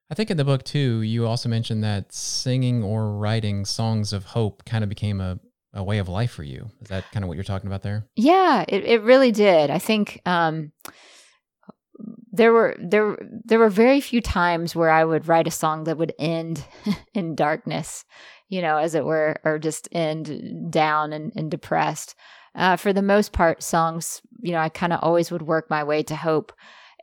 I 0.10 0.15
think 0.15 0.31
in 0.31 0.38
the 0.38 0.45
book 0.45 0.63
too, 0.63 1.01
you 1.01 1.25
also 1.25 1.49
mentioned 1.49 1.83
that 1.83 2.13
singing 2.13 2.83
or 2.83 3.12
writing 3.12 3.65
songs 3.65 4.13
of 4.13 4.25
hope 4.25 4.63
kind 4.65 4.83
of 4.83 4.89
became 4.89 5.19
a, 5.19 5.39
a 5.77 5.83
way 5.83 5.99
of 5.99 6.09
life 6.09 6.31
for 6.31 6.43
you. 6.43 6.69
Is 6.81 6.89
that 6.89 7.09
kind 7.11 7.23
of 7.23 7.29
what 7.29 7.35
you're 7.35 7.43
talking 7.43 7.67
about 7.67 7.83
there? 7.83 8.05
Yeah, 8.15 8.65
it, 8.67 8.83
it 8.83 9.01
really 9.03 9.31
did. 9.31 9.69
I 9.69 9.77
think 9.77 10.19
um, 10.25 10.71
there 12.31 12.51
were 12.51 12.75
there 12.79 13.17
there 13.45 13.59
were 13.59 13.69
very 13.69 14.01
few 14.01 14.19
times 14.19 14.75
where 14.75 14.89
I 14.89 15.05
would 15.05 15.27
write 15.27 15.47
a 15.47 15.51
song 15.51 15.85
that 15.85 15.97
would 15.97 16.13
end 16.19 16.65
in 17.13 17.35
darkness, 17.35 18.03
you 18.49 18.61
know, 18.61 18.77
as 18.77 18.95
it 18.95 19.05
were, 19.05 19.37
or 19.45 19.59
just 19.59 19.87
end 19.91 20.71
down 20.71 21.13
and, 21.13 21.31
and 21.35 21.49
depressed. 21.49 22.15
Uh, 22.55 22.75
for 22.75 22.91
the 22.91 23.03
most 23.03 23.33
part, 23.33 23.61
songs, 23.61 24.19
you 24.41 24.51
know, 24.51 24.59
I 24.59 24.69
kind 24.69 24.91
of 24.91 24.99
always 25.03 25.29
would 25.29 25.43
work 25.43 25.69
my 25.69 25.83
way 25.83 26.01
to 26.03 26.15
hope 26.15 26.51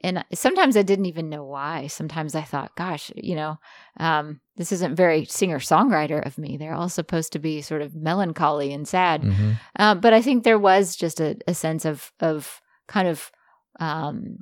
and 0.05 0.23
sometimes 0.35 0.77
I 0.77 0.83
didn't 0.83 1.07
even 1.07 1.31
know 1.31 1.45
why. 1.45 1.87
Sometimes 1.87 2.35
I 2.35 2.43
thought, 2.43 2.77
gosh, 2.77 3.11
you 3.17 3.35
know, 3.35 3.59
um, 3.99 4.43
this 4.57 4.71
isn't 4.71 4.97
very 4.97 5.25
singer 5.25 5.59
songwriter 5.59 6.25
of 6.25 6.37
me. 6.37 6.59
They're 6.59 6.75
all 6.75 6.91
supposed 6.91 7.33
to 7.33 7.39
be 7.39 7.63
sort 7.63 7.81
of 7.81 7.95
melancholy 7.95 8.75
and 8.75 8.87
sad. 8.87 9.23
Mm-hmm. 9.23 9.53
Uh, 9.77 9.95
but 9.95 10.13
I 10.13 10.21
think 10.21 10.45
there 10.45 10.59
was 10.59 10.95
just 10.95 11.21
a, 11.21 11.39
a 11.49 11.55
sense 11.55 11.87
of 11.87 12.13
of 12.21 12.61
kind 12.87 13.09
of 13.09 13.33
um, 13.81 14.41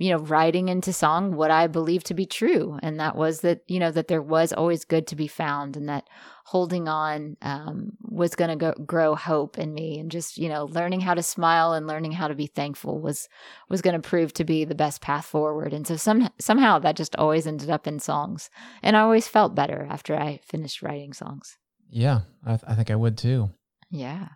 you 0.00 0.08
know, 0.08 0.18
writing 0.18 0.70
into 0.70 0.94
song 0.94 1.36
what 1.36 1.50
I 1.50 1.66
believe 1.66 2.02
to 2.04 2.14
be 2.14 2.24
true. 2.24 2.78
And 2.82 2.98
that 2.98 3.16
was 3.16 3.42
that, 3.42 3.60
you 3.68 3.78
know, 3.78 3.90
that 3.90 4.08
there 4.08 4.22
was 4.22 4.50
always 4.50 4.86
good 4.86 5.06
to 5.08 5.14
be 5.14 5.28
found 5.28 5.76
and 5.76 5.90
that 5.90 6.08
holding 6.46 6.88
on 6.88 7.36
um, 7.42 7.92
was 8.00 8.34
going 8.34 8.58
to 8.58 8.74
grow 8.86 9.14
hope 9.14 9.58
in 9.58 9.74
me. 9.74 9.98
And 9.98 10.10
just, 10.10 10.38
you 10.38 10.48
know, 10.48 10.64
learning 10.64 11.02
how 11.02 11.12
to 11.12 11.22
smile 11.22 11.74
and 11.74 11.86
learning 11.86 12.12
how 12.12 12.28
to 12.28 12.34
be 12.34 12.46
thankful 12.46 12.98
was, 12.98 13.28
was 13.68 13.82
going 13.82 13.94
to 13.94 14.08
prove 14.08 14.32
to 14.34 14.44
be 14.44 14.64
the 14.64 14.74
best 14.74 15.02
path 15.02 15.26
forward. 15.26 15.74
And 15.74 15.86
so 15.86 15.96
some, 15.96 16.30
somehow 16.38 16.78
that 16.78 16.96
just 16.96 17.14
always 17.16 17.46
ended 17.46 17.68
up 17.68 17.86
in 17.86 17.98
songs. 17.98 18.48
And 18.82 18.96
I 18.96 19.00
always 19.00 19.28
felt 19.28 19.54
better 19.54 19.86
after 19.90 20.16
I 20.16 20.40
finished 20.46 20.80
writing 20.80 21.12
songs. 21.12 21.58
Yeah, 21.90 22.20
I, 22.42 22.52
th- 22.52 22.64
I 22.66 22.74
think 22.74 22.90
I 22.90 22.96
would 22.96 23.18
too. 23.18 23.50
Yeah. 23.90 24.28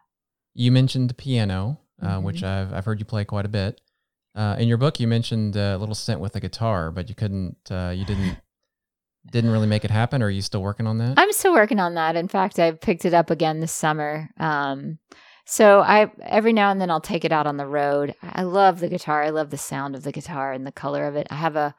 You 0.52 0.70
mentioned 0.70 1.08
the 1.08 1.14
piano, 1.14 1.80
uh, 2.02 2.16
mm-hmm. 2.16 2.24
which 2.24 2.42
I've, 2.42 2.70
I've 2.74 2.84
heard 2.84 2.98
you 2.98 3.06
play 3.06 3.24
quite 3.24 3.46
a 3.46 3.48
bit. 3.48 3.80
Uh, 4.34 4.56
in 4.58 4.66
your 4.66 4.78
book, 4.78 4.98
you 4.98 5.06
mentioned 5.06 5.56
a 5.56 5.76
little 5.78 5.94
stint 5.94 6.20
with 6.20 6.34
a 6.36 6.40
guitar, 6.40 6.90
but 6.90 7.08
you 7.08 7.14
couldn't, 7.14 7.56
uh, 7.70 7.92
you 7.94 8.04
didn't, 8.04 8.36
didn't 9.30 9.50
really 9.50 9.66
make 9.66 9.84
it 9.84 9.90
happen. 9.90 10.22
Or 10.22 10.26
are 10.26 10.30
you 10.30 10.42
still 10.42 10.62
working 10.62 10.86
on 10.86 10.98
that? 10.98 11.14
I'm 11.18 11.32
still 11.32 11.52
working 11.52 11.80
on 11.80 11.94
that. 11.94 12.16
In 12.16 12.28
fact, 12.28 12.58
I 12.58 12.72
picked 12.72 13.04
it 13.04 13.14
up 13.14 13.30
again 13.30 13.60
this 13.60 13.72
summer. 13.72 14.28
Um, 14.38 14.98
so 15.46 15.80
I 15.80 16.10
every 16.22 16.52
now 16.52 16.70
and 16.70 16.80
then 16.80 16.90
I'll 16.90 17.00
take 17.00 17.24
it 17.24 17.32
out 17.32 17.46
on 17.46 17.58
the 17.58 17.66
road. 17.66 18.14
I 18.22 18.42
love 18.42 18.80
the 18.80 18.88
guitar. 18.88 19.22
I 19.22 19.30
love 19.30 19.50
the 19.50 19.58
sound 19.58 19.94
of 19.94 20.02
the 20.02 20.12
guitar 20.12 20.52
and 20.52 20.66
the 20.66 20.72
color 20.72 21.06
of 21.06 21.16
it. 21.16 21.26
I 21.30 21.34
have 21.34 21.56
a 21.56 21.74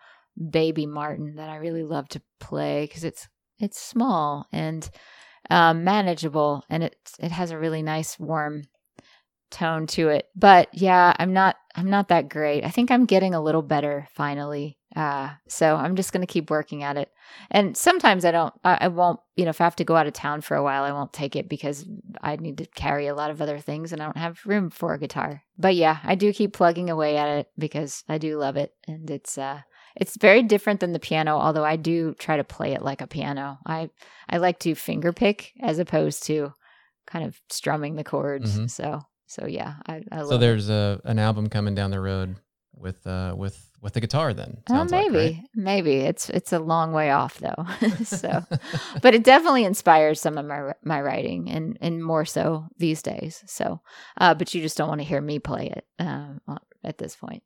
baby 0.50 0.86
Martin 0.86 1.36
that 1.36 1.50
I 1.50 1.56
really 1.56 1.84
love 1.84 2.08
to 2.10 2.22
play 2.40 2.86
because 2.86 3.04
it's 3.04 3.28
it's 3.60 3.80
small 3.80 4.48
and 4.52 4.88
um, 5.50 5.84
manageable, 5.84 6.64
and 6.70 6.84
it 6.84 6.96
it 7.20 7.32
has 7.32 7.52
a 7.52 7.58
really 7.58 7.82
nice 7.82 8.20
warm 8.20 8.64
tone 9.50 9.88
to 9.88 10.10
it. 10.10 10.28
But 10.36 10.70
yeah, 10.74 11.14
I'm 11.18 11.34
not 11.34 11.56
I'm 11.78 11.90
not 11.90 12.08
that 12.08 12.30
great. 12.30 12.64
I 12.64 12.70
think 12.70 12.90
I'm 12.90 13.06
getting 13.06 13.34
a 13.34 13.42
little 13.42 13.62
better 13.62 14.08
finally. 14.14 14.78
Uh, 14.96 15.32
so 15.50 15.76
I'm 15.76 15.96
just 15.96 16.14
going 16.14 16.26
to 16.26 16.32
keep 16.32 16.50
working 16.50 16.82
at 16.84 16.96
it. 16.96 17.12
And 17.52 17.76
sometimes 17.76 18.24
I 18.24 18.32
don't, 18.32 18.54
I, 18.64 18.78
I, 18.82 18.88
won't, 18.88 19.20
you 19.36 19.44
know, 19.44 19.50
if 19.50 19.60
I 19.60 19.66
have 19.66 19.76
to 19.78 19.84
go 19.84 19.96
out 19.96 20.08
of 20.08 20.14
town 20.14 20.40
for 20.40 20.56
a 20.56 20.64
while, 20.64 20.84
I 20.84 20.94
won't 20.94 21.12
take 21.12 21.36
it 21.36 21.50
because 21.50 21.86
I 22.22 22.38
need 22.38 22.60
to 22.60 22.66
carry 22.66 23.08
a 23.08 23.16
lot 23.16 23.30
of 23.30 23.42
other 23.42 23.60
things 23.60 23.92
and 23.92 24.02
I 24.02 24.06
don't 24.06 24.18
have 24.18 24.46
room 24.46 24.70
for 24.70 24.94
a 24.94 25.00
guitar. 25.00 25.44
But 25.58 25.76
yeah, 25.76 25.98
I 26.04 26.16
do 26.16 26.32
keep 26.32 26.54
plugging 26.54 26.90
away 26.90 27.18
at 27.18 27.28
it 27.28 27.50
because 27.58 28.06
I 28.08 28.18
do 28.20 28.38
love 28.38 28.56
it. 28.56 28.74
And 28.88 29.10
it's, 29.10 29.38
uh, 29.38 29.62
it's 29.98 30.18
very 30.18 30.44
different 30.44 30.80
than 30.80 30.94
the 30.94 31.00
piano, 31.00 31.36
although 31.36 31.66
I 31.66 31.76
do 31.76 32.14
try 32.14 32.38
to 32.38 32.44
play 32.46 32.74
it 32.74 32.82
like 32.82 33.02
a 33.02 33.08
piano. 33.08 33.60
I, 33.66 33.90
I 34.30 34.38
like 34.38 34.60
to 34.60 34.76
finger 34.76 35.12
pick 35.12 35.52
as 35.62 35.80
opposed 35.80 36.24
to 36.28 36.54
kind 37.06 37.26
of 37.26 37.40
strumming 37.50 37.96
the 37.96 38.04
chords. 38.04 38.54
Mm-hmm. 38.54 38.68
So 38.68 39.02
so 39.28 39.46
yeah, 39.48 39.76
I, 39.88 40.04
I 40.12 40.24
so 40.24 40.38
there's 40.38 40.70
it. 40.70 40.74
a 40.74 41.02
an 41.06 41.20
album 41.20 41.50
coming 41.50 41.76
down 41.76 41.92
the 41.92 42.00
road 42.00 42.36
with 42.74 43.06
uh 43.08 43.34
with 43.38 43.66
with 43.82 43.94
the 43.94 44.02
guitar 44.02 44.34
then. 44.34 44.58
Oh, 44.70 44.84
maybe, 44.86 45.16
like, 45.16 45.36
right? 45.36 45.44
maybe 45.54 45.98
it's 45.98 46.30
it's 46.32 46.52
a 46.52 46.60
long 46.60 46.92
way 46.92 47.12
off 47.12 47.38
though. 47.38 47.66
so, 48.04 48.44
but 49.02 49.14
it 49.14 49.24
definitely 49.24 49.64
inspires 49.64 50.20
some 50.20 50.38
of 50.38 50.46
my 50.46 50.74
my 50.84 51.00
writing, 51.02 51.50
and 51.50 51.78
and 51.82 52.04
more 52.04 52.26
so 52.26 52.68
these 52.78 53.02
days. 53.02 53.44
So, 53.46 53.82
uh, 54.20 54.34
but 54.34 54.54
you 54.54 54.62
just 54.62 54.78
don't 54.78 54.90
want 54.90 55.02
to 55.02 55.08
hear 55.08 55.22
me 55.22 55.40
play 55.40 55.68
it 55.68 55.86
um, 56.00 56.42
at 56.84 56.98
this 56.98 57.16
point. 57.16 57.44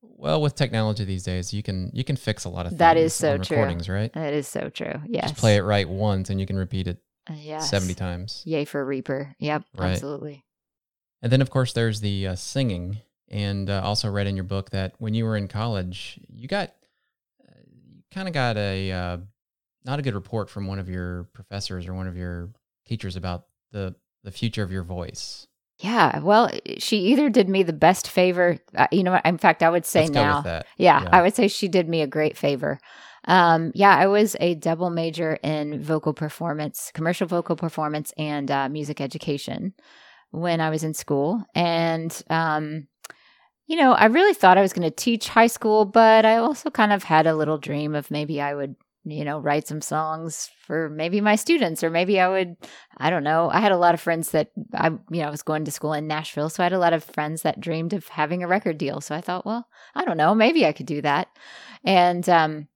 Well, 0.00 0.40
with 0.40 0.54
technology 0.54 1.04
these 1.04 1.24
days, 1.24 1.52
you 1.52 1.62
can 1.62 1.90
you 1.92 2.02
can 2.02 2.16
fix 2.16 2.44
a 2.44 2.48
lot 2.48 2.66
of 2.66 2.70
things. 2.70 2.78
That 2.78 2.96
is 2.96 3.12
so 3.12 3.36
true. 3.36 3.58
Recordings, 3.58 3.88
right? 3.88 4.12
That 4.14 4.32
is 4.32 4.48
so 4.48 4.70
true. 4.70 4.94
Yes. 5.06 5.30
Just 5.30 5.40
play 5.40 5.56
it 5.56 5.62
right 5.62 5.88
once, 5.88 6.30
and 6.30 6.40
you 6.40 6.46
can 6.46 6.56
repeat 6.56 6.88
it. 6.88 6.98
Uh, 7.28 7.34
yes. 7.36 7.68
seventy 7.68 7.94
times. 7.94 8.42
Yay 8.46 8.64
for 8.64 8.82
Reaper! 8.82 9.34
Yep, 9.38 9.64
right. 9.76 9.90
absolutely. 9.90 10.46
And 11.22 11.32
then, 11.32 11.40
of 11.40 11.50
course, 11.50 11.72
there's 11.72 12.00
the 12.00 12.28
uh, 12.28 12.34
singing. 12.34 12.98
And 13.30 13.68
uh, 13.68 13.82
also 13.84 14.10
read 14.10 14.26
in 14.26 14.36
your 14.36 14.44
book 14.44 14.70
that 14.70 14.94
when 14.98 15.12
you 15.12 15.24
were 15.24 15.36
in 15.36 15.48
college, 15.48 16.18
you 16.32 16.48
got 16.48 16.70
uh, 17.46 17.60
you 17.66 18.02
kind 18.10 18.26
of 18.26 18.32
got 18.32 18.56
a 18.56 18.90
uh, 18.90 19.18
not 19.84 19.98
a 19.98 20.02
good 20.02 20.14
report 20.14 20.48
from 20.48 20.66
one 20.66 20.78
of 20.78 20.88
your 20.88 21.24
professors 21.34 21.86
or 21.86 21.92
one 21.92 22.08
of 22.08 22.16
your 22.16 22.50
teachers 22.86 23.16
about 23.16 23.44
the 23.70 23.94
the 24.24 24.30
future 24.30 24.62
of 24.62 24.72
your 24.72 24.82
voice. 24.82 25.46
Yeah, 25.80 26.20
well, 26.20 26.50
she 26.78 26.98
either 27.08 27.28
did 27.28 27.48
me 27.48 27.62
the 27.62 27.72
best 27.72 28.08
favor, 28.08 28.58
uh, 28.74 28.88
you 28.90 29.04
know. 29.04 29.20
In 29.24 29.36
fact, 29.36 29.62
I 29.62 29.68
would 29.68 29.84
say 29.84 30.00
Let's 30.00 30.12
now, 30.12 30.42
yeah, 30.44 30.62
yeah, 31.02 31.08
I 31.12 31.20
would 31.20 31.36
say 31.36 31.46
she 31.48 31.68
did 31.68 31.86
me 31.86 32.00
a 32.00 32.06
great 32.06 32.36
favor. 32.36 32.80
Um, 33.26 33.72
yeah, 33.74 33.94
I 33.94 34.06
was 34.06 34.36
a 34.40 34.54
double 34.54 34.88
major 34.88 35.34
in 35.42 35.82
vocal 35.82 36.14
performance, 36.14 36.90
commercial 36.94 37.26
vocal 37.26 37.56
performance, 37.56 38.12
and 38.16 38.50
uh, 38.50 38.70
music 38.70 39.02
education 39.02 39.74
when 40.30 40.60
I 40.60 40.70
was 40.70 40.84
in 40.84 40.94
school. 40.94 41.42
And, 41.54 42.22
um, 42.30 42.86
you 43.66 43.76
know, 43.76 43.92
I 43.92 44.06
really 44.06 44.34
thought 44.34 44.58
I 44.58 44.62
was 44.62 44.72
going 44.72 44.88
to 44.88 44.94
teach 44.94 45.28
high 45.28 45.46
school, 45.46 45.84
but 45.84 46.24
I 46.24 46.36
also 46.36 46.70
kind 46.70 46.92
of 46.92 47.02
had 47.02 47.26
a 47.26 47.34
little 47.34 47.58
dream 47.58 47.94
of 47.94 48.10
maybe 48.10 48.40
I 48.40 48.54
would, 48.54 48.76
you 49.04 49.24
know, 49.24 49.38
write 49.38 49.66
some 49.66 49.80
songs 49.80 50.50
for 50.66 50.88
maybe 50.90 51.20
my 51.20 51.36
students, 51.36 51.82
or 51.82 51.90
maybe 51.90 52.20
I 52.20 52.28
would, 52.28 52.56
I 52.96 53.10
don't 53.10 53.24
know. 53.24 53.50
I 53.50 53.60
had 53.60 53.72
a 53.72 53.78
lot 53.78 53.94
of 53.94 54.00
friends 54.00 54.30
that 54.30 54.50
I, 54.74 54.88
you 54.88 55.20
know, 55.20 55.28
I 55.28 55.30
was 55.30 55.42
going 55.42 55.64
to 55.64 55.70
school 55.70 55.92
in 55.92 56.06
Nashville. 56.06 56.50
So 56.50 56.62
I 56.62 56.66
had 56.66 56.72
a 56.72 56.78
lot 56.78 56.92
of 56.92 57.04
friends 57.04 57.42
that 57.42 57.60
dreamed 57.60 57.92
of 57.92 58.08
having 58.08 58.42
a 58.42 58.48
record 58.48 58.78
deal. 58.78 59.00
So 59.00 59.14
I 59.14 59.20
thought, 59.20 59.46
well, 59.46 59.66
I 59.94 60.04
don't 60.04 60.16
know, 60.16 60.34
maybe 60.34 60.66
I 60.66 60.72
could 60.72 60.86
do 60.86 61.02
that. 61.02 61.28
And, 61.84 62.28
um, 62.28 62.68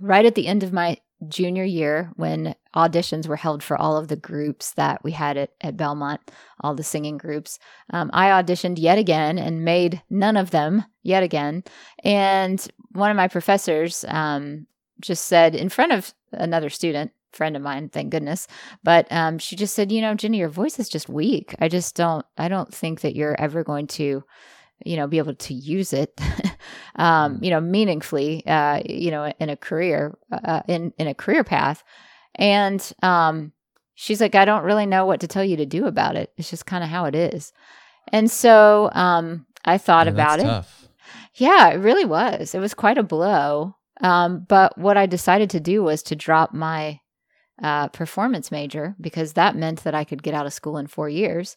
right 0.00 0.24
at 0.24 0.34
the 0.34 0.46
end 0.46 0.62
of 0.62 0.72
my 0.72 0.96
junior 1.28 1.64
year 1.64 2.10
when 2.16 2.54
auditions 2.74 3.26
were 3.26 3.36
held 3.36 3.62
for 3.62 3.76
all 3.76 3.96
of 3.96 4.08
the 4.08 4.16
groups 4.16 4.72
that 4.72 5.02
we 5.04 5.12
had 5.12 5.36
at, 5.36 5.50
at 5.60 5.76
Belmont, 5.76 6.20
all 6.60 6.74
the 6.74 6.82
singing 6.82 7.18
groups. 7.18 7.58
Um, 7.90 8.10
I 8.12 8.28
auditioned 8.28 8.78
yet 8.78 8.98
again 8.98 9.38
and 9.38 9.64
made 9.64 10.02
none 10.08 10.36
of 10.36 10.50
them 10.50 10.84
yet 11.02 11.22
again. 11.22 11.64
And 12.04 12.66
one 12.92 13.10
of 13.10 13.16
my 13.16 13.28
professors 13.28 14.04
um, 14.08 14.66
just 15.00 15.26
said 15.26 15.54
in 15.54 15.68
front 15.68 15.92
of 15.92 16.14
another 16.32 16.70
student, 16.70 17.12
friend 17.32 17.56
of 17.56 17.62
mine, 17.62 17.88
thank 17.88 18.10
goodness. 18.10 18.46
But 18.82 19.06
um, 19.10 19.38
she 19.38 19.56
just 19.56 19.74
said, 19.74 19.92
you 19.92 20.00
know, 20.00 20.14
Ginny, 20.14 20.38
your 20.38 20.48
voice 20.48 20.78
is 20.78 20.88
just 20.88 21.08
weak. 21.08 21.54
I 21.60 21.68
just 21.68 21.94
don't, 21.94 22.26
I 22.38 22.48
don't 22.48 22.72
think 22.74 23.02
that 23.02 23.14
you're 23.14 23.40
ever 23.40 23.62
going 23.62 23.86
to 23.88 24.24
you 24.84 24.96
know, 24.96 25.06
be 25.06 25.18
able 25.18 25.34
to 25.34 25.54
use 25.54 25.92
it, 25.92 26.18
um, 26.96 27.38
mm. 27.38 27.44
you 27.44 27.50
know, 27.50 27.60
meaningfully, 27.60 28.46
uh, 28.46 28.82
you 28.84 29.10
know, 29.10 29.32
in 29.38 29.50
a 29.50 29.56
career, 29.56 30.16
uh, 30.32 30.62
in 30.68 30.92
in 30.98 31.06
a 31.06 31.14
career 31.14 31.44
path. 31.44 31.82
And 32.34 32.92
um, 33.02 33.52
she's 33.94 34.20
like, 34.20 34.34
I 34.34 34.44
don't 34.44 34.64
really 34.64 34.86
know 34.86 35.06
what 35.06 35.20
to 35.20 35.26
tell 35.26 35.44
you 35.44 35.56
to 35.58 35.66
do 35.66 35.86
about 35.86 36.16
it. 36.16 36.32
It's 36.36 36.50
just 36.50 36.66
kind 36.66 36.84
of 36.84 36.90
how 36.90 37.04
it 37.04 37.14
is. 37.14 37.52
And 38.08 38.30
so 38.30 38.90
um, 38.92 39.46
I 39.64 39.78
thought 39.78 40.06
yeah, 40.06 40.12
about 40.12 40.40
it. 40.40 40.44
Tough. 40.44 40.88
Yeah, 41.34 41.68
it 41.70 41.76
really 41.76 42.04
was. 42.04 42.54
It 42.54 42.60
was 42.60 42.74
quite 42.74 42.98
a 42.98 43.02
blow. 43.02 43.76
Um, 44.00 44.46
but 44.48 44.78
what 44.78 44.96
I 44.96 45.06
decided 45.06 45.50
to 45.50 45.60
do 45.60 45.82
was 45.82 46.02
to 46.04 46.16
drop 46.16 46.54
my 46.54 47.00
uh, 47.62 47.88
performance 47.88 48.50
major 48.50 48.96
because 49.00 49.34
that 49.34 49.56
meant 49.56 49.84
that 49.84 49.94
I 49.94 50.04
could 50.04 50.22
get 50.22 50.34
out 50.34 50.46
of 50.46 50.52
school 50.52 50.78
in 50.78 50.86
four 50.86 51.08
years. 51.08 51.56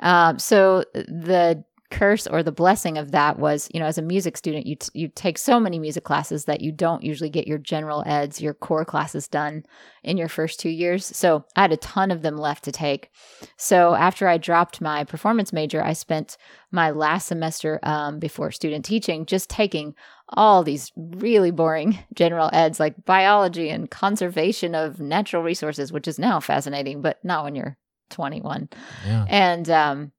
Uh, 0.00 0.36
so 0.38 0.84
the 0.94 1.64
curse 1.94 2.26
or 2.26 2.42
the 2.42 2.50
blessing 2.50 2.98
of 2.98 3.12
that 3.12 3.38
was, 3.38 3.68
you 3.72 3.78
know, 3.78 3.86
as 3.86 3.98
a 3.98 4.02
music 4.02 4.36
student, 4.36 4.66
you 4.66 4.74
t- 4.74 4.90
you 4.94 5.08
take 5.08 5.38
so 5.38 5.60
many 5.60 5.78
music 5.78 6.02
classes 6.02 6.44
that 6.46 6.60
you 6.60 6.72
don't 6.72 7.04
usually 7.04 7.30
get 7.30 7.46
your 7.46 7.58
general 7.58 8.02
eds, 8.04 8.40
your 8.40 8.52
core 8.52 8.84
classes 8.84 9.28
done 9.28 9.64
in 10.02 10.16
your 10.16 10.28
first 10.28 10.58
two 10.58 10.70
years. 10.70 11.06
So 11.06 11.44
I 11.54 11.62
had 11.62 11.72
a 11.72 11.76
ton 11.76 12.10
of 12.10 12.22
them 12.22 12.36
left 12.36 12.64
to 12.64 12.72
take. 12.72 13.10
So 13.56 13.94
after 13.94 14.26
I 14.26 14.38
dropped 14.38 14.80
my 14.80 15.04
performance 15.04 15.52
major, 15.52 15.84
I 15.84 15.92
spent 15.92 16.36
my 16.72 16.90
last 16.90 17.28
semester 17.28 17.78
um, 17.84 18.18
before 18.18 18.50
student 18.50 18.84
teaching 18.84 19.24
just 19.24 19.48
taking 19.48 19.94
all 20.30 20.64
these 20.64 20.90
really 20.96 21.52
boring 21.52 22.00
general 22.14 22.50
eds 22.52 22.80
like 22.80 23.04
biology 23.04 23.70
and 23.70 23.88
conservation 23.88 24.74
of 24.74 24.98
natural 24.98 25.44
resources, 25.44 25.92
which 25.92 26.08
is 26.08 26.18
now 26.18 26.40
fascinating, 26.40 27.02
but 27.02 27.24
not 27.24 27.44
when 27.44 27.54
you're 27.54 27.78
21. 28.10 28.68
Yeah. 29.06 29.26
And 29.28 29.70
um, 29.70 30.12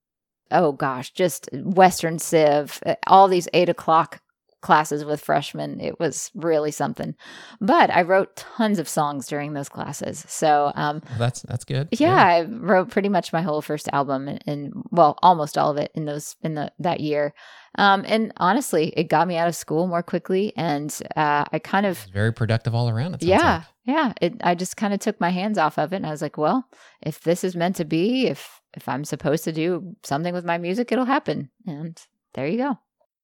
oh 0.51 0.71
gosh, 0.71 1.11
just 1.11 1.49
Western 1.53 2.19
Civ, 2.19 2.79
uh, 2.85 2.95
all 3.07 3.27
these 3.27 3.47
eight 3.53 3.69
o'clock 3.69 4.21
classes 4.65 5.05
with 5.05 5.21
freshmen. 5.21 5.79
It 5.79 5.99
was 5.99 6.31
really 6.33 6.71
something. 6.71 7.13
But 7.61 7.91
I 7.91 8.01
wrote 8.01 8.35
tons 8.35 8.79
of 8.79 8.89
songs 8.89 9.27
during 9.27 9.53
those 9.53 9.69
classes. 9.69 10.25
So 10.27 10.71
um, 10.75 11.03
well, 11.07 11.19
that's 11.19 11.43
that's 11.43 11.63
good. 11.65 11.87
Yeah, 11.91 12.09
yeah, 12.09 12.25
I 12.25 12.41
wrote 12.43 12.89
pretty 12.89 13.09
much 13.09 13.31
my 13.31 13.43
whole 13.43 13.61
first 13.61 13.87
album 13.93 14.27
and 14.47 14.73
well, 14.89 15.19
almost 15.21 15.57
all 15.57 15.69
of 15.69 15.77
it 15.77 15.91
in 15.93 16.05
those 16.05 16.35
in 16.41 16.55
the 16.55 16.71
that 16.79 16.99
year. 16.99 17.33
Um, 17.77 18.05
and 18.07 18.33
honestly, 18.37 18.91
it 18.97 19.03
got 19.03 19.27
me 19.27 19.37
out 19.37 19.47
of 19.47 19.55
school 19.55 19.85
more 19.85 20.01
quickly, 20.01 20.51
and 20.57 20.97
uh, 21.15 21.45
I 21.51 21.59
kind 21.59 21.85
of 21.85 21.99
very 22.11 22.33
productive 22.33 22.73
all 22.73 22.89
around. 22.89 23.21
yeah, 23.21 23.55
like. 23.55 23.63
yeah. 23.83 24.13
It, 24.19 24.33
I 24.41 24.55
just 24.55 24.77
kind 24.77 24.93
of 24.93 24.99
took 24.99 25.21
my 25.21 25.29
hands 25.29 25.59
off 25.59 25.77
of 25.77 25.93
it, 25.93 25.97
and 25.97 26.07
I 26.07 26.11
was 26.11 26.23
like, 26.23 26.37
well, 26.37 26.67
if 27.01 27.21
this 27.21 27.43
is 27.43 27.55
meant 27.55 27.75
to 27.75 27.85
be, 27.85 28.27
if 28.27 28.61
if 28.75 28.87
I'm 28.87 29.05
supposed 29.05 29.43
to 29.45 29.51
do 29.51 29.95
something 30.03 30.33
with 30.33 30.45
my 30.45 30.57
music, 30.57 30.91
it'll 30.91 31.05
happen. 31.05 31.49
And 31.65 31.99
there 32.33 32.47
you 32.47 32.57
go. 32.57 32.79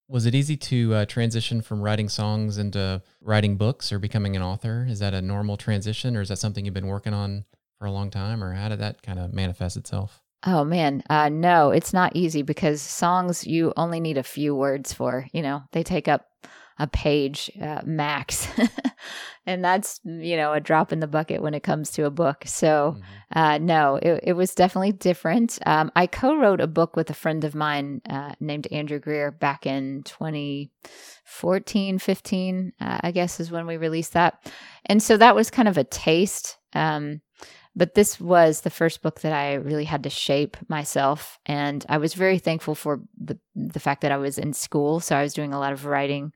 Was 0.07 0.25
it 0.25 0.35
easy 0.35 0.57
to 0.57 0.93
uh, 0.93 1.05
transition 1.05 1.61
from 1.61 1.81
writing 1.81 2.09
songs 2.09 2.57
into 2.57 3.01
writing 3.21 3.55
books 3.55 3.93
or 3.93 3.99
becoming 3.99 4.35
an 4.35 4.41
author? 4.41 4.85
Is 4.89 4.99
that 4.99 5.13
a 5.13 5.21
normal 5.21 5.55
transition, 5.55 6.17
or 6.17 6.21
is 6.21 6.29
that 6.29 6.37
something 6.37 6.65
you've 6.65 6.73
been 6.73 6.87
working 6.87 7.13
on 7.13 7.45
for 7.79 7.85
a 7.85 7.91
long 7.91 8.09
time, 8.09 8.43
or 8.43 8.53
how 8.53 8.67
did 8.67 8.79
that 8.79 9.01
kind 9.03 9.19
of 9.19 9.33
manifest 9.33 9.77
itself? 9.77 10.21
Oh 10.45 10.63
man, 10.63 11.03
uh, 11.09 11.29
no, 11.29 11.69
it's 11.69 11.93
not 11.93 12.15
easy 12.15 12.41
because 12.41 12.81
songs 12.81 13.45
you 13.45 13.73
only 13.77 13.99
need 13.99 14.17
a 14.17 14.23
few 14.23 14.55
words 14.55 14.91
for. 14.91 15.27
You 15.33 15.43
know, 15.43 15.61
they 15.71 15.83
take 15.83 16.07
up 16.07 16.25
a 16.79 16.87
page 16.87 17.51
uh, 17.61 17.81
max, 17.85 18.47
and 19.45 19.63
that's 19.63 19.99
you 20.03 20.35
know 20.37 20.53
a 20.53 20.59
drop 20.59 20.91
in 20.91 20.99
the 20.99 21.07
bucket 21.07 21.41
when 21.41 21.53
it 21.53 21.63
comes 21.63 21.91
to 21.91 22.05
a 22.05 22.09
book. 22.09 22.43
So, 22.45 22.97
mm-hmm. 22.97 23.39
uh, 23.39 23.57
no, 23.59 23.95
it, 23.95 24.21
it, 24.23 24.33
was 24.33 24.55
definitely 24.55 24.91
different. 24.93 25.59
Um, 25.65 25.91
I 25.95 26.07
co-wrote 26.07 26.61
a 26.61 26.67
book 26.67 26.95
with 26.95 27.09
a 27.09 27.15
friend 27.15 27.43
of 27.43 27.55
mine 27.55 28.01
uh, 28.09 28.33
named 28.39 28.67
Andrew 28.71 28.99
Greer 28.99 29.31
back 29.31 29.65
in 29.65 30.03
2014, 30.03 31.99
15, 31.99 32.73
uh, 32.79 32.99
I 33.01 33.11
guess 33.11 33.39
is 33.39 33.51
when 33.51 33.67
we 33.67 33.77
released 33.77 34.13
that, 34.13 34.51
and 34.85 35.01
so 35.01 35.17
that 35.17 35.35
was 35.35 35.51
kind 35.51 35.67
of 35.67 35.77
a 35.77 35.83
taste. 35.83 36.57
Um, 36.73 37.21
but 37.75 37.93
this 37.93 38.19
was 38.19 38.61
the 38.61 38.69
first 38.69 39.01
book 39.01 39.21
that 39.21 39.33
I 39.33 39.53
really 39.53 39.85
had 39.85 40.03
to 40.03 40.09
shape 40.09 40.57
myself. 40.67 41.39
And 41.45 41.85
I 41.87 41.97
was 41.97 42.13
very 42.13 42.37
thankful 42.37 42.75
for 42.75 43.01
the, 43.17 43.39
the 43.55 43.79
fact 43.79 44.01
that 44.01 44.11
I 44.11 44.17
was 44.17 44.37
in 44.37 44.53
school. 44.53 44.99
So 44.99 45.15
I 45.15 45.23
was 45.23 45.33
doing 45.33 45.53
a 45.53 45.59
lot 45.59 45.73
of 45.73 45.85
writing 45.85 46.33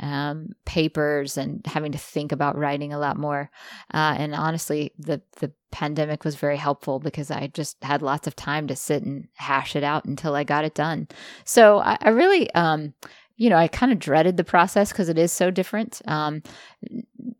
um, 0.00 0.48
papers 0.64 1.38
and 1.38 1.64
having 1.66 1.92
to 1.92 1.98
think 1.98 2.32
about 2.32 2.58
writing 2.58 2.92
a 2.92 2.98
lot 2.98 3.16
more. 3.16 3.50
Uh, 3.94 4.16
and 4.18 4.34
honestly, 4.34 4.92
the, 4.98 5.22
the 5.38 5.52
pandemic 5.70 6.24
was 6.24 6.34
very 6.34 6.56
helpful 6.56 6.98
because 6.98 7.30
I 7.30 7.46
just 7.48 7.82
had 7.84 8.02
lots 8.02 8.26
of 8.26 8.34
time 8.34 8.66
to 8.66 8.76
sit 8.76 9.04
and 9.04 9.28
hash 9.34 9.76
it 9.76 9.84
out 9.84 10.04
until 10.04 10.34
I 10.34 10.42
got 10.42 10.64
it 10.64 10.74
done. 10.74 11.06
So 11.44 11.78
I, 11.78 11.96
I 12.00 12.08
really, 12.08 12.52
um, 12.54 12.94
you 13.36 13.48
know, 13.48 13.56
I 13.56 13.68
kind 13.68 13.92
of 13.92 13.98
dreaded 13.98 14.36
the 14.36 14.44
process 14.44 14.90
because 14.90 15.08
it 15.08 15.18
is 15.18 15.32
so 15.32 15.50
different. 15.50 16.02
Um, 16.06 16.42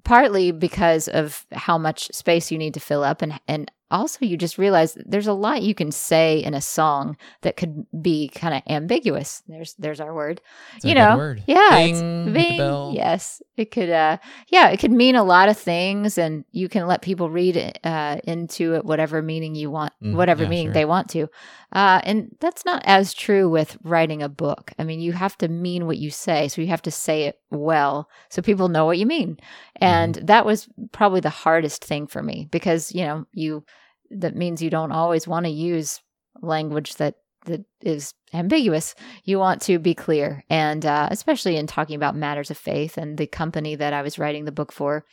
partly 0.05 0.53
because 0.53 1.09
of 1.09 1.47
how 1.53 1.78
much 1.78 2.09
space 2.12 2.51
you 2.51 2.59
need 2.59 2.74
to 2.74 2.80
fill 2.80 3.03
up 3.05 3.22
and 3.22 3.41
and 3.49 3.70
also 3.93 4.24
you 4.24 4.37
just 4.37 4.59
realize 4.59 4.97
there's 5.07 5.26
a 5.26 5.33
lot 5.33 5.62
you 5.62 5.74
can 5.74 5.93
say 5.93 6.43
in 6.43 6.55
a 6.55 6.61
song 6.61 7.16
that 7.43 7.57
could 7.57 7.87
be 8.01 8.28
kind 8.28 8.55
of 8.55 8.62
ambiguous. 8.66 9.43
There's 9.47 9.74
there's 9.74 10.01
our 10.01 10.14
word. 10.14 10.41
It's 10.76 10.85
you 10.85 10.95
know? 10.95 11.16
word. 11.16 11.43
yeah 11.47 11.70
bing, 11.70 12.33
bing. 12.33 12.93
yes. 12.95 13.43
It 13.57 13.70
could 13.70 13.91
uh 13.91 14.16
yeah 14.49 14.70
it 14.70 14.78
could 14.78 14.91
mean 14.91 15.14
a 15.14 15.22
lot 15.22 15.49
of 15.49 15.59
things 15.59 16.16
and 16.16 16.45
you 16.51 16.68
can 16.68 16.87
let 16.87 17.03
people 17.03 17.28
read 17.28 17.78
uh 17.85 18.16
into 18.24 18.74
it 18.74 18.85
whatever 18.85 19.20
meaning 19.22 19.55
you 19.55 19.70
want 19.70 19.93
mm, 20.03 20.14
whatever 20.14 20.45
yeah, 20.45 20.49
meaning 20.49 20.66
sure. 20.68 20.74
they 20.74 20.85
want 20.85 21.11
to. 21.11 21.28
Uh 21.72 22.01
and 22.05 22.35
that's 22.41 22.64
not 22.64 22.83
as 22.87 23.12
true 23.14 23.49
with 23.49 23.76
writing 23.85 24.22
a 24.22 24.28
book. 24.28 24.72
I 24.78 24.85
mean 24.85 25.01
you 25.01 25.12
have 25.12 25.37
to 25.39 25.49
mean 25.49 25.87
what 25.87 25.99
you 25.99 26.11
say 26.11 26.49
so 26.49 26.62
you 26.62 26.68
have 26.68 26.83
to 26.83 26.91
say 26.91 27.24
it 27.24 27.39
well 27.51 28.09
so 28.30 28.41
people 28.41 28.68
know 28.68 28.87
what 28.87 28.99
you 28.99 29.07
mean 29.07 29.39
and 29.77 30.16
mm-hmm. 30.16 30.27
that 30.27 30.47
was 30.47 30.68
probably 30.93 31.20
the 31.20 31.31
hardest 31.31 31.85
thing 31.85 32.07
for 32.07 32.23
me 32.23 32.49
because 32.51 32.93
you 32.93 33.05
know 33.05 33.27
you 33.33 33.64
that 34.11 34.37
means 34.37 34.62
you 34.62 34.70
don't 34.70 34.93
always 34.93 35.27
want 35.27 35.47
to 35.47 35.51
use 35.51 36.01
language 36.43 36.95
that 36.97 37.16
that 37.45 37.64
is 37.81 38.14
ambiguous. 38.33 38.95
You 39.25 39.39
want 39.39 39.62
to 39.62 39.79
be 39.79 39.95
clear, 39.95 40.45
and 40.49 40.87
uh, 40.87 41.09
especially 41.11 41.57
in 41.57 41.66
talking 41.66 41.97
about 41.97 42.16
matters 42.16 42.51
of 42.51 42.59
faith. 42.59 42.97
And 42.97 43.18
the 43.18 43.27
company 43.27 43.75
that 43.75 43.93
I 43.93 44.03
was 44.03 44.18
writing 44.18 44.45
the 44.45 44.53
book 44.53 44.73
for 44.73 45.05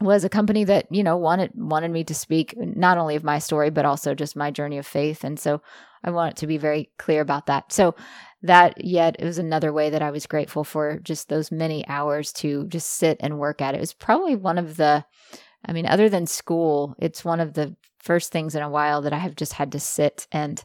was 0.00 0.24
a 0.24 0.28
company 0.28 0.64
that 0.64 0.86
you 0.90 1.02
know 1.02 1.16
wanted 1.16 1.52
wanted 1.54 1.90
me 1.90 2.04
to 2.04 2.14
speak 2.14 2.54
not 2.56 2.98
only 2.98 3.16
of 3.16 3.24
my 3.24 3.38
story 3.38 3.70
but 3.70 3.84
also 3.84 4.14
just 4.14 4.36
my 4.36 4.50
journey 4.50 4.78
of 4.78 4.86
faith. 4.86 5.24
And 5.24 5.38
so 5.38 5.62
I 6.02 6.10
wanted 6.10 6.36
to 6.38 6.46
be 6.46 6.58
very 6.58 6.90
clear 6.98 7.20
about 7.20 7.46
that. 7.46 7.72
So 7.72 7.94
that 8.42 8.84
yet 8.84 9.16
it 9.18 9.24
was 9.24 9.38
another 9.38 9.72
way 9.72 9.90
that 9.90 10.02
I 10.02 10.10
was 10.10 10.26
grateful 10.26 10.64
for 10.64 10.98
just 10.98 11.28
those 11.28 11.50
many 11.50 11.86
hours 11.88 12.32
to 12.34 12.66
just 12.66 12.90
sit 12.90 13.16
and 13.20 13.38
work 13.38 13.60
at 13.60 13.74
it. 13.74 13.78
It 13.78 13.80
was 13.80 13.94
probably 13.94 14.36
one 14.36 14.58
of 14.58 14.76
the 14.76 15.04
I 15.64 15.72
mean, 15.72 15.86
other 15.86 16.08
than 16.08 16.26
school, 16.26 16.94
it's 16.98 17.24
one 17.24 17.40
of 17.40 17.54
the 17.54 17.74
first 17.98 18.30
things 18.30 18.54
in 18.54 18.62
a 18.62 18.70
while 18.70 19.02
that 19.02 19.12
I 19.12 19.18
have 19.18 19.34
just 19.34 19.54
had 19.54 19.72
to 19.72 19.80
sit 19.80 20.28
and 20.30 20.64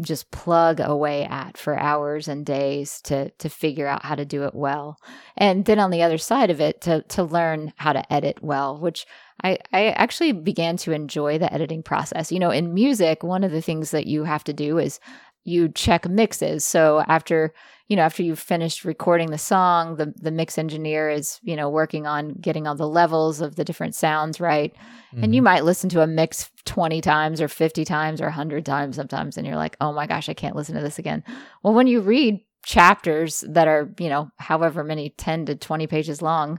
just 0.00 0.30
plug 0.32 0.80
away 0.80 1.24
at 1.24 1.56
for 1.56 1.78
hours 1.78 2.26
and 2.26 2.44
days 2.44 3.00
to 3.02 3.30
to 3.30 3.48
figure 3.48 3.86
out 3.86 4.04
how 4.04 4.16
to 4.16 4.24
do 4.24 4.42
it 4.42 4.54
well. 4.54 4.96
And 5.36 5.64
then 5.64 5.78
on 5.78 5.90
the 5.90 6.02
other 6.02 6.18
side 6.18 6.50
of 6.50 6.60
it 6.60 6.80
to 6.82 7.02
to 7.02 7.22
learn 7.22 7.72
how 7.76 7.92
to 7.92 8.12
edit 8.12 8.42
well, 8.42 8.80
which 8.80 9.06
I, 9.42 9.58
I 9.72 9.90
actually 9.90 10.32
began 10.32 10.76
to 10.78 10.92
enjoy 10.92 11.38
the 11.38 11.52
editing 11.52 11.82
process. 11.82 12.32
You 12.32 12.40
know, 12.40 12.50
in 12.50 12.74
music, 12.74 13.22
one 13.22 13.44
of 13.44 13.52
the 13.52 13.62
things 13.62 13.92
that 13.92 14.06
you 14.06 14.24
have 14.24 14.42
to 14.44 14.52
do 14.52 14.78
is 14.78 14.98
you 15.44 15.68
check 15.68 16.08
mixes. 16.08 16.64
So 16.64 17.04
after 17.06 17.52
you 17.88 17.96
know 17.96 18.02
after 18.02 18.22
you've 18.22 18.38
finished 18.38 18.84
recording 18.84 19.30
the 19.30 19.38
song, 19.38 19.96
the 19.96 20.12
the 20.16 20.30
mix 20.30 20.58
engineer 20.58 21.10
is 21.10 21.38
you 21.42 21.54
know 21.54 21.68
working 21.68 22.06
on 22.06 22.34
getting 22.34 22.66
all 22.66 22.74
the 22.74 22.88
levels 22.88 23.40
of 23.40 23.56
the 23.56 23.64
different 23.64 23.94
sounds 23.94 24.40
right, 24.40 24.74
mm-hmm. 24.74 25.22
and 25.22 25.34
you 25.34 25.40
mm-hmm. 25.40 25.44
might 25.44 25.64
listen 25.64 25.90
to 25.90 26.02
a 26.02 26.06
mix 26.06 26.50
twenty 26.64 27.00
times 27.00 27.40
or 27.40 27.48
fifty 27.48 27.84
times 27.84 28.20
or 28.20 28.30
hundred 28.30 28.64
times 28.64 28.96
sometimes, 28.96 29.36
and 29.36 29.46
you're 29.46 29.56
like, 29.56 29.76
oh 29.80 29.92
my 29.92 30.06
gosh, 30.06 30.28
I 30.28 30.34
can't 30.34 30.56
listen 30.56 30.74
to 30.74 30.80
this 30.80 30.98
again. 30.98 31.22
Well, 31.62 31.74
when 31.74 31.86
you 31.86 32.00
read 32.00 32.40
chapters 32.64 33.44
that 33.46 33.68
are 33.68 33.90
you 33.98 34.08
know 34.08 34.30
however 34.38 34.82
many 34.82 35.10
ten 35.10 35.46
to 35.46 35.54
twenty 35.54 35.86
pages 35.86 36.22
long 36.22 36.58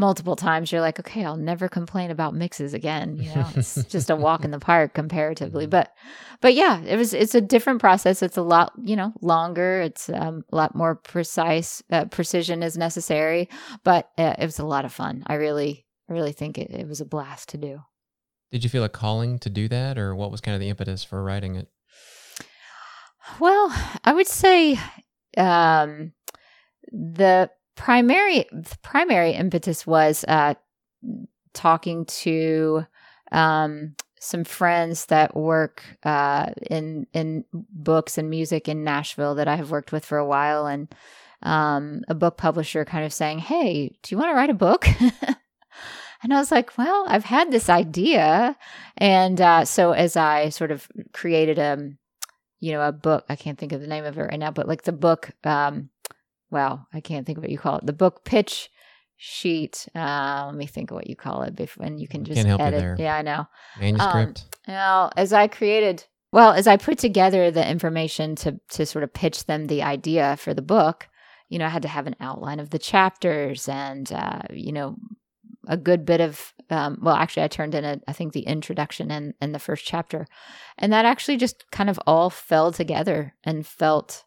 multiple 0.00 0.34
times 0.34 0.72
you're 0.72 0.80
like 0.80 0.98
okay 0.98 1.24
i'll 1.24 1.36
never 1.36 1.68
complain 1.68 2.10
about 2.10 2.34
mixes 2.34 2.72
again 2.72 3.18
you 3.18 3.32
know? 3.34 3.46
It's 3.54 3.84
just 3.88 4.08
a 4.08 4.16
walk 4.16 4.44
in 4.44 4.50
the 4.50 4.58
park 4.58 4.94
comparatively 4.94 5.64
mm-hmm. 5.64 5.70
but 5.70 5.94
but 6.40 6.54
yeah 6.54 6.80
it 6.82 6.96
was 6.96 7.12
it's 7.12 7.34
a 7.34 7.40
different 7.40 7.80
process. 7.80 8.22
It's 8.22 8.38
a 8.38 8.42
lot 8.42 8.72
you 8.82 8.96
know 8.96 9.12
longer. 9.20 9.82
It's 9.82 10.08
um, 10.08 10.42
a 10.50 10.56
lot 10.56 10.74
more 10.74 10.96
precise 10.96 11.82
uh, 11.92 12.06
precision 12.06 12.62
is 12.62 12.76
necessary 12.76 13.48
but 13.84 14.10
uh, 14.18 14.34
it 14.38 14.46
was 14.46 14.58
a 14.58 14.66
lot 14.66 14.84
of 14.84 14.92
fun. 14.92 15.22
I 15.26 15.34
really 15.34 15.86
really 16.08 16.32
think 16.32 16.58
it, 16.58 16.70
it 16.70 16.88
was 16.88 17.00
a 17.00 17.06
blast 17.06 17.50
to 17.50 17.58
do. 17.58 17.80
Did 18.50 18.64
you 18.64 18.70
feel 18.70 18.82
a 18.82 18.88
calling 18.88 19.38
to 19.40 19.50
do 19.50 19.68
that 19.68 19.98
or 19.98 20.14
what 20.16 20.30
was 20.32 20.40
kind 20.40 20.54
of 20.54 20.60
the 20.60 20.70
impetus 20.70 21.04
for 21.04 21.22
writing 21.22 21.56
it? 21.56 21.68
Well 23.38 23.70
i 24.04 24.12
would 24.12 24.26
say 24.26 24.78
um 25.36 26.12
the 26.90 27.50
primary 27.80 28.44
primary 28.82 29.32
impetus 29.32 29.86
was 29.86 30.22
uh, 30.28 30.52
talking 31.54 32.04
to 32.04 32.84
um, 33.32 33.96
some 34.20 34.44
friends 34.44 35.06
that 35.06 35.34
work 35.34 35.82
uh, 36.02 36.50
in 36.70 37.06
in 37.14 37.46
books 37.52 38.18
and 38.18 38.28
music 38.28 38.68
in 38.68 38.84
Nashville 38.84 39.34
that 39.36 39.48
I 39.48 39.56
have 39.56 39.70
worked 39.70 39.92
with 39.92 40.04
for 40.04 40.18
a 40.18 40.26
while, 40.26 40.66
and 40.66 40.94
um, 41.42 42.02
a 42.06 42.14
book 42.14 42.36
publisher 42.36 42.84
kind 42.84 43.06
of 43.06 43.14
saying, 43.14 43.38
"Hey, 43.38 43.96
do 44.02 44.14
you 44.14 44.18
want 44.18 44.30
to 44.30 44.34
write 44.34 44.50
a 44.50 44.54
book?" 44.54 44.86
and 46.22 46.34
I 46.34 46.38
was 46.38 46.50
like, 46.50 46.76
"Well, 46.76 47.06
I've 47.08 47.24
had 47.24 47.50
this 47.50 47.70
idea," 47.70 48.58
and 48.98 49.40
uh, 49.40 49.64
so 49.64 49.92
as 49.92 50.16
I 50.18 50.50
sort 50.50 50.70
of 50.70 50.86
created 51.14 51.58
a, 51.58 51.90
you 52.60 52.72
know, 52.72 52.82
a 52.82 52.92
book. 52.92 53.24
I 53.30 53.36
can't 53.36 53.58
think 53.58 53.72
of 53.72 53.80
the 53.80 53.86
name 53.86 54.04
of 54.04 54.18
it 54.18 54.22
right 54.22 54.38
now, 54.38 54.50
but 54.50 54.68
like 54.68 54.82
the 54.82 54.92
book. 54.92 55.30
Um, 55.44 55.88
well, 56.50 56.86
I 56.92 57.00
can't 57.00 57.26
think 57.26 57.38
of 57.38 57.44
what 57.44 57.50
you 57.50 57.58
call 57.58 57.76
it. 57.76 57.86
The 57.86 57.92
book 57.92 58.24
pitch 58.24 58.70
sheet. 59.16 59.86
Uh, 59.94 60.44
let 60.46 60.54
me 60.54 60.66
think 60.66 60.90
of 60.90 60.94
what 60.94 61.08
you 61.08 61.16
call 61.16 61.42
it 61.42 61.54
before, 61.54 61.84
and 61.84 62.00
you 62.00 62.08
can 62.08 62.24
just 62.24 62.46
edit. 62.46 62.98
Yeah, 62.98 63.16
I 63.16 63.22
know. 63.22 63.46
Manuscript. 63.78 64.44
Um, 64.66 64.72
now, 64.74 65.10
as 65.16 65.32
I 65.32 65.46
created, 65.46 66.04
well, 66.32 66.52
as 66.52 66.66
I 66.66 66.76
put 66.76 66.98
together 66.98 67.50
the 67.50 67.68
information 67.68 68.34
to 68.36 68.60
to 68.70 68.86
sort 68.86 69.04
of 69.04 69.12
pitch 69.12 69.46
them 69.46 69.66
the 69.66 69.82
idea 69.82 70.36
for 70.36 70.54
the 70.54 70.62
book, 70.62 71.08
you 71.48 71.58
know, 71.58 71.66
I 71.66 71.70
had 71.70 71.82
to 71.82 71.88
have 71.88 72.06
an 72.06 72.16
outline 72.20 72.60
of 72.60 72.70
the 72.70 72.78
chapters 72.78 73.68
and 73.68 74.10
uh, 74.12 74.42
you 74.50 74.72
know 74.72 74.96
a 75.68 75.76
good 75.76 76.04
bit 76.04 76.20
of 76.20 76.54
um, 76.70 76.98
well 77.02 77.14
actually 77.14 77.42
i 77.42 77.48
turned 77.48 77.74
in 77.74 77.84
a, 77.84 78.00
I 78.08 78.12
think 78.12 78.32
the 78.32 78.40
introduction 78.40 79.10
and, 79.10 79.34
and 79.40 79.54
the 79.54 79.58
first 79.58 79.84
chapter 79.84 80.26
and 80.78 80.92
that 80.92 81.04
actually 81.04 81.36
just 81.36 81.70
kind 81.70 81.90
of 81.90 82.00
all 82.06 82.30
fell 82.30 82.72
together 82.72 83.34
and 83.44 83.66
felt 83.66 84.24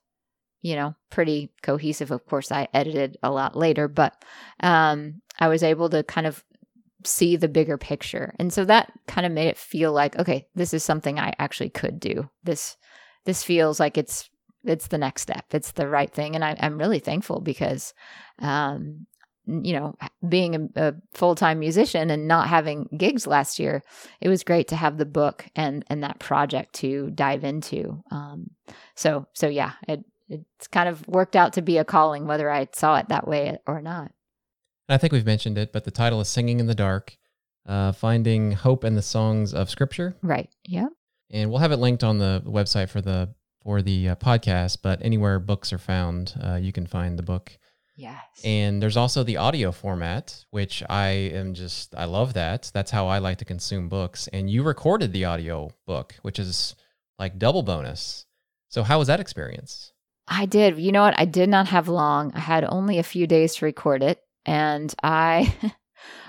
you 0.64 0.76
know, 0.76 0.96
pretty 1.12 1.52
cohesive. 1.62 2.10
Of 2.10 2.26
course, 2.26 2.52
I 2.52 2.70
edited 2.74 3.18
a 3.22 3.30
lot 3.30 3.56
later, 3.56 3.88
but 3.88 4.24
um, 4.62 5.22
I 5.38 5.50
was 5.50 5.62
able 5.62 5.90
to 5.90 6.04
kind 6.04 6.26
of 6.26 6.44
see 7.06 7.36
the 7.36 7.50
bigger 7.50 7.78
picture. 7.78 8.34
And 8.40 8.52
so 8.52 8.64
that 8.66 8.92
kind 9.08 9.28
of 9.28 9.34
made 9.34 9.50
it 9.50 9.58
feel 9.58 9.92
like, 9.92 10.18
okay, 10.18 10.48
this 10.56 10.74
is 10.74 10.84
something 10.84 11.20
I 11.20 11.34
actually 11.38 11.70
could 11.70 12.00
do. 12.00 12.30
This 12.44 12.78
this 13.26 13.44
feels 13.44 13.80
like 13.80 13.98
it's 13.98 14.30
it's 14.64 14.88
the 14.88 14.98
next 14.98 15.24
step. 15.24 15.46
It's 15.52 15.74
the 15.74 15.90
right 15.90 16.12
thing, 16.12 16.34
and 16.34 16.44
I, 16.44 16.56
I'm 16.58 16.78
really 16.78 17.00
thankful 17.00 17.42
because, 17.42 17.94
um, 18.40 19.06
you 19.46 19.74
know, 19.74 19.96
being 20.28 20.56
a, 20.56 20.88
a 20.88 20.94
full 21.14 21.36
time 21.36 21.60
musician 21.60 22.10
and 22.10 22.26
not 22.26 22.48
having 22.48 22.88
gigs 22.98 23.28
last 23.28 23.60
year, 23.60 23.84
it 24.22 24.30
was 24.30 24.46
great 24.46 24.70
to 24.70 24.78
have 24.78 24.98
the 24.98 25.06
book 25.06 25.46
and 25.58 25.84
and 25.90 26.04
that 26.04 26.20
project 26.20 26.76
to 26.76 27.12
dive 27.12 27.44
into. 27.44 28.02
Um, 28.12 28.52
so 28.96 29.28
so 29.34 29.50
yeah, 29.50 29.74
it 29.90 30.06
it's 30.30 30.68
kind 30.68 30.90
of 30.90 31.08
worked 31.08 31.36
out 31.36 31.54
to 31.54 31.62
be 31.62 31.78
a 31.78 31.86
calling, 31.86 32.26
whether 32.26 32.50
I 32.50 32.68
saw 32.74 32.98
it 32.98 33.10
that 33.10 33.28
way 33.28 33.58
or 33.68 33.82
not. 33.82 34.12
I 34.90 34.98
think 34.98 35.14
we've 35.14 35.26
mentioned 35.26 35.58
it, 35.58 35.72
but 35.72 35.84
the 35.84 35.92
title 35.92 36.22
is 36.22 36.28
"Singing 36.28 36.60
in 36.60 36.68
the 36.68 36.76
Dark." 36.76 37.18
Uh, 37.66 37.94
finding 37.94 38.52
hope 38.52 38.84
in 38.84 38.96
the 38.96 39.02
songs 39.02 39.54
of 39.54 39.70
Scripture. 39.70 40.18
Right. 40.22 40.50
Yeah. 40.66 40.88
And 41.32 41.50
we'll 41.50 41.60
have 41.60 41.72
it 41.72 41.78
linked 41.78 42.04
on 42.04 42.18
the 42.18 42.44
website 42.46 42.90
for 42.90 43.00
the 43.00 43.34
for 43.64 43.82
the 43.82 44.10
uh, 44.10 44.16
podcast. 44.16 44.80
But 44.84 45.00
anywhere 45.02 45.40
books 45.40 45.72
are 45.72 45.78
found, 45.78 46.36
uh, 46.44 46.56
you 46.56 46.74
can 46.74 46.86
find 46.86 47.18
the 47.18 47.24
book. 47.24 47.58
Yes. 47.96 48.20
And 48.44 48.82
there's 48.82 48.98
also 48.98 49.24
the 49.24 49.38
audio 49.38 49.72
format, 49.72 50.44
which 50.50 50.84
I 50.90 51.08
am 51.08 51.54
just 51.54 51.96
I 51.96 52.06
love 52.06 52.34
that. 52.34 52.70
That's 52.74 52.92
how 52.92 53.08
I 53.08 53.20
like 53.20 53.38
to 53.38 53.46
consume 53.46 53.88
books. 53.88 54.28
And 54.34 54.50
you 54.50 54.62
recorded 54.64 55.14
the 55.14 55.24
audio 55.26 55.72
book, 55.88 56.16
which 56.22 56.40
is 56.40 56.76
like 57.18 57.40
double 57.40 57.64
bonus. 57.64 58.26
So 58.68 58.84
how 58.84 59.00
was 59.00 59.08
that 59.08 59.22
experience? 59.22 59.93
I 60.28 60.46
did. 60.46 60.78
You 60.80 60.92
know 60.92 61.02
what? 61.02 61.20
I 61.20 61.26
did 61.26 61.50
not 61.50 61.68
have 61.68 61.88
long. 61.88 62.32
I 62.34 62.40
had 62.40 62.64
only 62.64 62.98
a 62.98 63.04
few 63.04 63.28
days 63.28 63.56
to 63.56 63.66
record 63.66 64.04
it, 64.04 64.22
and 64.46 64.94
I 65.04 65.54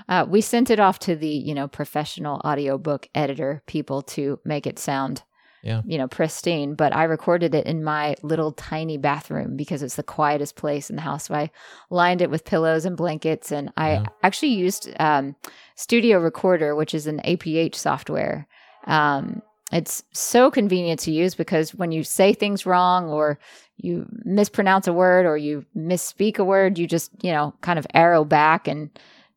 Uh, 0.08 0.26
we 0.28 0.40
sent 0.40 0.70
it 0.70 0.78
off 0.78 0.98
to 1.00 1.16
the 1.16 1.28
you 1.28 1.54
know 1.54 1.66
professional 1.66 2.40
audiobook 2.44 3.08
editor 3.14 3.62
people 3.66 4.02
to 4.02 4.38
make 4.44 4.66
it 4.66 4.78
sound 4.78 5.22
yeah. 5.62 5.80
you 5.86 5.96
know 5.96 6.06
pristine 6.06 6.74
but 6.74 6.94
i 6.94 7.04
recorded 7.04 7.54
it 7.54 7.66
in 7.66 7.82
my 7.82 8.14
little 8.22 8.52
tiny 8.52 8.98
bathroom 8.98 9.56
because 9.56 9.82
it's 9.82 9.96
the 9.96 10.02
quietest 10.02 10.56
place 10.56 10.90
in 10.90 10.96
the 10.96 11.02
house 11.02 11.24
so 11.24 11.34
i 11.34 11.50
lined 11.90 12.20
it 12.20 12.30
with 12.30 12.44
pillows 12.44 12.84
and 12.84 12.96
blankets 12.98 13.50
and 13.50 13.72
i 13.76 13.92
Yeah. 13.92 14.04
actually 14.22 14.52
used 14.52 14.90
um, 15.00 15.36
studio 15.74 16.18
recorder 16.18 16.76
which 16.76 16.92
is 16.94 17.06
an 17.06 17.20
aph 17.24 17.74
software 17.74 18.46
um, 18.86 19.40
it's 19.74 20.04
so 20.12 20.50
convenient 20.50 21.00
to 21.00 21.10
use 21.10 21.34
because 21.34 21.74
when 21.74 21.92
you 21.92 22.04
say 22.04 22.32
things 22.32 22.64
wrong 22.64 23.08
or 23.08 23.38
you 23.76 24.06
mispronounce 24.24 24.86
a 24.86 24.92
word 24.92 25.26
or 25.26 25.36
you 25.36 25.64
misspeak 25.76 26.38
a 26.38 26.44
word 26.44 26.78
you 26.78 26.86
just 26.86 27.10
you 27.22 27.32
know 27.32 27.54
kind 27.60 27.78
of 27.78 27.86
arrow 27.92 28.24
back 28.24 28.68
and 28.68 28.90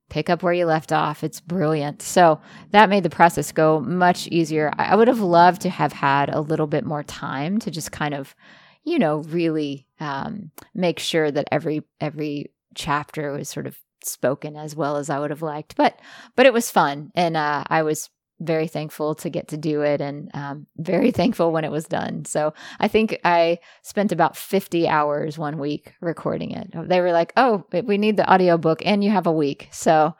pick 0.09 0.29
up 0.29 0.43
where 0.43 0.53
you 0.53 0.65
left 0.65 0.91
off. 0.91 1.23
It's 1.23 1.41
brilliant. 1.41 2.01
So 2.01 2.39
that 2.71 2.89
made 2.89 3.03
the 3.03 3.09
process 3.09 3.51
go 3.51 3.79
much 3.79 4.27
easier. 4.27 4.71
I 4.77 4.95
would 4.95 5.07
have 5.07 5.19
loved 5.19 5.61
to 5.61 5.69
have 5.69 5.93
had 5.93 6.29
a 6.29 6.41
little 6.41 6.67
bit 6.67 6.85
more 6.85 7.03
time 7.03 7.59
to 7.59 7.71
just 7.71 7.91
kind 7.91 8.13
of, 8.13 8.35
you 8.83 8.99
know, 8.99 9.17
really 9.17 9.85
um, 9.99 10.51
make 10.73 10.99
sure 10.99 11.29
that 11.29 11.47
every 11.51 11.83
every 11.99 12.51
chapter 12.75 13.31
was 13.31 13.49
sort 13.49 13.67
of 13.67 13.77
spoken 14.03 14.55
as 14.55 14.75
well 14.75 14.97
as 14.97 15.09
I 15.09 15.19
would 15.19 15.31
have 15.31 15.41
liked. 15.41 15.75
But 15.75 15.99
but 16.35 16.45
it 16.45 16.53
was 16.53 16.71
fun, 16.71 17.11
and 17.15 17.35
uh, 17.35 17.65
I 17.67 17.83
was 17.83 18.09
very 18.39 18.67
thankful 18.67 19.15
to 19.15 19.29
get 19.29 19.47
to 19.49 19.57
do 19.57 19.81
it, 19.81 19.99
and 20.01 20.29
um, 20.33 20.67
very 20.77 21.11
thankful 21.19 21.51
when 21.51 21.63
it 21.65 21.71
was 21.71 21.85
done. 21.85 22.25
So 22.25 22.53
I 22.79 22.87
think 22.87 23.19
I 23.23 23.59
spent 23.81 24.11
about 24.11 24.37
50 24.37 24.87
hours 24.87 25.37
one 25.37 25.57
week 25.57 25.93
recording 26.01 26.51
it. 26.51 26.69
They 26.73 27.01
were 27.01 27.11
like, 27.11 27.33
"Oh, 27.37 27.65
we 27.83 27.97
need 27.97 28.17
the 28.17 28.31
audiobook 28.31 28.85
and 28.85 29.03
you 29.03 29.09
have 29.11 29.27
a 29.27 29.31
week." 29.31 29.69
So 29.71 30.15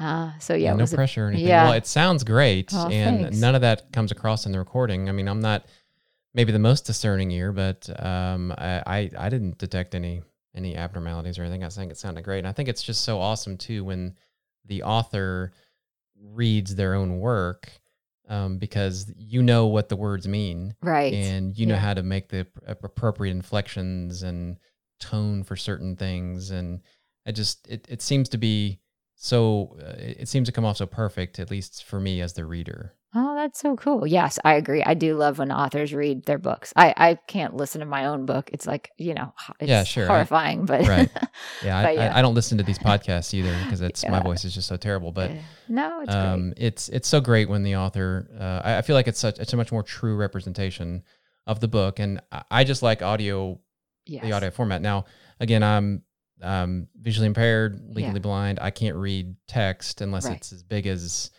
uh 0.00 0.32
so 0.38 0.54
yeah, 0.54 0.72
it 0.72 0.76
no 0.76 0.82
was 0.84 0.92
a- 0.92 0.96
pressure 0.96 1.26
or 1.26 1.28
anything. 1.28 1.46
yeah. 1.48 1.64
Well, 1.64 1.74
it 1.74 1.86
sounds 1.86 2.24
great, 2.24 2.70
Oh, 2.74 2.88
and 2.88 3.20
thanks. 3.22 3.38
none 3.38 3.54
of 3.54 3.60
that 3.60 3.92
comes 3.92 4.10
across 4.10 4.46
in 4.46 4.52
the 4.52 4.58
recording. 4.58 5.08
I 5.08 5.12
mean, 5.12 5.28
I'm 5.28 5.40
not 5.40 5.66
maybe 6.34 6.50
the 6.52 6.58
most 6.58 6.86
discerning 6.86 7.30
ear, 7.30 7.52
but 7.52 7.88
um, 8.04 8.52
I, 8.56 8.82
I 8.86 9.10
I 9.18 9.28
didn't 9.28 9.58
detect 9.58 9.94
any 9.94 10.22
any 10.54 10.76
abnormalities 10.76 11.38
or 11.38 11.42
anything. 11.42 11.64
I 11.64 11.68
think 11.68 11.90
it 11.90 11.98
sounded 11.98 12.24
great, 12.24 12.38
and 12.40 12.48
I 12.48 12.52
think 12.52 12.68
it's 12.68 12.82
just 12.82 13.02
so 13.04 13.18
awesome 13.20 13.56
too 13.58 13.84
when 13.84 14.14
the 14.66 14.82
author 14.82 15.52
reads 16.22 16.74
their 16.76 16.94
own 16.94 17.18
work 17.18 17.70
um, 18.28 18.58
because 18.58 19.12
you 19.16 19.42
know 19.42 19.66
what 19.66 19.88
the 19.88 19.96
words 19.96 20.26
mean 20.28 20.74
right. 20.80 21.12
and 21.12 21.56
you 21.58 21.66
know 21.66 21.74
Yeah. 21.74 21.80
how 21.80 21.94
to 21.94 22.02
make 22.02 22.28
the 22.28 22.46
appropriate 22.66 23.32
inflections 23.32 24.22
and 24.22 24.58
tone 25.00 25.42
for 25.42 25.56
certain 25.56 25.96
things 25.96 26.50
and 26.50 26.80
it 27.26 27.32
just 27.32 27.66
it, 27.68 27.84
it 27.88 28.00
seems 28.00 28.28
to 28.30 28.38
be 28.38 28.78
so 29.16 29.76
uh, 29.80 29.94
it 29.98 30.28
seems 30.28 30.46
to 30.48 30.52
come 30.52 30.64
off 30.64 30.76
so 30.76 30.86
perfect 30.86 31.38
at 31.40 31.50
least 31.50 31.84
for 31.84 31.98
me 32.00 32.20
as 32.20 32.32
the 32.34 32.44
reader 32.44 32.94
Oh, 33.14 33.34
that's 33.34 33.60
so 33.60 33.76
cool. 33.76 34.06
Yes, 34.06 34.38
I 34.42 34.54
agree. 34.54 34.82
I 34.82 34.94
do 34.94 35.14
love 35.16 35.38
when 35.38 35.52
authors 35.52 35.92
read 35.92 36.24
their 36.24 36.38
books. 36.38 36.72
I, 36.74 36.94
I 36.96 37.14
can't 37.26 37.54
listen 37.54 37.80
to 37.80 37.86
my 37.86 38.06
own 38.06 38.24
book. 38.24 38.48
It's 38.54 38.66
like, 38.66 38.90
you 38.96 39.12
know, 39.12 39.34
it's 39.60 39.68
Yeah, 39.68 39.84
sure. 39.84 40.04
I- 40.04 40.08
horrifying, 40.08 40.64
but 40.64 40.86
right. 40.88 41.10
yeah, 41.64 41.78
I, 41.78 41.90
yeah. 41.90 42.14
I, 42.14 42.18
I 42.20 42.22
don't 42.22 42.34
listen 42.34 42.56
to 42.58 42.64
these 42.64 42.78
podcasts 42.78 43.34
either 43.34 43.54
because 43.64 43.82
it's 43.82 44.06
my 44.08 44.20
voice 44.22 44.44
is 44.46 44.54
just 44.54 44.66
so 44.66 44.76
terrible 44.78 45.12
but 45.12 45.30
no, 45.68 46.00
it's 46.00 46.10
great. 46.10 46.16
um, 46.24 46.54
it's 46.56 46.88
it's 46.88 47.06
so 47.08 47.20
great 47.20 47.48
when 47.50 47.62
the 47.62 47.76
author. 47.76 48.28
Uh, 48.38 48.62
I, 48.64 48.78
I 48.78 48.82
feel 48.82 48.96
like 48.96 49.08
it's 49.08 49.20
such 49.20 49.38
it's 49.38 49.52
a 49.52 49.56
much 49.56 49.72
more 49.72 49.82
true 49.82 50.16
representation 50.16 51.02
of 51.46 51.60
the 51.60 51.68
book, 51.68 51.98
and 51.98 52.20
I, 52.30 52.42
I 52.50 52.64
just 52.64 52.82
like 52.82 53.02
audio 53.02 53.60
Yes. 54.06 54.24
the 54.24 54.32
audio 54.32 54.50
format. 54.50 54.80
Now, 54.82 55.04
again, 55.38 55.62
I'm 55.62 56.02
um, 56.42 56.88
visually 57.00 57.26
impaired, 57.26 57.78
legally 57.88 58.14
Yeah. 58.14 58.18
blind. 58.20 58.58
I 58.60 58.70
can't 58.70 58.96
read 58.96 59.36
text 59.46 60.00
unless 60.00 60.26
Right. 60.26 60.36
it's 60.38 60.52
as 60.52 60.62
big 60.64 60.86
as 60.88 61.30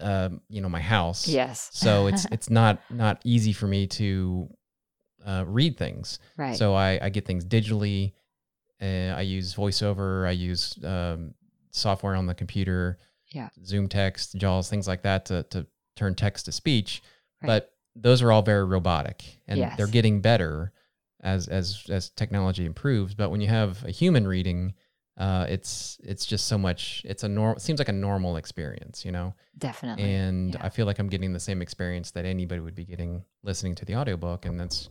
um, 0.00 0.40
you 0.48 0.60
know 0.60 0.68
my 0.68 0.80
house. 0.80 1.28
Yes. 1.28 1.70
So 1.72 2.06
it's 2.06 2.24
it's 2.32 2.50
not 2.50 2.80
not 2.90 3.20
easy 3.24 3.52
for 3.52 3.66
me 3.66 3.86
to 3.88 4.48
uh, 5.24 5.44
read 5.46 5.76
things. 5.76 6.18
right. 6.36 6.56
So 6.56 6.74
I, 6.74 6.98
I 7.02 7.08
get 7.10 7.26
things 7.26 7.44
digitally. 7.44 8.12
Uh, 8.82 9.14
I 9.16 9.20
use 9.22 9.54
VoiceOver. 9.54 10.26
I 10.26 10.30
use 10.30 10.78
um, 10.84 11.34
software 11.70 12.14
on 12.14 12.26
the 12.26 12.34
computer. 12.34 12.98
Yeah. 13.28 13.48
ZoomText, 13.62 14.34
JAWS, 14.36 14.68
things 14.70 14.88
like 14.88 15.02
that 15.02 15.26
to 15.26 15.42
to 15.50 15.66
turn 15.96 16.14
text 16.14 16.46
to 16.46 16.52
speech. 16.52 17.02
Right. 17.42 17.46
But 17.48 17.72
those 17.94 18.22
are 18.22 18.32
all 18.32 18.42
very 18.42 18.64
robotic, 18.64 19.22
and 19.46 19.58
Yes. 19.58 19.76
they're 19.76 19.86
getting 19.86 20.20
better 20.20 20.72
as 21.22 21.48
as 21.48 21.84
as 21.90 22.10
technology 22.10 22.64
improves. 22.64 23.14
But 23.14 23.30
when 23.30 23.40
you 23.40 23.48
have 23.48 23.84
a 23.84 23.90
human 23.90 24.26
reading, 24.26 24.74
uh, 25.18 25.46
it's 25.48 25.98
it's 26.02 26.24
just 26.24 26.46
so 26.46 26.56
much. 26.56 27.02
It's 27.04 27.22
a 27.22 27.28
normal. 27.28 27.58
Seems 27.60 27.78
like 27.78 27.88
a 27.88 27.92
normal 27.92 28.36
experience, 28.36 29.04
you 29.04 29.12
know. 29.12 29.34
Definitely. 29.58 30.12
And 30.12 30.54
yeah. 30.54 30.64
I 30.64 30.68
feel 30.70 30.86
like 30.86 30.98
I'm 30.98 31.08
getting 31.08 31.32
the 31.32 31.40
same 31.40 31.60
experience 31.60 32.12
that 32.12 32.24
anybody 32.24 32.60
would 32.60 32.74
be 32.74 32.84
getting 32.84 33.24
listening 33.42 33.74
to 33.76 33.84
the 33.84 33.96
audiobook, 33.96 34.46
and 34.46 34.58
that's 34.58 34.88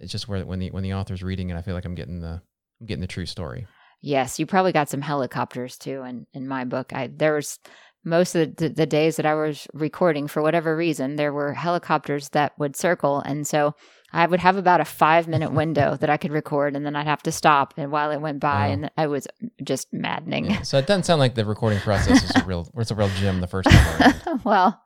it's 0.00 0.10
just 0.10 0.28
where 0.28 0.44
when 0.44 0.58
the 0.58 0.70
when 0.70 0.82
the 0.82 0.94
author's 0.94 1.22
reading 1.22 1.50
it, 1.50 1.56
I 1.56 1.62
feel 1.62 1.74
like 1.74 1.84
I'm 1.84 1.94
getting 1.94 2.20
the 2.20 2.40
I'm 2.80 2.86
getting 2.86 3.02
the 3.02 3.06
true 3.06 3.26
story. 3.26 3.66
Yes, 4.00 4.38
you 4.38 4.46
probably 4.46 4.72
got 4.72 4.88
some 4.88 5.00
helicopters 5.00 5.78
too. 5.78 6.02
And 6.02 6.26
in 6.34 6.48
my 6.48 6.64
book, 6.64 6.92
I 6.92 7.08
there 7.14 7.34
was 7.34 7.58
most 8.04 8.34
of 8.34 8.56
the, 8.56 8.68
the 8.68 8.86
days 8.86 9.16
that 9.16 9.24
I 9.24 9.34
was 9.34 9.66
recording 9.72 10.28
for 10.28 10.42
whatever 10.42 10.76
reason, 10.76 11.16
there 11.16 11.32
were 11.32 11.54
helicopters 11.54 12.28
that 12.30 12.52
would 12.58 12.76
circle, 12.76 13.20
and 13.20 13.46
so 13.46 13.74
I 14.14 14.26
would 14.26 14.40
have 14.40 14.56
about 14.56 14.80
a 14.80 14.84
five 14.84 15.26
minute 15.28 15.52
window 15.52 15.96
that 15.96 16.08
I 16.08 16.16
could 16.16 16.30
record, 16.32 16.76
and 16.76 16.86
then 16.86 16.94
I'd 16.96 17.06
have 17.06 17.22
to 17.24 17.32
stop. 17.32 17.74
And 17.76 17.90
while 17.90 18.10
it 18.12 18.20
went 18.20 18.40
by, 18.40 18.68
Wow. 18.68 18.72
and 18.72 18.90
I 18.96 19.06
was 19.08 19.26
just 19.62 19.92
maddening. 19.92 20.46
Yeah. 20.46 20.62
So 20.62 20.78
it 20.78 20.86
doesn't 20.86 21.02
sound 21.02 21.18
like 21.18 21.34
the 21.34 21.44
recording 21.44 21.80
process 21.88 22.22
is 22.22 22.30
a 22.36 22.44
real 22.44 22.70
it's 22.76 22.90
a 22.90 22.94
real 22.94 23.08
gym 23.20 23.40
the 23.40 23.46
first 23.46 23.68
time 23.70 24.14
well, 24.44 24.80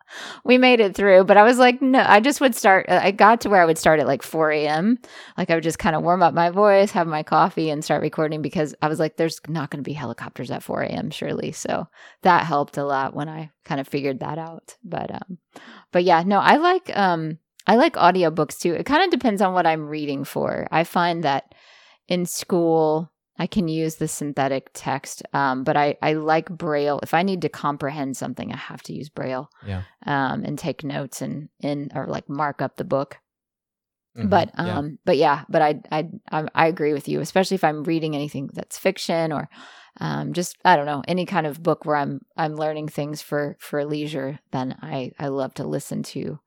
we 0.45 0.57
made 0.59 0.81
it 0.81 0.95
through, 0.97 1.25
but 1.25 1.37
I 1.37 1.43
was 1.43 1.59
like, 1.59 1.83
no, 1.83 2.03
I 2.07 2.21
just 2.21 2.41
would 2.41 2.55
start. 2.55 2.87
uh, 2.89 3.01
I 3.03 3.11
got 3.11 3.43
to 3.43 3.51
where 3.51 3.61
I 3.63 3.67
would 3.67 3.79
start 3.79 4.01
at 4.01 4.07
like 4.07 4.23
4 4.23 4.51
a.m. 4.53 4.99
Like 5.37 5.51
I 5.51 5.55
would 5.55 5.63
just 5.65 5.79
kind 5.79 5.95
of 5.95 6.03
warm 6.03 6.23
up 6.23 6.33
my 6.35 6.51
voice, 6.51 6.91
have 6.93 7.07
my 7.07 7.23
coffee, 7.23 7.71
and 7.71 7.85
start 7.85 8.01
recording 8.03 8.41
because 8.43 8.75
I 8.81 8.89
was 8.89 8.99
like, 8.99 9.17
there's 9.17 9.41
not 9.49 9.71
going 9.71 9.83
to 9.85 9.89
be 9.89 9.93
helicopters 9.95 10.51
at 10.51 10.63
4 10.63 10.83
a.m. 10.83 11.11
surely. 11.11 11.53
So 11.53 11.87
that 12.23 12.47
helped 12.47 12.77
a 12.79 12.85
lot 12.85 13.15
when 13.15 13.29
I 13.29 13.51
kind 13.65 13.81
of 13.81 13.87
figured 13.89 14.21
that 14.21 14.39
out. 14.39 14.77
But, 14.83 15.13
um, 15.13 15.39
but 15.93 16.05
yeah, 16.05 16.23
no, 16.25 16.39
I 16.39 16.57
like, 16.57 16.91
um, 16.97 17.39
I 17.69 17.77
like 17.77 17.95
audiobooks 17.95 18.59
too. 18.59 18.73
It 18.75 18.87
kind 18.87 19.05
of 19.05 19.11
depends 19.11 19.41
on 19.43 19.53
what 19.53 19.67
I'm 19.67 19.87
reading 19.87 20.25
for. 20.25 20.67
I 20.73 20.85
find 20.85 21.23
that 21.25 21.55
in 22.09 22.27
school, 22.27 23.13
I 23.39 23.47
can 23.47 23.69
use 23.69 23.97
the 23.97 24.09
synthetic 24.09 24.71
text, 24.73 25.23
um, 25.33 25.63
but 25.63 25.77
I, 25.77 25.97
I 26.03 26.15
like 26.15 26.49
Braille. 26.49 26.99
If 27.03 27.15
I 27.15 27.23
need 27.23 27.43
to 27.43 27.49
comprehend 27.49 28.17
something, 28.17 28.53
I 28.53 28.57
have 28.57 28.83
to 28.85 28.93
use 28.95 29.11
Braille 29.11 29.49
Yeah. 29.65 29.83
um, 30.07 30.45
and 30.45 30.59
take 30.59 30.83
notes 30.83 31.23
and, 31.23 31.49
and 31.63 31.93
or 31.95 32.07
like 32.07 32.29
mark 32.29 32.61
up 32.63 32.77
the 32.77 32.85
book. 32.85 33.19
Mhm. 34.17 34.31
But 34.31 34.51
Yeah. 34.57 34.79
um, 34.79 34.99
but 35.05 35.17
yeah, 35.17 35.45
but 35.49 35.63
I, 35.63 35.81
I 35.93 36.09
I 36.33 36.49
I 36.55 36.67
agree 36.67 36.93
with 36.93 37.07
you, 37.09 37.21
especially 37.21 37.55
if 37.57 37.63
I'm 37.65 37.85
reading 37.85 38.17
anything 38.17 38.51
that's 38.53 38.79
fiction 38.79 39.31
or 39.33 39.49
um, 40.01 40.33
just 40.33 40.57
I 40.65 40.75
don't 40.77 40.87
know 40.87 41.03
any 41.07 41.27
kind 41.27 41.47
of 41.47 41.63
book 41.63 41.85
where 41.85 41.97
I'm 41.97 42.23
I'm 42.37 42.57
learning 42.57 42.89
things 42.89 43.23
for 43.23 43.57
for 43.61 43.85
leisure. 43.85 44.41
Then 44.51 44.77
I 44.83 45.13
I 45.21 45.29
love 45.29 45.55
to 45.55 45.65
listen 45.67 46.03
to 46.15 46.41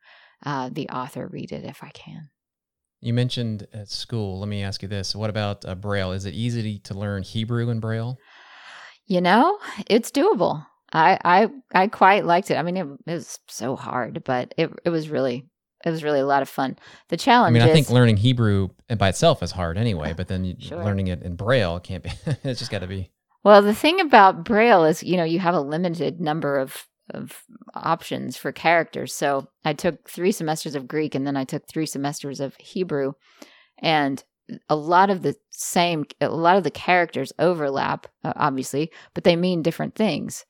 uh, 0.45 0.69
the 0.71 0.89
author 0.89 1.27
read 1.27 1.51
it 1.51 1.65
if 1.65 1.83
I 1.83 1.89
can. 1.89 2.29
you 3.01 3.13
mentioned 3.13 3.67
at 3.73 3.89
school. 3.89 4.39
Let 4.39 4.49
me 4.49 4.63
ask 4.63 4.81
you 4.81 4.87
this: 4.87 5.15
What 5.15 5.29
about 5.29 5.65
uh, 5.65 5.75
Braille? 5.75 6.11
Is 6.11 6.25
it 6.25 6.33
easy 6.33 6.79
to 6.79 6.93
learn 6.93 7.23
Hebrew 7.23 7.69
in 7.69 7.79
Braille? 7.79 8.17
You 9.05 9.21
know, 9.21 9.57
it's 9.87 10.11
doable. 10.11 10.65
I 10.93 11.17
I 11.23 11.49
I 11.73 11.87
quite 11.87 12.25
liked 12.25 12.51
it. 12.51 12.55
I 12.55 12.63
mean, 12.63 12.77
it, 12.77 12.87
it 13.07 13.11
was 13.13 13.39
so 13.47 13.75
hard, 13.75 14.23
but 14.23 14.53
it 14.57 14.71
it 14.85 14.89
was 14.89 15.09
really 15.09 15.47
it 15.83 15.89
was 15.89 16.03
really 16.03 16.19
a 16.19 16.25
lot 16.25 16.41
of 16.43 16.49
fun. 16.49 16.77
The 17.09 17.17
challenge. 17.17 17.51
I 17.51 17.53
mean, 17.53 17.63
is 17.63 17.69
I 17.69 17.73
think 17.73 17.89
learning 17.89 18.17
Hebrew 18.17 18.69
by 18.97 19.09
itself 19.09 19.41
is 19.41 19.51
hard 19.51 19.77
anyway, 19.77 20.13
but 20.15 20.27
then 20.27 20.55
Sure. 20.59 20.83
learning 20.83 21.07
it 21.07 21.23
in 21.23 21.35
Braille 21.35 21.79
can't 21.79 22.03
be. 22.03 22.11
it's 22.43 22.59
just 22.59 22.71
got 22.71 22.79
to 22.79 22.87
be. 22.87 23.09
Well, 23.43 23.63
the 23.63 23.73
thing 23.73 23.99
about 23.99 24.45
Braille 24.45 24.85
is, 24.85 25.01
you 25.01 25.17
know, 25.17 25.23
you 25.23 25.39
have 25.39 25.55
a 25.55 25.61
limited 25.61 26.21
number 26.21 26.59
of 26.59 26.85
of 27.13 27.43
options 27.75 28.37
for 28.37 28.51
characters. 28.51 29.13
So 29.13 29.47
I 29.63 29.73
took 29.73 30.09
three 30.09 30.31
semesters 30.31 30.75
of 30.75 30.87
Greek 30.87 31.15
and 31.15 31.25
then 31.25 31.37
I 31.37 31.43
took 31.43 31.67
three 31.67 31.85
semesters 31.85 32.39
of 32.39 32.55
Hebrew, 32.57 33.13
and 33.79 34.23
a 34.69 34.75
lot 34.75 35.09
of 35.09 35.21
the 35.21 35.35
same, 35.49 36.05
a 36.19 36.29
lot 36.29 36.57
of 36.57 36.63
the 36.63 36.71
characters 36.71 37.31
overlap, 37.39 38.07
uh, 38.23 38.33
obviously, 38.35 38.91
but 39.13 39.23
they 39.23 39.35
mean 39.35 39.61
different 39.61 39.95
things. 39.95 40.45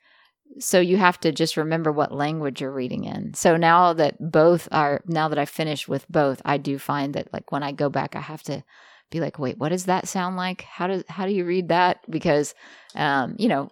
So 0.59 0.79
you 0.79 0.97
have 0.97 1.19
to 1.21 1.31
just 1.31 1.55
remember 1.55 1.91
what 1.91 2.11
language 2.11 2.61
you're 2.61 2.71
reading 2.71 3.05
in. 3.05 3.33
So 3.33 3.55
now 3.55 3.93
that 3.93 4.31
both 4.31 4.67
are, 4.71 5.01
now 5.05 5.27
that 5.29 5.39
I 5.39 5.45
finished 5.45 5.87
with 5.87 6.09
both, 6.09 6.41
I 6.43 6.57
do 6.57 6.77
find 6.77 7.13
that 7.13 7.31
like 7.31 7.51
when 7.51 7.63
I 7.63 7.71
go 7.71 7.89
back, 7.89 8.15
I 8.15 8.21
have 8.21 8.43
to 8.43 8.63
be 9.11 9.19
like, 9.19 9.37
wait, 9.37 9.57
what 9.59 9.69
does 9.69 9.85
that 9.85 10.07
sound 10.07 10.37
like? 10.37 10.63
How 10.63 10.87
does 10.87 11.03
how 11.07 11.25
do 11.27 11.31
you 11.31 11.45
read 11.45 11.69
that? 11.69 11.99
Because 12.09 12.55
um, 12.95 13.35
you 13.37 13.47
know, 13.47 13.69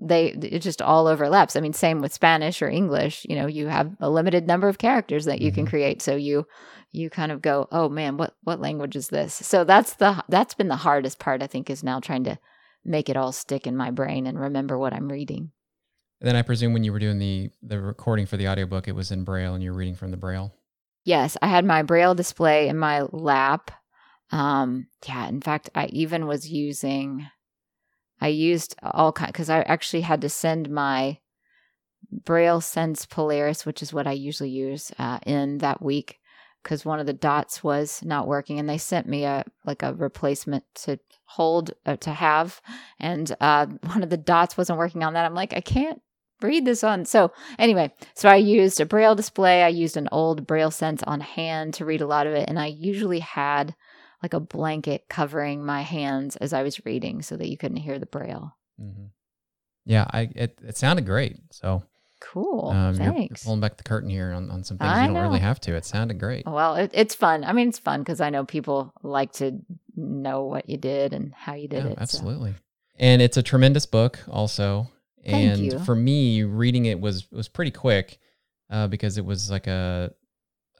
they 0.00 0.26
it 0.26 0.58
just 0.60 0.82
all 0.82 1.06
overlaps. 1.06 1.56
I 1.56 1.60
mean, 1.60 1.72
same 1.72 2.00
with 2.00 2.12
Spanish 2.12 2.60
or 2.60 2.68
English. 2.68 3.24
You 3.28 3.36
know, 3.36 3.46
you 3.46 3.68
have 3.68 3.90
a 4.00 4.10
limited 4.10 4.46
number 4.46 4.68
of 4.68 4.78
characters 4.78 5.24
that 5.24 5.40
you 5.40 5.50
can 5.50 5.64
Mhm. 5.64 5.70
create. 5.70 6.02
So 6.02 6.14
you 6.16 6.46
you 6.92 7.08
kind 7.08 7.32
of 7.32 7.40
go, 7.40 7.68
oh 7.72 7.88
man, 7.88 8.16
what 8.16 8.34
what 8.42 8.60
language 8.60 8.96
is 8.96 9.08
this? 9.08 9.32
So 9.34 9.64
that's 9.64 9.94
the 9.94 10.22
that's 10.28 10.54
been 10.54 10.68
the 10.68 10.76
hardest 10.76 11.18
part. 11.18 11.42
I 11.42 11.46
think 11.46 11.70
is 11.70 11.82
now 11.82 12.00
trying 12.00 12.24
to 12.24 12.38
make 12.84 13.08
it 13.08 13.16
all 13.16 13.32
stick 13.32 13.66
in 13.66 13.76
my 13.76 13.90
brain 13.90 14.26
and 14.26 14.38
remember 14.38 14.78
what 14.78 14.92
I'm 14.92 15.08
reading. 15.08 15.52
And 16.20 16.28
then 16.28 16.36
I 16.36 16.42
presume 16.42 16.72
when 16.72 16.84
you 16.84 16.92
were 16.92 16.98
doing 16.98 17.18
the 17.18 17.50
the 17.62 17.80
recording 17.80 18.26
for 18.26 18.36
the 18.36 18.48
audiobook, 18.48 18.88
it 18.88 18.94
was 18.94 19.10
in 19.10 19.24
Braille 19.24 19.54
and 19.54 19.62
you're 19.62 19.72
reading 19.72 19.94
from 19.94 20.10
the 20.10 20.16
Braille. 20.16 20.52
Yes, 21.04 21.36
I 21.40 21.46
had 21.46 21.64
my 21.64 21.82
braille 21.82 22.14
display 22.14 22.68
in 22.68 22.76
my 22.76 23.02
lap. 23.10 23.70
Um, 24.32 24.86
yeah, 25.06 25.28
in 25.28 25.40
fact, 25.40 25.70
I 25.74 25.86
even 25.86 26.26
was 26.26 26.50
using, 26.50 27.26
I 28.20 28.28
used 28.28 28.76
all 28.82 29.12
kind 29.12 29.32
because 29.32 29.50
I 29.50 29.60
actually 29.62 30.02
had 30.02 30.20
to 30.22 30.28
send 30.28 30.70
my 30.70 31.18
BrailleSense 32.24 33.08
Polaris, 33.08 33.66
which 33.66 33.82
is 33.82 33.92
what 33.92 34.06
I 34.06 34.12
usually 34.12 34.50
use, 34.50 34.92
uh, 34.98 35.18
in 35.26 35.58
that 35.58 35.82
week 35.82 36.20
because 36.62 36.84
one 36.84 37.00
of 37.00 37.06
the 37.06 37.12
dots 37.12 37.64
was 37.64 38.02
not 38.04 38.26
working, 38.26 38.58
and 38.58 38.68
they 38.68 38.78
sent 38.78 39.06
me 39.06 39.24
a 39.24 39.44
like 39.64 39.82
a 39.82 39.94
replacement 39.94 40.64
to 40.74 40.98
hold 41.24 41.72
uh, 41.86 41.96
to 41.96 42.10
have, 42.10 42.60
and 42.98 43.34
uh, 43.40 43.66
one 43.86 44.02
of 44.02 44.10
the 44.10 44.16
dots 44.16 44.56
wasn't 44.56 44.78
working 44.78 45.02
on 45.02 45.14
that. 45.14 45.24
I'm 45.24 45.34
like, 45.34 45.52
I 45.52 45.60
can't 45.60 46.00
read 46.42 46.64
this 46.64 46.82
on. 46.82 47.04
So 47.04 47.32
anyway, 47.58 47.92
so 48.14 48.28
I 48.28 48.36
used 48.36 48.80
a 48.80 48.86
braille 48.86 49.14
display. 49.14 49.62
I 49.62 49.68
used 49.68 49.96
an 49.96 50.08
old 50.10 50.46
BrailleSense 50.46 51.02
OnHand 51.04 51.74
to 51.74 51.84
read 51.84 52.00
a 52.00 52.06
lot 52.06 52.26
of 52.26 52.34
it, 52.34 52.48
and 52.48 52.58
I 52.58 52.66
usually 52.66 53.20
had 53.20 53.74
like 54.22 54.34
a 54.34 54.40
blanket 54.40 55.06
covering 55.08 55.64
my 55.64 55.82
hands 55.82 56.36
as 56.36 56.52
I 56.52 56.62
was 56.62 56.84
reading, 56.84 57.22
so 57.22 57.36
that 57.36 57.48
you 57.48 57.56
couldn't 57.56 57.78
hear 57.78 57.98
the 57.98 58.06
braille. 58.06 58.56
hmm 58.78 59.06
Yeah, 59.84 60.06
I 60.10 60.30
it, 60.34 60.58
it 60.66 60.76
sounded 60.76 61.06
great. 61.06 61.38
So 61.50 61.82
Cool. 62.20 62.68
um, 62.68 62.94
you're, 62.96 63.04
you're 63.04 63.12
Thanks. 63.14 63.44
pulling 63.44 63.60
back 63.60 63.78
the 63.78 63.82
curtain 63.82 64.10
here 64.10 64.32
on, 64.32 64.50
on 64.50 64.62
some 64.62 64.76
things 64.76 64.90
I 64.92 65.06
you 65.06 65.12
don't 65.12 65.22
really 65.22 65.40
have 65.40 65.58
to. 65.62 65.74
It 65.74 65.86
sounded 65.86 66.18
great. 66.18 66.44
Well, 66.46 66.74
it, 66.76 66.90
it's 66.92 67.14
fun. 67.14 67.44
I 67.44 67.52
mean, 67.54 67.70
it's 67.70 67.78
fun 67.78 68.00
because 68.00 68.20
I 68.20 68.28
know 68.28 68.44
people 68.44 68.92
like 69.02 69.32
to 69.34 69.58
know 69.96 70.44
what 70.44 70.68
you 70.68 70.76
did 70.76 71.14
and 71.14 71.32
how 71.32 71.54
you 71.54 71.66
did 71.66 71.84
Yeah, 71.84 71.90
it. 71.92 71.96
so. 71.96 72.02
absolutely. 72.02 72.54
And 72.98 73.22
it's 73.22 73.38
a 73.38 73.42
tremendous 73.42 73.86
book, 73.86 74.18
also. 74.28 74.88
Thank 75.24 75.34
and 75.34 75.72
you. 75.72 75.78
for 75.78 75.96
me, 75.96 76.42
reading 76.44 76.84
it 76.84 77.00
was 77.00 77.30
was 77.32 77.48
pretty 77.48 77.70
quick 77.70 78.18
uh, 78.68 78.86
because 78.86 79.16
it 79.16 79.24
was 79.24 79.50
like 79.50 79.66
a. 79.66 80.12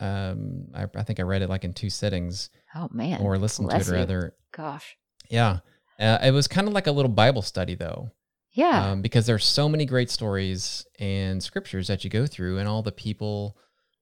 Um, 0.01 0.68
I, 0.74 0.86
I 0.94 1.03
think 1.03 1.20
I 1.20 1.24
read 1.24 1.42
it 1.42 1.48
like 1.51 1.64
in 1.64 1.72
two 1.74 1.90
sittings, 1.90 2.51
Oh 2.74 2.88
man. 2.90 3.20
or 3.20 3.36
listened 3.38 3.68
bless 3.68 3.86
to 3.86 3.92
it 3.92 3.94
you. 3.94 4.01
rather. 4.01 4.34
Gosh. 4.53 4.96
Yeah, 5.28 5.59
uh, 5.98 6.18
it 6.22 6.30
was 6.32 6.48
kind 6.48 6.66
of 6.66 6.72
like 6.74 6.86
a 6.86 6.92
little 6.92 7.11
Bible 7.11 7.42
study 7.42 7.74
though, 7.74 8.11
Yeah. 8.53 8.90
um, 8.92 9.03
because 9.03 9.26
there's 9.26 9.44
so 9.44 9.68
many 9.68 9.84
great 9.84 10.11
stories 10.11 10.84
and 10.98 11.42
scriptures 11.42 11.86
that 11.88 12.03
you 12.03 12.11
go 12.11 12.26
through, 12.26 12.59
and 12.59 12.66
all 12.68 12.82
the 12.82 12.90
people 12.92 13.57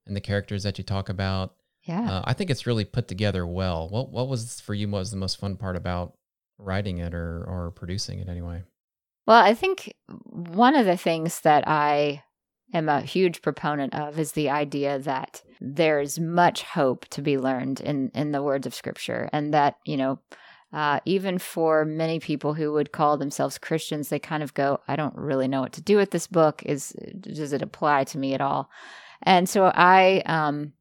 and 0.06 0.14
the 0.16 0.20
characters 0.20 0.62
that 0.62 0.78
you 0.78 0.84
talk 0.84 1.08
about. 1.08 1.54
yeah. 1.82 2.08
Uh, 2.10 2.22
I 2.24 2.32
think 2.32 2.48
it's 2.50 2.66
really 2.66 2.84
put 2.84 3.08
together 3.08 3.46
well. 3.46 3.88
What 3.88 4.10
what 4.10 4.28
was 4.28 4.60
for 4.60 4.72
you? 4.74 4.88
What 4.88 5.00
was 5.00 5.10
the 5.10 5.16
most 5.18 5.38
fun 5.38 5.56
part 5.56 5.76
about 5.76 6.14
writing 6.58 6.98
it 6.98 7.12
or 7.14 7.44
or 7.46 7.72
producing 7.72 8.20
it 8.20 8.28
anyway? 8.28 8.62
Well, 9.26 9.42
I 9.44 9.52
think 9.54 9.92
one 10.32 10.74
of 10.74 10.86
the 10.86 10.96
things 10.96 11.40
that 11.40 11.64
I 11.68 12.22
am 12.72 12.88
a 12.88 13.00
huge 13.00 13.42
proponent 13.42 13.94
of 13.94 14.18
is 14.18 14.32
the 14.32 14.50
idea 14.50 14.98
that 14.98 15.42
there's 15.60 16.18
much 16.18 16.62
hope 16.62 17.06
to 17.08 17.22
be 17.22 17.38
learned 17.38 17.80
in 17.80 18.10
in 18.14 18.32
the 18.32 18.42
words 18.42 18.66
of 18.66 18.74
Scripture, 18.74 19.28
and 19.32 19.52
that 19.54 19.76
you 19.84 19.96
know. 19.96 20.18
Uh, 20.70 21.00
even 21.06 21.38
for 21.38 21.86
many 21.86 22.20
people 22.20 22.52
who 22.52 22.70
would 22.70 22.92
call 22.92 23.16
themselves 23.16 23.56
Christians, 23.56 24.10
they 24.10 24.18
kind 24.18 24.42
of 24.42 24.52
go, 24.52 24.80
"I 24.86 24.96
don't 24.96 25.16
really 25.16 25.48
know 25.48 25.62
what 25.62 25.72
to 25.72 25.80
do 25.80 25.96
with 25.96 26.10
this 26.10 26.26
book. 26.26 26.62
Is 26.66 26.94
does 27.18 27.54
it 27.54 27.62
apply 27.62 28.04
to 28.04 28.18
me 28.18 28.34
at 28.34 28.42
all?" 28.42 28.68
And 29.22 29.48
so 29.48 29.72
I 29.74 30.22
um, 30.26 30.74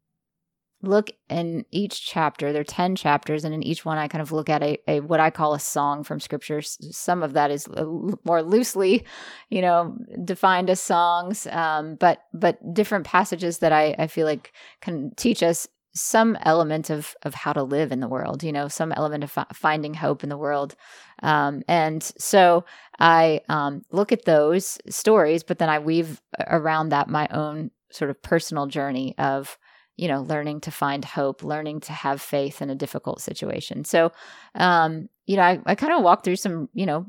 look 0.88 1.12
in 1.30 1.66
each 1.72 2.06
chapter. 2.06 2.52
There 2.52 2.62
are 2.62 2.66
ten 2.66 2.96
chapters, 2.96 3.44
and 3.44 3.54
in 3.54 3.62
each 3.64 3.86
one, 3.86 3.98
I 3.98 4.08
kind 4.08 4.22
of 4.22 4.32
look 4.32 4.50
at 4.50 4.64
a, 4.64 4.78
a 4.88 5.00
what 5.02 5.20
I 5.20 5.30
call 5.30 5.54
a 5.54 5.60
song 5.60 6.04
from 6.04 6.20
Scripture. 6.20 6.62
Some 6.62 7.24
of 7.24 7.34
that 7.34 7.52
is 7.52 7.68
l- 7.76 8.20
more 8.24 8.42
loosely, 8.42 9.06
you 9.50 9.62
know, 9.62 9.98
defined 10.24 10.70
as 10.70 10.80
songs, 10.80 11.48
um, 11.48 11.96
but 11.96 12.24
but 12.34 12.58
different 12.74 13.06
passages 13.06 13.60
that 13.60 13.72
I, 13.72 13.96
I 14.00 14.08
feel 14.08 14.26
like 14.26 14.54
can 14.82 15.12
teach 15.16 15.44
us 15.44 15.68
some 15.94 16.38
element 16.42 16.90
of 16.90 17.16
of 17.24 17.34
how 17.34 17.54
to 17.54 17.64
live 17.64 17.92
in 17.92 18.00
the 18.00 18.08
world. 18.08 18.44
You 18.44 18.52
know, 18.52 18.68
some 18.68 18.92
element 18.92 19.24
of 19.24 19.32
fi- 19.32 19.46
finding 19.54 19.94
hope 19.94 20.24
in 20.24 20.30
the 20.30 20.38
world. 20.38 20.76
Um, 21.24 21.64
and 21.68 22.04
so 22.04 22.66
I 23.00 23.42
um, 23.50 23.84
look 23.92 24.12
at 24.12 24.26
those 24.26 24.78
stories, 24.90 25.44
but 25.44 25.60
then 25.60 25.70
I 25.70 25.80
weave 25.80 26.22
around 26.48 26.90
that 26.90 27.10
my 27.10 27.28
own 27.32 27.72
sort 27.92 28.10
of 28.12 28.22
personal 28.22 28.68
journey 28.68 29.16
of 29.18 29.58
you 29.98 30.08
know 30.08 30.22
learning 30.22 30.62
to 30.62 30.72
find 30.72 31.04
hope 31.06 31.44
learning 31.44 31.80
to 31.82 31.94
have 31.94 32.22
faith 32.22 32.62
in 32.62 32.70
a 32.70 32.76
difficult 32.76 33.22
situation. 33.22 33.84
So 33.86 34.12
um 34.56 35.10
you 35.26 35.36
know 35.38 35.44
i, 35.44 35.60
I 35.66 35.76
kind 35.76 35.94
of 35.94 36.04
walk 36.04 36.24
through 36.24 36.38
some 36.38 36.70
you 36.74 36.86
know 36.86 37.06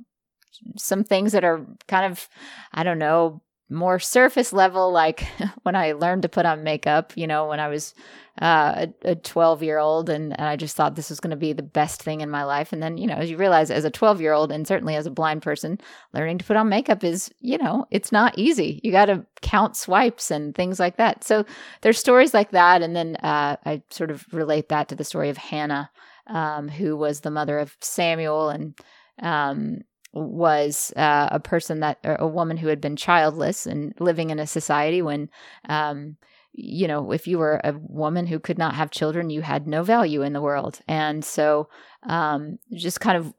some 0.76 1.05
things 1.05 1.32
that 1.32 1.45
are 1.45 1.64
kind 1.86 2.11
of 2.11 2.28
i 2.72 2.82
don't 2.82 2.99
know 2.99 3.43
more 3.71 3.99
surface 3.99 4.53
level 4.53 4.91
like 4.91 5.27
when 5.62 5.77
i 5.77 5.93
learned 5.93 6.23
to 6.23 6.29
put 6.29 6.47
on 6.47 6.64
makeup 6.64 7.12
you 7.16 7.27
know 7.27 7.47
when 7.49 7.61
i 7.61 7.69
was 7.69 7.95
uh, 8.41 8.87
a 9.03 9.16
12 9.16 9.62
year 9.64 9.79
old 9.79 10.09
and, 10.09 10.39
and 10.39 10.49
i 10.49 10.55
just 10.55 10.77
thought 10.77 10.95
this 10.95 11.11
was 11.11 11.19
going 11.19 11.31
to 11.31 11.37
be 11.37 11.53
the 11.53 11.62
best 11.62 12.03
thing 12.03 12.21
in 12.21 12.31
my 12.31 12.45
life. 12.45 12.73
And 12.73 12.83
then 12.83 12.97
you 12.97 13.07
know 13.07 13.16
as 13.16 13.31
you 13.31 13.37
realize 13.37 13.71
as 13.71 13.85
a 13.85 13.91
12 13.91 14.21
year 14.21 14.33
old 14.33 14.53
and 14.53 14.66
certainly 14.66 14.95
as 14.95 15.07
a 15.07 15.11
blind 15.11 15.43
person 15.43 15.79
learning 16.12 16.39
to 16.39 16.45
put 16.45 16.57
on 16.57 16.69
makeup 16.69 17.03
is 17.03 17.31
you 17.41 17.59
know 17.59 17.87
it's 17.91 18.12
not 18.12 18.39
easy. 18.39 18.81
You 18.85 18.93
got 18.93 19.07
to 19.07 19.27
count 19.43 19.77
swipes 19.77 20.31
and 20.31 20.55
things 20.55 20.79
like 20.79 20.97
that. 20.97 21.25
So 21.25 21.45
there's 21.81 21.99
stories 21.99 22.33
like 22.33 22.53
that. 22.53 22.83
And 22.83 22.95
then 22.95 23.16
uh, 23.16 23.57
i 23.64 23.83
sort 23.91 24.11
of 24.11 24.25
relate 24.33 24.69
that 24.69 24.89
to 24.89 24.95
the 24.95 25.05
story 25.05 25.31
of 25.31 25.37
hannah 25.37 25.91
um, 26.29 26.69
who 26.69 26.97
was 26.97 27.21
the 27.21 27.31
mother 27.31 27.59
of 27.59 27.77
samuel. 27.81 28.51
And 28.51 28.79
um, 29.21 29.81
was 30.21 30.93
uh, 30.97 31.29
a 31.31 31.41
person 31.41 31.81
that 31.81 31.99
a 32.05 32.27
woman 32.27 32.57
who 32.57 32.69
had 32.69 32.81
been 32.81 32.97
childless 32.97 33.66
and 33.66 33.95
living 33.99 34.31
in 34.31 34.39
a 34.39 34.47
society 34.47 35.03
when 35.03 35.29
um, 35.69 36.16
you 36.53 36.89
know 36.89 37.12
if 37.12 37.27
you 37.27 37.39
were 37.39 37.61
a 37.64 37.73
woman 37.79 38.27
who 38.27 38.39
could 38.39 38.59
not 38.59 38.75
have 38.75 38.91
children 38.91 39.31
you 39.31 39.43
had 39.43 39.66
no 39.66 39.83
value 39.83 40.23
in 40.23 40.33
the 40.33 40.41
world 40.41 40.81
and 40.89 41.25
so 41.25 41.69
um, 42.05 42.59
just 42.73 43.01
kind 43.01 43.16
of 43.16 43.35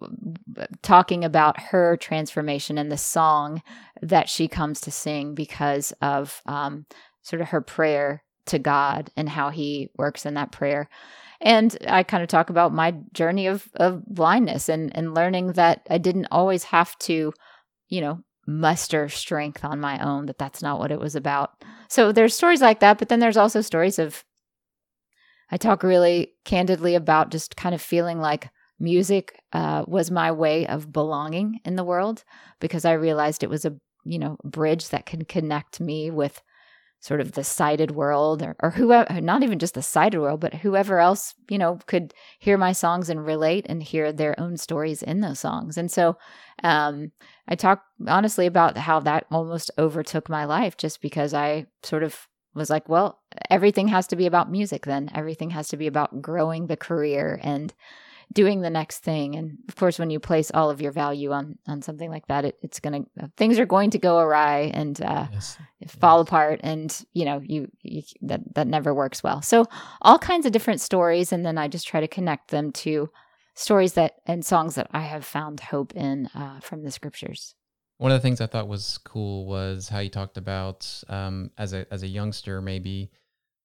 talking 0.82 1.23
about 1.23 1.59
her 1.59 1.97
transformation 1.97 2.77
and 2.77 2.91
the 2.91 2.97
song 2.97 3.61
that 4.01 4.30
she 4.30 4.47
comes 4.47 4.82
to 4.82 4.91
sing 4.91 5.34
because 5.34 5.93
of 6.01 6.41
um, 6.45 6.86
sort 7.21 7.41
of 7.41 7.49
her 7.49 7.61
prayer 7.61 8.23
to 8.49 8.59
God 8.59 9.11
and 9.15 9.30
how 9.30 9.49
he 9.49 9.89
works 9.95 10.25
in 10.25 10.34
that 10.34 10.51
prayer. 10.51 10.89
And 11.41 11.77
I 11.87 12.03
kind 12.03 12.21
of 12.21 12.29
talk 12.29 12.49
about 12.49 12.73
my 12.73 12.95
journey 13.13 13.47
of, 13.47 13.67
of 13.75 14.05
blindness 14.05 14.67
and, 14.67 14.95
and 14.95 15.15
learning 15.15 15.53
that 15.53 15.87
I 15.89 15.97
didn't 15.97 16.27
always 16.31 16.65
have 16.65 16.97
to, 16.99 17.33
you 17.87 18.01
know, 18.01 18.19
muster 18.45 19.07
strength 19.07 19.63
on 19.63 19.79
my 19.79 20.03
own, 20.03 20.25
that 20.25 20.37
that's 20.37 20.61
not 20.61 20.79
what 20.79 20.91
it 20.91 20.99
was 20.99 21.15
about. 21.15 21.51
So 21.87 22.11
there's 22.11 22.35
stories 22.35 22.61
like 22.61 22.79
that, 22.81 22.97
but 22.97 23.07
then 23.07 23.19
there's 23.19 23.37
also 23.37 23.61
stories 23.61 23.99
of, 23.99 24.25
I 25.51 25.57
talk 25.57 25.83
really 25.83 26.33
candidly 26.45 26.95
about 26.95 27.31
just 27.31 27.55
kind 27.55 27.73
of 27.73 27.81
feeling 27.81 28.19
like 28.19 28.49
music 28.79 29.39
uh, 29.53 29.83
was 29.87 30.11
my 30.11 30.31
way 30.31 30.67
of 30.67 30.91
belonging 30.91 31.59
in 31.63 31.75
the 31.75 31.83
world 31.83 32.23
because 32.59 32.85
I 32.85 32.93
realized 32.93 33.43
it 33.43 33.49
was 33.49 33.65
a, 33.65 33.75
you 34.03 34.19
know, 34.19 34.37
bridge 34.43 34.89
that 34.89 35.05
can 35.05 35.25
connect 35.25 35.79
me 35.79 36.11
with 36.11 36.41
sort 36.99 37.21
of 37.21 37.31
the 37.33 37.43
sighted 37.43 37.91
world 37.91 38.41
or, 38.41 38.55
or 38.61 38.71
whoever 38.71 39.21
not 39.21 39.43
even 39.43 39.59
just 39.59 39.73
the 39.73 39.81
sighted 39.81 40.19
world 40.19 40.39
but 40.39 40.53
whoever 40.55 40.99
else 40.99 41.33
you 41.49 41.57
know 41.57 41.79
could 41.87 42.13
hear 42.39 42.57
my 42.57 42.71
songs 42.71 43.09
and 43.09 43.25
relate 43.25 43.65
and 43.69 43.81
hear 43.81 44.11
their 44.11 44.39
own 44.39 44.57
stories 44.57 45.01
in 45.01 45.21
those 45.21 45.39
songs 45.39 45.77
and 45.77 45.91
so 45.91 46.17
um, 46.63 47.11
i 47.47 47.55
talk 47.55 47.83
honestly 48.07 48.45
about 48.45 48.77
how 48.77 48.99
that 48.99 49.25
almost 49.31 49.71
overtook 49.77 50.29
my 50.29 50.45
life 50.45 50.77
just 50.77 51.01
because 51.01 51.33
i 51.33 51.65
sort 51.83 52.03
of 52.03 52.27
was 52.55 52.69
like, 52.69 52.87
well, 52.89 53.19
everything 53.49 53.87
has 53.89 54.07
to 54.07 54.15
be 54.15 54.25
about 54.25 54.51
music 54.51 54.85
then. 54.85 55.09
Everything 55.13 55.51
has 55.51 55.67
to 55.69 55.77
be 55.77 55.87
about 55.87 56.21
growing 56.21 56.67
the 56.67 56.77
career 56.77 57.39
and 57.43 57.73
doing 58.32 58.61
the 58.61 58.69
next 58.69 58.99
thing. 58.99 59.36
And 59.36 59.57
of 59.67 59.75
course, 59.75 59.97
when 59.97 60.09
you 60.09 60.19
place 60.19 60.51
all 60.53 60.69
of 60.69 60.82
your 60.82 60.91
value 60.91 61.32
on 61.32 61.57
on 61.67 61.82
something 61.82 62.09
like 62.09 62.27
that, 62.27 62.45
it, 62.45 62.57
it's 62.61 62.80
gonna 62.80 63.05
things 63.38 63.59
are 63.59 63.65
going 63.65 63.89
to 63.91 63.97
go 63.97 64.19
awry 64.19 64.71
and 64.73 65.01
uh, 65.01 65.27
yes. 65.32 65.57
fall 65.88 66.19
yes. 66.19 66.27
apart, 66.27 66.59
and 66.63 67.05
you 67.13 67.25
know 67.25 67.41
you, 67.43 67.69
you 67.82 68.03
that 68.21 68.41
that 68.55 68.67
never 68.67 68.93
works 68.93 69.23
well. 69.23 69.41
So 69.41 69.65
all 70.01 70.19
kinds 70.19 70.45
of 70.45 70.51
different 70.51 70.82
stories, 70.82 71.32
and 71.32 71.45
then 71.45 71.57
I 71.57 71.67
just 71.67 71.88
try 71.88 71.99
to 71.99 72.07
connect 72.07 72.51
them 72.51 72.71
to 72.73 73.09
stories 73.55 73.93
that 73.93 74.15
and 74.25 74.45
songs 74.45 74.75
that 74.75 74.88
I 74.91 75.01
have 75.01 75.25
found 75.25 75.59
hope 75.59 75.93
in 75.95 76.27
uh, 76.36 76.59
from 76.61 76.84
the 76.84 76.91
scriptures. 76.91 77.55
One 77.97 78.11
of 78.11 78.17
the 78.17 78.21
things 78.21 78.39
I 78.39 78.47
thought 78.47 78.69
was 78.69 78.97
cool 78.99 79.45
was 79.45 79.89
how 79.89 79.99
you 79.99 80.09
talked 80.09 80.38
about 80.38 81.03
um, 81.09 81.51
as 81.57 81.73
a 81.73 81.86
as 81.91 82.03
a 82.03 82.07
youngster 82.07 82.61
maybe 82.61 83.11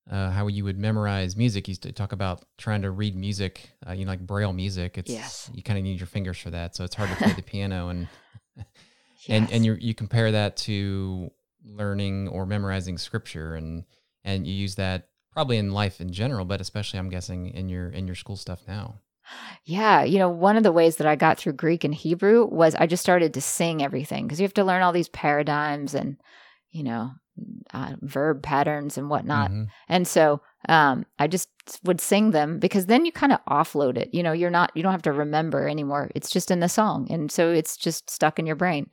uh, 0.09 0.29
how 0.29 0.47
you 0.47 0.63
would 0.63 0.77
memorize 0.77 1.35
music. 1.35 1.67
You 1.67 1.71
used 1.71 1.83
to 1.83 1.91
talk 1.91 2.11
about 2.11 2.45
trying 2.57 2.83
to 2.83 2.91
read 2.91 3.15
music, 3.15 3.69
uh, 3.87 3.93
you 3.93 4.05
know, 4.05 4.11
like 4.11 4.25
braille 4.25 4.53
music. 4.53 4.97
It's 4.97 5.11
yes. 5.11 5.49
you 5.53 5.63
kind 5.63 5.77
of 5.77 5.83
need 5.83 5.99
your 5.99 6.07
fingers 6.07 6.37
for 6.37 6.51
that, 6.51 6.75
so 6.75 6.83
it's 6.83 6.95
hard 6.95 7.09
to 7.09 7.15
play 7.15 7.33
the 7.33 7.41
piano 7.53 7.89
and 7.89 8.07
yes. 8.55 8.65
and 9.29 9.51
and 9.51 9.65
you 9.65 9.77
you 9.79 9.93
compare 9.93 10.31
that 10.31 10.57
to 10.57 11.31
learning 11.63 12.27
or 12.27 12.45
memorizing 12.45 12.97
scripture 12.97 13.55
and 13.55 13.83
and 14.23 14.45
you 14.45 14.53
use 14.53 14.75
that 14.75 15.09
probably 15.31 15.57
in 15.57 15.71
life 15.71 15.99
in 15.99 16.11
general, 16.11 16.45
but 16.45 16.61
especially 16.61 16.99
I'm 16.99 17.09
guessing 17.09 17.47
in 17.47 17.69
your 17.69 17.89
in 17.89 18.07
your 18.07 18.15
school 18.15 18.35
stuff 18.35 18.61
now. 18.67 18.95
Yeah, 19.67 20.03
you 20.03 20.19
know, 20.19 20.29
one 20.29 20.57
of 20.57 20.63
the 20.63 20.71
ways 20.71 20.97
that 20.97 21.07
I 21.07 21.15
got 21.15 21.39
through 21.39 21.53
Greek 21.53 21.83
and 21.83 21.95
Hebrew 21.95 22.45
was 22.45 22.75
I 22.75 22.85
just 22.85 23.01
started 23.01 23.33
to 23.33 23.41
sing 23.41 23.81
everything 23.81 24.27
because 24.27 24.39
you 24.39 24.43
have 24.43 24.53
to 24.53 24.63
learn 24.63 24.83
all 24.83 24.91
these 24.91 25.09
paradigms 25.09 25.95
and, 25.95 26.17
you 26.69 26.83
know, 26.83 27.09
uh, 27.73 27.93
verb 28.01 28.41
patterns 28.41 28.97
and 28.97 29.09
whatnot. 29.09 29.51
Mm-hmm. 29.51 29.63
And 29.89 30.07
so 30.07 30.41
um, 30.69 31.05
I 31.19 31.27
just 31.27 31.49
would 31.83 31.99
sing 31.99 32.31
them 32.31 32.59
because 32.59 32.85
then 32.85 33.05
you 33.05 33.11
kind 33.11 33.33
of 33.33 33.39
offload 33.49 33.97
it. 33.97 34.09
You 34.13 34.23
know, 34.23 34.31
you're 34.31 34.49
not, 34.49 34.71
you 34.75 34.83
don't 34.83 34.91
have 34.91 35.01
to 35.03 35.11
remember 35.11 35.67
anymore. 35.67 36.11
It's 36.15 36.29
just 36.29 36.51
in 36.51 36.59
the 36.59 36.69
song. 36.69 37.07
And 37.09 37.31
so 37.31 37.51
it's 37.51 37.77
just 37.77 38.09
stuck 38.09 38.39
in 38.39 38.45
your 38.45 38.55
brain. 38.55 38.89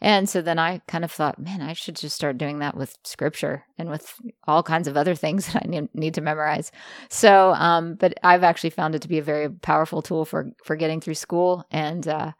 And 0.00 0.28
so 0.28 0.42
then 0.42 0.58
I 0.58 0.80
kind 0.86 1.04
of 1.04 1.12
thought, 1.12 1.38
man, 1.38 1.62
I 1.62 1.72
should 1.72 1.96
just 1.96 2.16
start 2.16 2.38
doing 2.38 2.58
that 2.58 2.76
with 2.76 2.96
scripture 3.04 3.64
and 3.78 3.88
with 3.88 4.14
all 4.46 4.62
kinds 4.62 4.88
of 4.88 4.96
other 4.96 5.14
things 5.14 5.46
that 5.52 5.62
I 5.64 5.68
need, 5.68 5.88
need 5.94 6.14
to 6.14 6.20
memorize. 6.20 6.72
So, 7.10 7.52
um, 7.54 7.94
but 7.94 8.14
I've 8.22 8.44
actually 8.44 8.70
found 8.70 8.94
it 8.94 9.02
to 9.02 9.08
be 9.08 9.18
a 9.18 9.22
very 9.22 9.48
powerful 9.50 10.02
tool 10.02 10.24
for, 10.24 10.50
for 10.64 10.76
getting 10.76 11.00
through 11.00 11.14
school 11.14 11.64
and, 11.70 12.06
uh, 12.06 12.32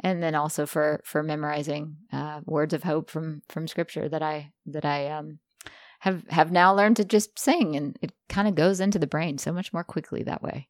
and 0.00 0.22
then 0.22 0.34
also 0.34 0.66
for 0.66 1.00
for 1.04 1.22
memorizing 1.22 1.96
uh, 2.12 2.40
words 2.44 2.74
of 2.74 2.82
hope 2.82 3.10
from 3.10 3.42
from 3.48 3.68
scripture 3.68 4.08
that 4.08 4.22
I 4.22 4.52
that 4.66 4.84
I 4.84 5.08
um, 5.08 5.38
have 6.00 6.24
have 6.28 6.52
now 6.52 6.74
learned 6.74 6.96
to 6.96 7.04
just 7.04 7.38
sing, 7.38 7.76
and 7.76 7.98
it 8.00 8.12
kind 8.28 8.48
of 8.48 8.54
goes 8.54 8.80
into 8.80 8.98
the 8.98 9.06
brain 9.06 9.38
so 9.38 9.52
much 9.52 9.72
more 9.72 9.84
quickly 9.84 10.22
that 10.24 10.42
way. 10.42 10.68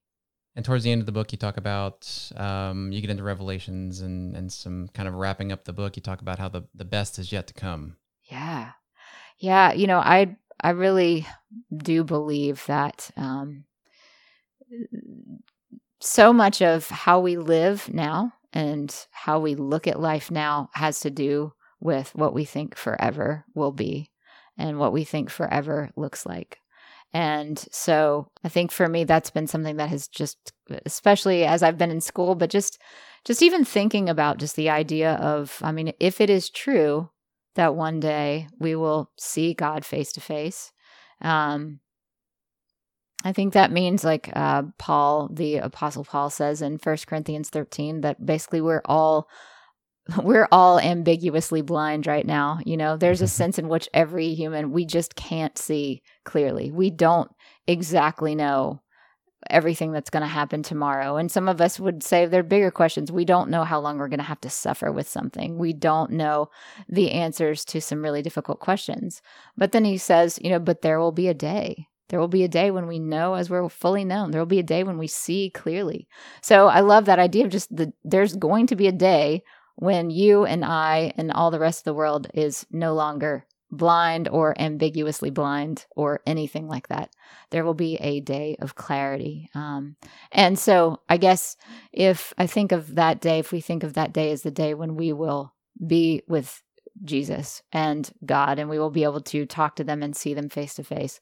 And 0.57 0.65
towards 0.65 0.83
the 0.83 0.91
end 0.91 1.01
of 1.01 1.07
the 1.07 1.13
book, 1.13 1.31
you 1.31 1.39
talk 1.39 1.57
about 1.57 2.33
um, 2.37 2.91
you 2.91 3.01
get 3.01 3.11
into 3.11 3.23
Revelations 3.23 4.01
and 4.01 4.35
and 4.37 4.53
some 4.53 4.89
kind 4.95 5.09
of 5.09 5.15
wrapping 5.15 5.53
up 5.53 5.65
the 5.65 5.73
book. 5.73 5.97
You 5.97 6.03
talk 6.03 6.21
about 6.21 6.39
how 6.39 6.49
the 6.49 6.63
the 6.75 6.85
best 6.85 7.19
is 7.19 7.31
yet 7.31 7.47
to 7.49 7.55
come. 7.55 7.97
Yeah, 8.25 8.73
yeah. 9.39 9.73
You 9.73 9.87
know, 9.87 9.99
I 9.99 10.37
I 10.61 10.71
really 10.71 11.27
do 11.77 12.05
believe 12.05 12.65
that. 12.67 13.11
Um, 13.17 13.65
so 16.01 16.33
much 16.33 16.63
of 16.63 16.89
how 16.89 17.21
we 17.21 17.37
live 17.37 17.93
now 17.93 18.33
and 18.53 18.95
how 19.11 19.39
we 19.41 19.55
look 19.55 19.87
at 19.87 20.01
life 20.01 20.31
now 20.31 20.71
has 20.75 21.01
to 21.01 21.11
do 21.11 21.53
with 21.81 22.15
what 22.15 22.35
we 22.35 22.45
think 22.45 22.77
forever 22.77 23.45
will 23.55 23.73
be 23.73 24.11
and 24.57 24.79
what 24.79 24.93
we 24.93 25.05
think 25.05 25.31
forever 25.31 25.91
looks 25.97 26.27
like. 26.27 26.59
And 27.13 27.59
so 27.71 28.31
I 28.45 28.49
think 28.49 28.71
for 28.71 28.89
me 28.89 29.05
that's 29.05 29.31
been 29.31 29.47
something 29.47 29.77
that 29.77 29.89
has 29.89 30.09
just 30.09 30.53
especially 30.85 31.45
as 31.45 31.63
I've 31.63 31.79
been 31.79 31.91
in 31.91 32.03
school 32.03 32.35
but 32.35 32.51
just 32.51 32.81
just 33.25 33.43
even 33.43 33.65
thinking 33.65 34.09
about 34.09 34.39
just 34.39 34.57
the 34.57 34.69
idea 34.69 35.15
of 35.15 35.59
I 35.63 35.73
mean 35.73 35.93
if 36.01 36.21
it 36.21 36.29
is 36.29 36.51
true 36.51 37.09
that 37.55 37.75
one 37.75 37.99
day 37.99 38.49
we 38.59 38.77
will 38.77 39.11
see 39.19 39.55
God 39.55 39.87
face 39.87 40.13
to 40.13 40.21
face 40.21 40.71
um 41.23 41.81
I 43.25 43.33
think 43.33 43.53
that 43.53 43.73
means 43.73 44.05
like 44.05 44.31
uh, 44.35 44.63
Paul, 44.79 45.29
the 45.33 45.57
apostle 45.57 46.05
Paul 46.05 46.31
says 46.31 46.63
in 46.63 46.79
First 46.79 47.07
Corinthians 47.07 47.51
13 47.51 48.03
that 48.03 48.25
basically 48.25 48.61
we're 48.61 48.83
all 48.85 49.29
we're 50.23 50.49
all 50.51 50.79
ambiguously 50.79 51.61
blind 51.61 52.07
right 52.07 52.25
now. 52.25 52.61
You 52.65 52.77
know, 52.77 52.97
there's 52.97 53.23
a 53.23 53.29
sense 53.29 53.59
in 53.59 53.69
which 53.69 53.89
every 53.93 54.35
human 54.35 54.73
we 54.73 54.85
just 54.85 55.17
can't 55.17 55.59
see 55.59 56.03
clearly. 56.25 56.71
We 56.71 56.91
don't 56.91 57.31
exactly 57.67 58.35
know 58.35 58.81
everything 59.51 59.93
that's 59.93 60.11
going 60.11 60.23
to 60.23 60.27
happen 60.27 60.63
tomorrow. 60.63 61.17
And 61.17 61.31
some 61.31 61.49
of 61.49 61.61
us 61.61 61.79
would 61.79 62.03
say 62.03 62.27
they're 62.27 62.43
bigger 62.43 62.71
questions. 62.71 63.13
We 63.13 63.25
don't 63.25 63.51
know 63.51 63.65
how 63.65 63.79
long 63.81 63.99
we're 63.99 64.09
going 64.09 64.19
to 64.19 64.25
have 64.25 64.41
to 64.43 64.51
suffer 64.51 64.91
with 64.91 65.09
something. 65.09 65.59
We 65.59 65.73
don't 65.73 66.11
know 66.13 66.51
the 66.89 67.13
answers 67.13 67.65
to 67.67 67.81
some 67.81 68.03
really 68.03 68.21
difficult 68.21 68.59
questions. 68.59 69.23
But 69.57 69.73
then 69.73 69.85
he 69.85 69.97
says, 69.97 70.39
you 70.43 70.51
know, 70.51 70.59
but 70.59 70.83
there 70.83 70.99
will 70.99 71.13
be 71.13 71.29
a 71.29 71.35
day 71.35 71.87
there 72.09 72.21
will 72.21 72.29
be 72.29 72.45
a 72.45 72.49
day 72.49 72.71
when 72.71 72.87
we 72.87 72.99
know 72.99 73.35
as 73.35 73.51
we're 73.51 73.69
fully 73.69 74.05
known. 74.05 74.31
There 74.31 74.41
will 74.41 74.47
be 74.47 74.59
a 74.59 74.65
day 74.65 74.83
when 74.83 74.99
we 74.99 75.07
see 75.07 75.51
clearly. 75.51 76.09
So 76.43 76.69
I 76.69 76.81
love 76.81 77.05
that 77.05 77.19
idea 77.19 77.45
of 77.45 77.51
just 77.51 77.75
the 77.75 77.93
there's 78.05 78.35
going 78.35 78.67
to 78.69 78.77
be 78.77 78.87
a 78.87 78.93
day 78.93 79.43
when 79.77 80.11
you 80.11 80.45
and 80.45 80.65
I 80.65 81.13
and 81.17 81.31
all 81.31 81.51
the 81.51 81.61
rest 81.61 81.81
of 81.81 81.85
the 81.85 81.95
world 81.95 82.29
is 82.35 82.67
no 82.71 82.95
longer 82.95 83.47
blind 83.71 84.29
or 84.29 84.59
ambiguously 84.59 85.31
blind 85.31 85.87
or 85.95 86.21
anything 86.27 86.67
like 86.67 86.89
that. 86.89 87.11
There 87.51 87.65
will 87.65 87.75
be 87.75 87.97
a 87.97 88.21
day 88.21 88.57
of 88.61 88.75
clarity. 88.75 89.51
Um, 89.55 89.97
and 90.33 90.59
so 90.59 91.01
I 91.09 91.19
guess 91.19 91.57
if 91.93 92.33
I 92.39 92.47
think 92.47 92.73
of 92.73 92.95
that 92.95 93.21
day, 93.21 93.39
if 93.39 93.53
we 93.53 93.61
think 93.61 93.83
of 93.83 93.95
that 93.95 94.13
day 94.13 94.33
as 94.33 94.43
the 94.43 94.51
day 94.51 94.75
when 94.75 94.97
we 94.97 95.13
will 95.13 95.53
be 95.87 96.23
with 96.27 96.63
Jesus 97.05 97.63
and 97.71 98.11
God 98.25 98.59
and 98.59 98.69
we 98.69 98.79
will 98.79 98.91
be 98.91 99.05
able 99.05 99.21
to 99.21 99.47
talk 99.47 99.77
to 99.77 99.85
them 99.85 100.03
and 100.03 100.17
see 100.17 100.35
them 100.35 100.49
face 100.49 100.75
to 100.75 100.85
face 100.85 101.21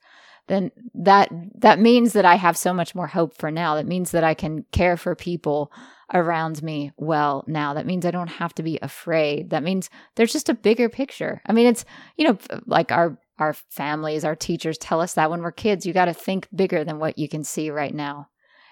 then 0.49 0.71
that 0.95 1.31
that 1.59 1.79
means 1.79 2.13
that 2.13 2.25
I 2.25 2.37
have 2.37 2.57
so 2.57 2.73
much 2.73 2.95
more 2.95 3.09
hope 3.09 3.37
for 3.37 3.51
now. 3.51 3.75
That 3.75 3.87
means 3.87 4.13
that 4.13 4.25
I 4.25 4.35
can 4.35 4.65
care 4.73 4.97
for 4.97 5.15
people 5.15 5.73
around 6.15 6.63
me 6.63 6.93
well 6.97 7.45
now. 7.47 7.75
That 7.75 7.87
means 7.87 8.07
I 8.07 8.13
don't 8.13 8.29
have 8.29 8.55
to 8.55 8.63
be 8.63 8.79
afraid. 8.81 9.51
That 9.51 9.65
means 9.65 9.91
there's 10.15 10.33
just 10.33 10.49
a 10.49 10.55
bigger 10.55 10.89
picture. 10.89 11.43
I 11.47 11.53
mean, 11.53 11.67
it's 11.67 11.85
you 12.17 12.27
know 12.27 12.39
like 12.67 12.93
our 12.93 13.19
our 13.39 13.55
families, 13.71 14.25
our 14.25 14.37
teachers 14.37 14.79
tell 14.79 15.01
us 15.01 15.15
that 15.15 15.31
when 15.31 15.43
we're 15.43 15.53
kids, 15.53 15.85
you 15.85 15.93
got 15.93 16.07
to 16.07 16.15
think 16.15 16.49
bigger 16.55 16.85
than 16.85 16.99
what 16.99 17.19
you 17.19 17.29
can 17.29 17.45
see 17.45 17.71
right 17.71 17.95
now. 17.95 18.29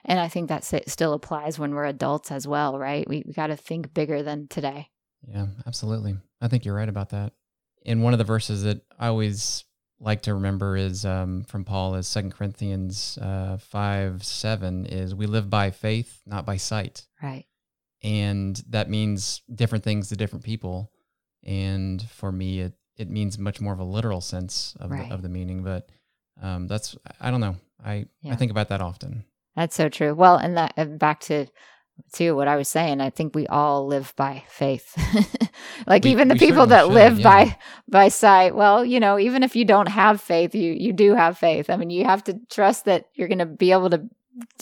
And 0.06 0.20
I 0.20 0.28
think 0.28 0.48
that 0.48 0.64
still 0.64 1.14
applies 1.14 1.58
when 1.58 1.74
we're 1.74 1.84
adults 1.86 2.30
as 2.30 2.46
well, 2.46 2.78
right? 2.78 3.08
We, 3.08 3.24
we 3.26 3.32
got 3.32 3.46
to 3.48 3.56
think 3.56 3.94
bigger 3.94 4.22
than 4.22 4.48
today. 4.48 4.90
Yeah, 5.26 5.46
absolutely. 5.66 6.16
I 6.40 6.48
think 6.48 6.64
you're 6.64 6.74
right 6.74 6.88
about 6.88 7.10
that. 7.10 7.32
In 7.82 8.02
one 8.02 8.12
of 8.12 8.18
the 8.18 8.24
verses 8.24 8.62
that 8.64 8.82
I 8.98 9.08
always 9.08 9.64
like 10.00 10.22
to 10.22 10.34
remember 10.34 10.76
is 10.76 11.04
um, 11.04 11.44
from 11.44 11.64
Paul 11.64 11.94
is 11.94 12.06
Second 12.06 12.32
Corinthians 12.32 13.18
uh, 13.20 13.58
five 13.58 14.24
seven 14.24 14.86
is 14.86 15.14
we 15.14 15.26
live 15.26 15.48
by 15.48 15.70
faith, 15.70 16.20
not 16.26 16.44
by 16.44 16.56
sight. 16.56 17.06
Right. 17.22 17.46
And 18.02 18.60
that 18.68 18.90
means 18.90 19.42
different 19.52 19.84
things 19.84 20.08
to 20.08 20.16
different 20.16 20.44
people. 20.44 20.90
And 21.42 22.02
for 22.02 22.30
me, 22.30 22.60
it 22.60 22.74
it 22.96 23.10
means 23.10 23.38
much 23.38 23.60
more 23.60 23.72
of 23.72 23.80
a 23.80 23.84
literal 23.84 24.20
sense 24.20 24.76
of 24.78 24.90
right. 24.90 25.08
the, 25.08 25.14
of 25.14 25.22
the 25.22 25.28
meaning. 25.28 25.62
But 25.62 25.88
um, 26.40 26.66
that's 26.66 26.96
I 27.20 27.30
don't 27.30 27.40
know. 27.40 27.56
I 27.84 28.06
yeah. 28.20 28.32
I 28.32 28.36
think 28.36 28.50
about 28.50 28.68
that 28.68 28.80
often. 28.80 29.24
That's 29.56 29.76
so 29.76 29.88
true. 29.88 30.14
Well, 30.14 30.36
and 30.36 30.56
that 30.56 30.98
back 30.98 31.20
to 31.20 31.46
to 32.14 32.32
what 32.32 32.48
I 32.48 32.56
was 32.56 32.68
saying, 32.68 33.00
I 33.00 33.10
think 33.10 33.34
we 33.34 33.46
all 33.46 33.86
live 33.86 34.12
by 34.16 34.44
faith. 34.48 34.96
like 35.86 36.04
we, 36.04 36.10
even 36.10 36.28
the 36.28 36.36
people 36.36 36.66
that 36.66 36.84
should, 36.84 36.92
live 36.92 37.18
yeah. 37.18 37.24
by 37.24 37.58
by 37.88 38.08
sight, 38.08 38.54
well, 38.54 38.84
you 38.84 39.00
know, 39.00 39.18
even 39.18 39.42
if 39.42 39.56
you 39.56 39.64
don't 39.64 39.88
have 39.88 40.20
faith, 40.20 40.54
you 40.54 40.72
you 40.72 40.92
do 40.92 41.14
have 41.14 41.38
faith. 41.38 41.70
I 41.70 41.76
mean, 41.76 41.90
you 41.90 42.04
have 42.04 42.24
to 42.24 42.38
trust 42.50 42.84
that 42.86 43.06
you're 43.14 43.28
going 43.28 43.38
to 43.38 43.46
be 43.46 43.72
able 43.72 43.90
to 43.90 44.08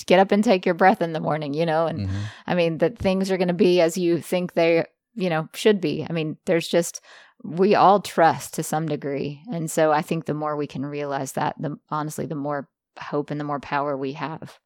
get 0.06 0.20
up 0.20 0.32
and 0.32 0.44
take 0.44 0.66
your 0.66 0.74
breath 0.74 1.00
in 1.00 1.12
the 1.12 1.20
morning, 1.20 1.54
you 1.54 1.66
know, 1.66 1.86
and 1.86 2.08
mm-hmm. 2.08 2.20
I 2.46 2.54
mean 2.54 2.78
that 2.78 2.98
things 2.98 3.30
are 3.30 3.38
going 3.38 3.48
to 3.48 3.54
be 3.54 3.80
as 3.80 3.96
you 3.96 4.20
think 4.20 4.52
they, 4.52 4.84
you 5.14 5.30
know, 5.30 5.48
should 5.54 5.80
be. 5.80 6.06
I 6.08 6.12
mean, 6.12 6.36
there's 6.46 6.68
just 6.68 7.00
we 7.44 7.74
all 7.74 8.00
trust 8.00 8.54
to 8.54 8.62
some 8.62 8.86
degree. 8.86 9.42
And 9.52 9.70
so 9.70 9.92
I 9.92 10.02
think 10.02 10.24
the 10.26 10.34
more 10.34 10.56
we 10.56 10.66
can 10.66 10.86
realize 10.86 11.32
that, 11.32 11.56
the 11.58 11.76
honestly 11.90 12.26
the 12.26 12.34
more 12.34 12.68
hope 12.98 13.30
and 13.30 13.40
the 13.40 13.44
more 13.44 13.60
power 13.60 13.96
we 13.96 14.12
have. 14.12 14.58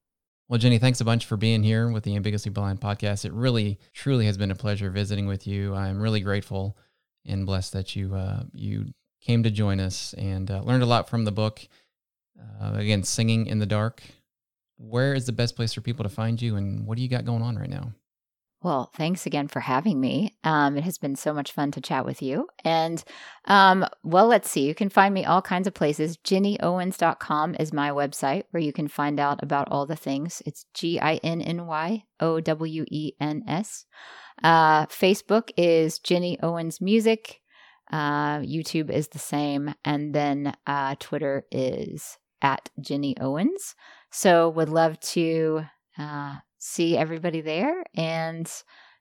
Well, 0.48 0.60
Ginny, 0.60 0.78
thanks 0.78 1.00
a 1.00 1.04
bunch 1.04 1.26
for 1.26 1.36
being 1.36 1.64
here 1.64 1.90
with 1.90 2.04
the 2.04 2.14
Ambiguously 2.14 2.52
Blind 2.52 2.80
podcast. 2.80 3.24
It 3.24 3.32
really, 3.32 3.80
truly 3.92 4.26
has 4.26 4.38
been 4.38 4.52
a 4.52 4.54
pleasure 4.54 4.90
visiting 4.90 5.26
with 5.26 5.44
you. 5.44 5.74
I'm 5.74 6.00
really 6.00 6.20
grateful 6.20 6.76
and 7.24 7.44
blessed 7.44 7.72
that 7.72 7.96
you 7.96 8.14
uh, 8.14 8.44
you 8.52 8.92
came 9.20 9.42
to 9.42 9.50
join 9.50 9.80
us 9.80 10.14
and 10.16 10.48
uh, 10.48 10.62
learned 10.62 10.84
a 10.84 10.86
lot 10.86 11.10
from 11.10 11.24
the 11.24 11.32
book. 11.32 11.66
Uh, 12.38 12.74
again, 12.74 13.02
singing 13.02 13.46
in 13.46 13.58
the 13.58 13.66
dark. 13.66 14.02
Where 14.76 15.14
is 15.14 15.26
the 15.26 15.32
best 15.32 15.56
place 15.56 15.74
for 15.74 15.80
people 15.80 16.04
to 16.04 16.08
find 16.08 16.40
you, 16.40 16.54
and 16.54 16.86
what 16.86 16.96
do 16.96 17.02
you 17.02 17.08
got 17.08 17.24
going 17.24 17.42
on 17.42 17.58
right 17.58 17.70
now? 17.70 17.92
Well, 18.66 18.90
thanks 18.96 19.26
again 19.26 19.46
for 19.46 19.60
having 19.60 20.00
me. 20.00 20.34
Um, 20.42 20.76
it 20.76 20.82
has 20.82 20.98
been 20.98 21.14
so 21.14 21.32
much 21.32 21.52
fun 21.52 21.70
to 21.70 21.80
chat 21.80 22.04
with 22.04 22.20
you. 22.20 22.48
And, 22.64 23.04
um, 23.44 23.86
well, 24.02 24.26
let's 24.26 24.50
see. 24.50 24.66
You 24.66 24.74
can 24.74 24.88
find 24.88 25.14
me 25.14 25.24
all 25.24 25.40
kinds 25.40 25.68
of 25.68 25.74
places. 25.74 26.16
GinnyOwens.com 26.16 27.54
is 27.60 27.72
my 27.72 27.90
website 27.90 28.42
where 28.50 28.60
you 28.60 28.72
can 28.72 28.88
find 28.88 29.20
out 29.20 29.40
about 29.40 29.68
all 29.70 29.86
the 29.86 29.94
things. 29.94 30.42
It's 30.44 30.66
G 30.74 30.98
I 30.98 31.20
N 31.22 31.40
N 31.42 31.68
Y 31.68 32.02
O 32.18 32.40
W 32.40 32.84
E 32.90 33.12
N 33.20 33.44
S. 33.46 33.86
Uh, 34.42 34.86
Facebook 34.86 35.50
is 35.56 36.00
Ginny 36.00 36.36
Owens 36.42 36.80
Music. 36.80 37.40
Uh, 37.92 38.38
YouTube 38.40 38.90
is 38.90 39.06
the 39.06 39.20
same. 39.20 39.76
And 39.84 40.12
then 40.12 40.56
uh, 40.66 40.96
Twitter 40.98 41.44
is 41.52 42.18
at 42.42 42.68
Ginny 42.80 43.16
Owens. 43.20 43.76
So, 44.10 44.48
would 44.48 44.70
love 44.70 44.98
to 45.12 45.66
uh, 45.96 46.38
see 46.66 46.96
everybody 46.96 47.40
there 47.40 47.84
and 47.94 48.50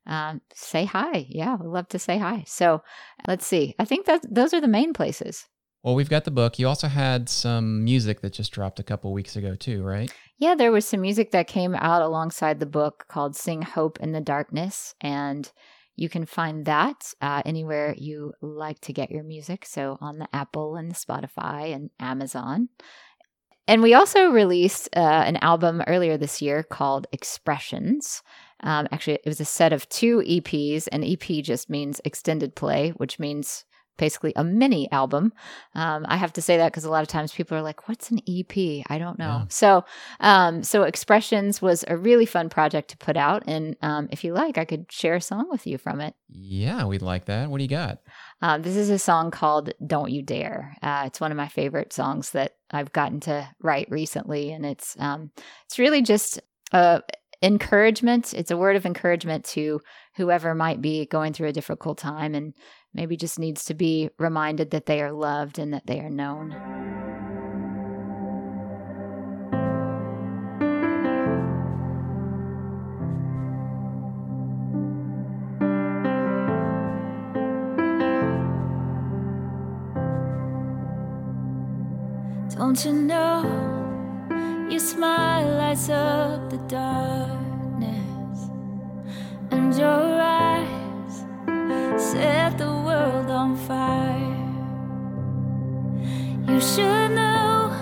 um, 0.05 0.41
say 0.53 0.85
hi. 0.85 1.25
Yeah, 1.29 1.55
we'd 1.55 1.67
love 1.67 1.87
to 1.89 1.99
say 1.99 2.17
hi. 2.17 2.43
So 2.47 2.83
let's 3.27 3.45
see. 3.45 3.75
I 3.79 3.85
think 3.85 4.05
that 4.05 4.21
those 4.29 4.53
are 4.53 4.61
the 4.61 4.67
main 4.67 4.93
places. 4.93 5.47
Well, 5.83 5.95
we've 5.95 6.09
got 6.09 6.25
the 6.25 6.31
book. 6.31 6.57
You 6.57 6.67
also 6.67 6.87
had 6.87 7.29
some 7.29 7.83
music 7.83 8.21
that 8.21 8.33
just 8.33 8.51
dropped 8.51 8.79
a 8.79 8.83
couple 8.83 9.13
weeks 9.13 9.35
ago, 9.35 9.55
too, 9.55 9.83
right? 9.83 10.11
Yeah, 10.39 10.55
there 10.55 10.71
was 10.71 10.87
some 10.87 11.01
music 11.01 11.31
that 11.31 11.47
came 11.47 11.75
out 11.75 12.01
alongside 12.01 12.59
the 12.59 12.65
book 12.65 13.05
called 13.07 13.35
Sing 13.35 13.61
Hope 13.61 13.99
in 13.99 14.11
the 14.11 14.21
Darkness. 14.21 14.95
And 15.01 15.51
you 15.95 16.09
can 16.09 16.25
find 16.25 16.65
that 16.65 17.13
uh, 17.21 17.43
anywhere 17.45 17.93
you 17.97 18.33
like 18.41 18.79
to 18.81 18.93
get 18.93 19.11
your 19.11 19.23
music. 19.23 19.65
So 19.65 19.97
on 20.01 20.17
the 20.17 20.27
Apple 20.33 20.75
and 20.75 20.89
the 20.89 20.95
Spotify 20.95 21.73
and 21.73 21.91
Amazon. 21.99 22.69
And 23.67 23.81
we 23.81 23.93
also 23.93 24.29
released 24.29 24.89
uh, 24.95 24.99
an 24.99 25.37
album 25.37 25.81
earlier 25.87 26.17
this 26.17 26.41
year 26.41 26.63
called 26.63 27.07
Expressions. 27.11 28.21
Um, 28.61 28.87
actually, 28.91 29.15
it 29.15 29.25
was 29.25 29.39
a 29.39 29.45
set 29.45 29.73
of 29.73 29.89
two 29.89 30.19
EPs. 30.19 30.87
An 30.91 31.03
EP 31.03 31.43
just 31.43 31.69
means 31.69 31.99
extended 32.05 32.55
play, 32.55 32.91
which 32.91 33.19
means 33.19 33.65
basically 33.97 34.33
a 34.35 34.43
mini 34.43 34.91
album. 34.91 35.33
Um, 35.73 36.05
I 36.07 36.17
have 36.17 36.33
to 36.33 36.41
say 36.41 36.57
that 36.57 36.71
because 36.71 36.83
a 36.83 36.91
lot 36.91 37.01
of 37.01 37.07
times 37.07 37.33
people 37.33 37.57
are 37.57 37.61
like, 37.61 37.87
"What's 37.87 38.11
an 38.11 38.19
EP?" 38.27 38.83
I 38.89 38.97
don't 38.97 39.17
know. 39.17 39.39
Yeah. 39.39 39.45
So, 39.49 39.85
um, 40.19 40.63
so 40.63 40.83
Expressions 40.83 41.61
was 41.61 41.85
a 41.87 41.97
really 41.97 42.25
fun 42.25 42.49
project 42.49 42.89
to 42.89 42.97
put 42.97 43.17
out, 43.17 43.43
and 43.47 43.75
um, 43.81 44.07
if 44.11 44.23
you 44.23 44.33
like, 44.33 44.57
I 44.57 44.65
could 44.65 44.91
share 44.91 45.15
a 45.15 45.21
song 45.21 45.47
with 45.49 45.65
you 45.65 45.77
from 45.77 46.01
it. 46.01 46.15
Yeah, 46.29 46.85
we'd 46.85 47.01
like 47.01 47.25
that. 47.25 47.49
What 47.49 47.59
do 47.59 47.63
you 47.63 47.69
got? 47.69 47.99
Um, 48.41 48.61
this 48.61 48.75
is 48.75 48.89
a 48.89 48.99
song 48.99 49.31
called 49.31 49.73
"Don't 49.85 50.11
You 50.11 50.21
Dare." 50.21 50.75
Uh, 50.81 51.03
it's 51.05 51.21
one 51.21 51.31
of 51.31 51.37
my 51.37 51.47
favorite 51.47 51.93
songs 51.93 52.31
that 52.31 52.55
I've 52.75 52.93
gotten 52.93 53.19
to 53.21 53.47
write 53.61 53.87
recently, 53.89 54.51
and 54.51 54.65
it's 54.65 54.95
um, 54.99 55.31
it's 55.65 55.79
really 55.79 56.01
just 56.01 56.39
a 56.71 57.01
encouragement. 57.41 58.33
It's 58.33 58.51
a 58.51 58.57
word 58.57 58.75
of 58.75 58.85
encouragement 58.85 59.45
to 59.45 59.79
whoever 60.15 60.55
might 60.55 60.81
be 60.81 61.05
going 61.05 61.33
through 61.33 61.49
a 61.49 61.53
difficult 61.53 61.97
time 61.97 62.33
and 62.33 62.53
maybe 62.93 63.17
just 63.17 63.39
needs 63.39 63.65
to 63.65 63.73
be 63.73 64.09
reminded 64.17 64.71
that 64.71 64.85
they 64.85 65.01
are 65.01 65.11
loved 65.11 65.59
and 65.59 65.73
that 65.73 65.85
they 65.85 65.99
are 65.99 66.09
known. 66.09 67.04
Don't 82.57 82.85
you 82.85 82.93
know 82.93 83.43
your 84.69 84.79
smile 84.79 85.57
lights 85.57 85.89
up 85.89 86.49
the 86.49 86.57
darkness 86.69 88.49
and 89.51 89.75
your 89.75 90.21
eyes 90.21 91.25
set 92.01 92.57
the 92.57 92.71
world 92.71 93.29
on 93.29 93.57
fire? 93.57 94.37
You 96.47 96.61
should 96.61 97.11
know 97.11 97.75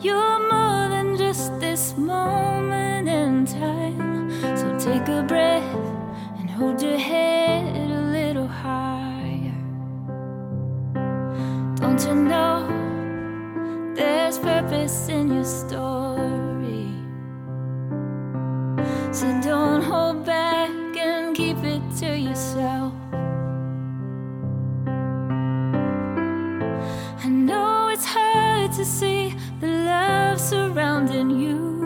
you're 0.00 0.38
more 0.48 0.88
than 0.90 1.16
just 1.16 1.58
this 1.58 1.96
moment 1.96 3.08
in 3.08 3.46
time. 3.46 4.30
So 4.56 4.78
take 4.78 5.08
a 5.08 5.24
breath 5.24 5.74
and 6.38 6.48
hold 6.48 6.80
your 6.80 6.98
head 6.98 7.76
a 7.76 8.00
little 8.12 8.46
higher. 8.46 9.58
Don't 11.80 12.00
you 12.06 12.14
know? 12.14 12.57
There's 13.98 14.38
purpose 14.38 15.08
in 15.08 15.34
your 15.34 15.44
story. 15.44 16.86
So 19.10 19.26
don't 19.42 19.82
hold 19.82 20.24
back 20.24 20.70
and 20.96 21.34
keep 21.34 21.56
it 21.64 21.82
to 21.98 22.16
yourself. 22.16 22.92
I 27.24 27.28
know 27.28 27.88
it's 27.88 28.04
hard 28.04 28.70
to 28.74 28.84
see 28.84 29.34
the 29.58 29.66
love 29.66 30.38
surrounding 30.38 31.30
you. 31.30 31.77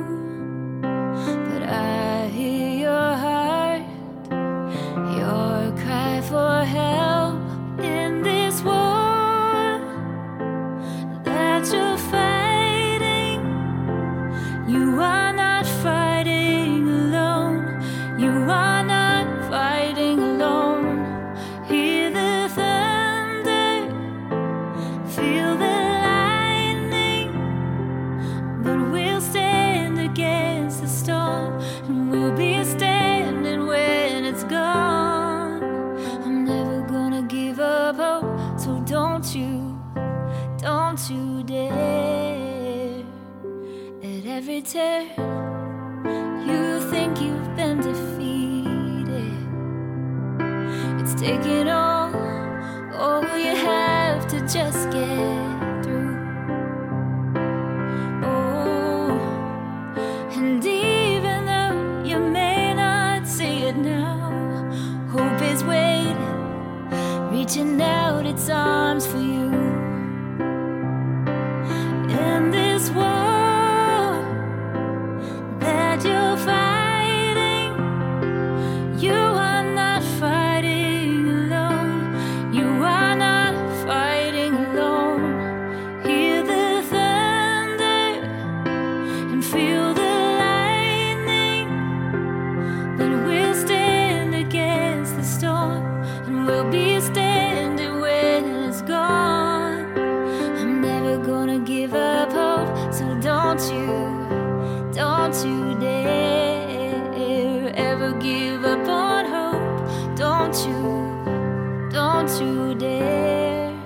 You, 112.30 112.74
dare. 112.76 113.81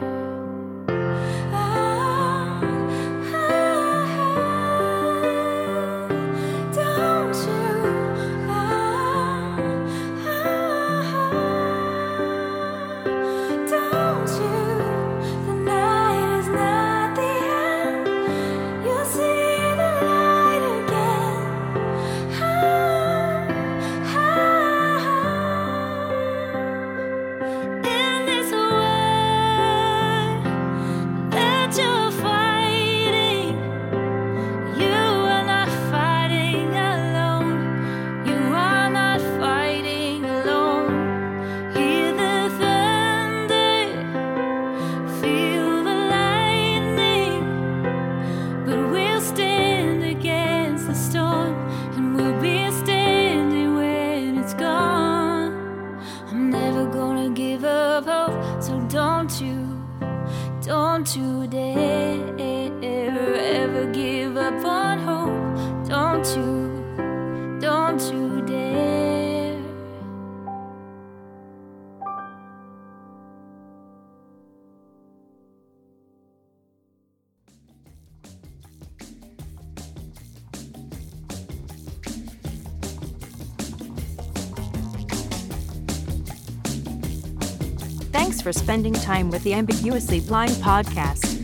Spending 88.67 88.95
time 88.95 89.31
with 89.31 89.45
the 89.45 89.55
Ambiguously 89.55 90.19
Blind 90.19 90.51
podcast. 90.55 91.41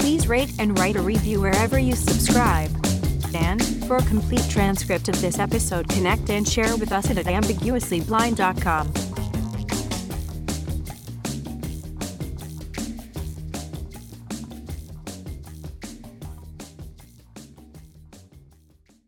Please 0.00 0.26
rate 0.26 0.50
and 0.58 0.76
write 0.76 0.96
a 0.96 1.00
review 1.00 1.40
wherever 1.40 1.78
you 1.78 1.94
subscribe. 1.94 2.70
And 3.32 3.64
for 3.86 3.98
a 3.98 4.02
complete 4.02 4.44
transcript 4.50 5.08
of 5.08 5.20
this 5.20 5.38
episode, 5.38 5.88
connect 5.88 6.28
and 6.28 6.46
share 6.46 6.76
with 6.76 6.90
us 6.90 7.08
at 7.08 7.18
ambiguouslyblind.com. 7.18 9.05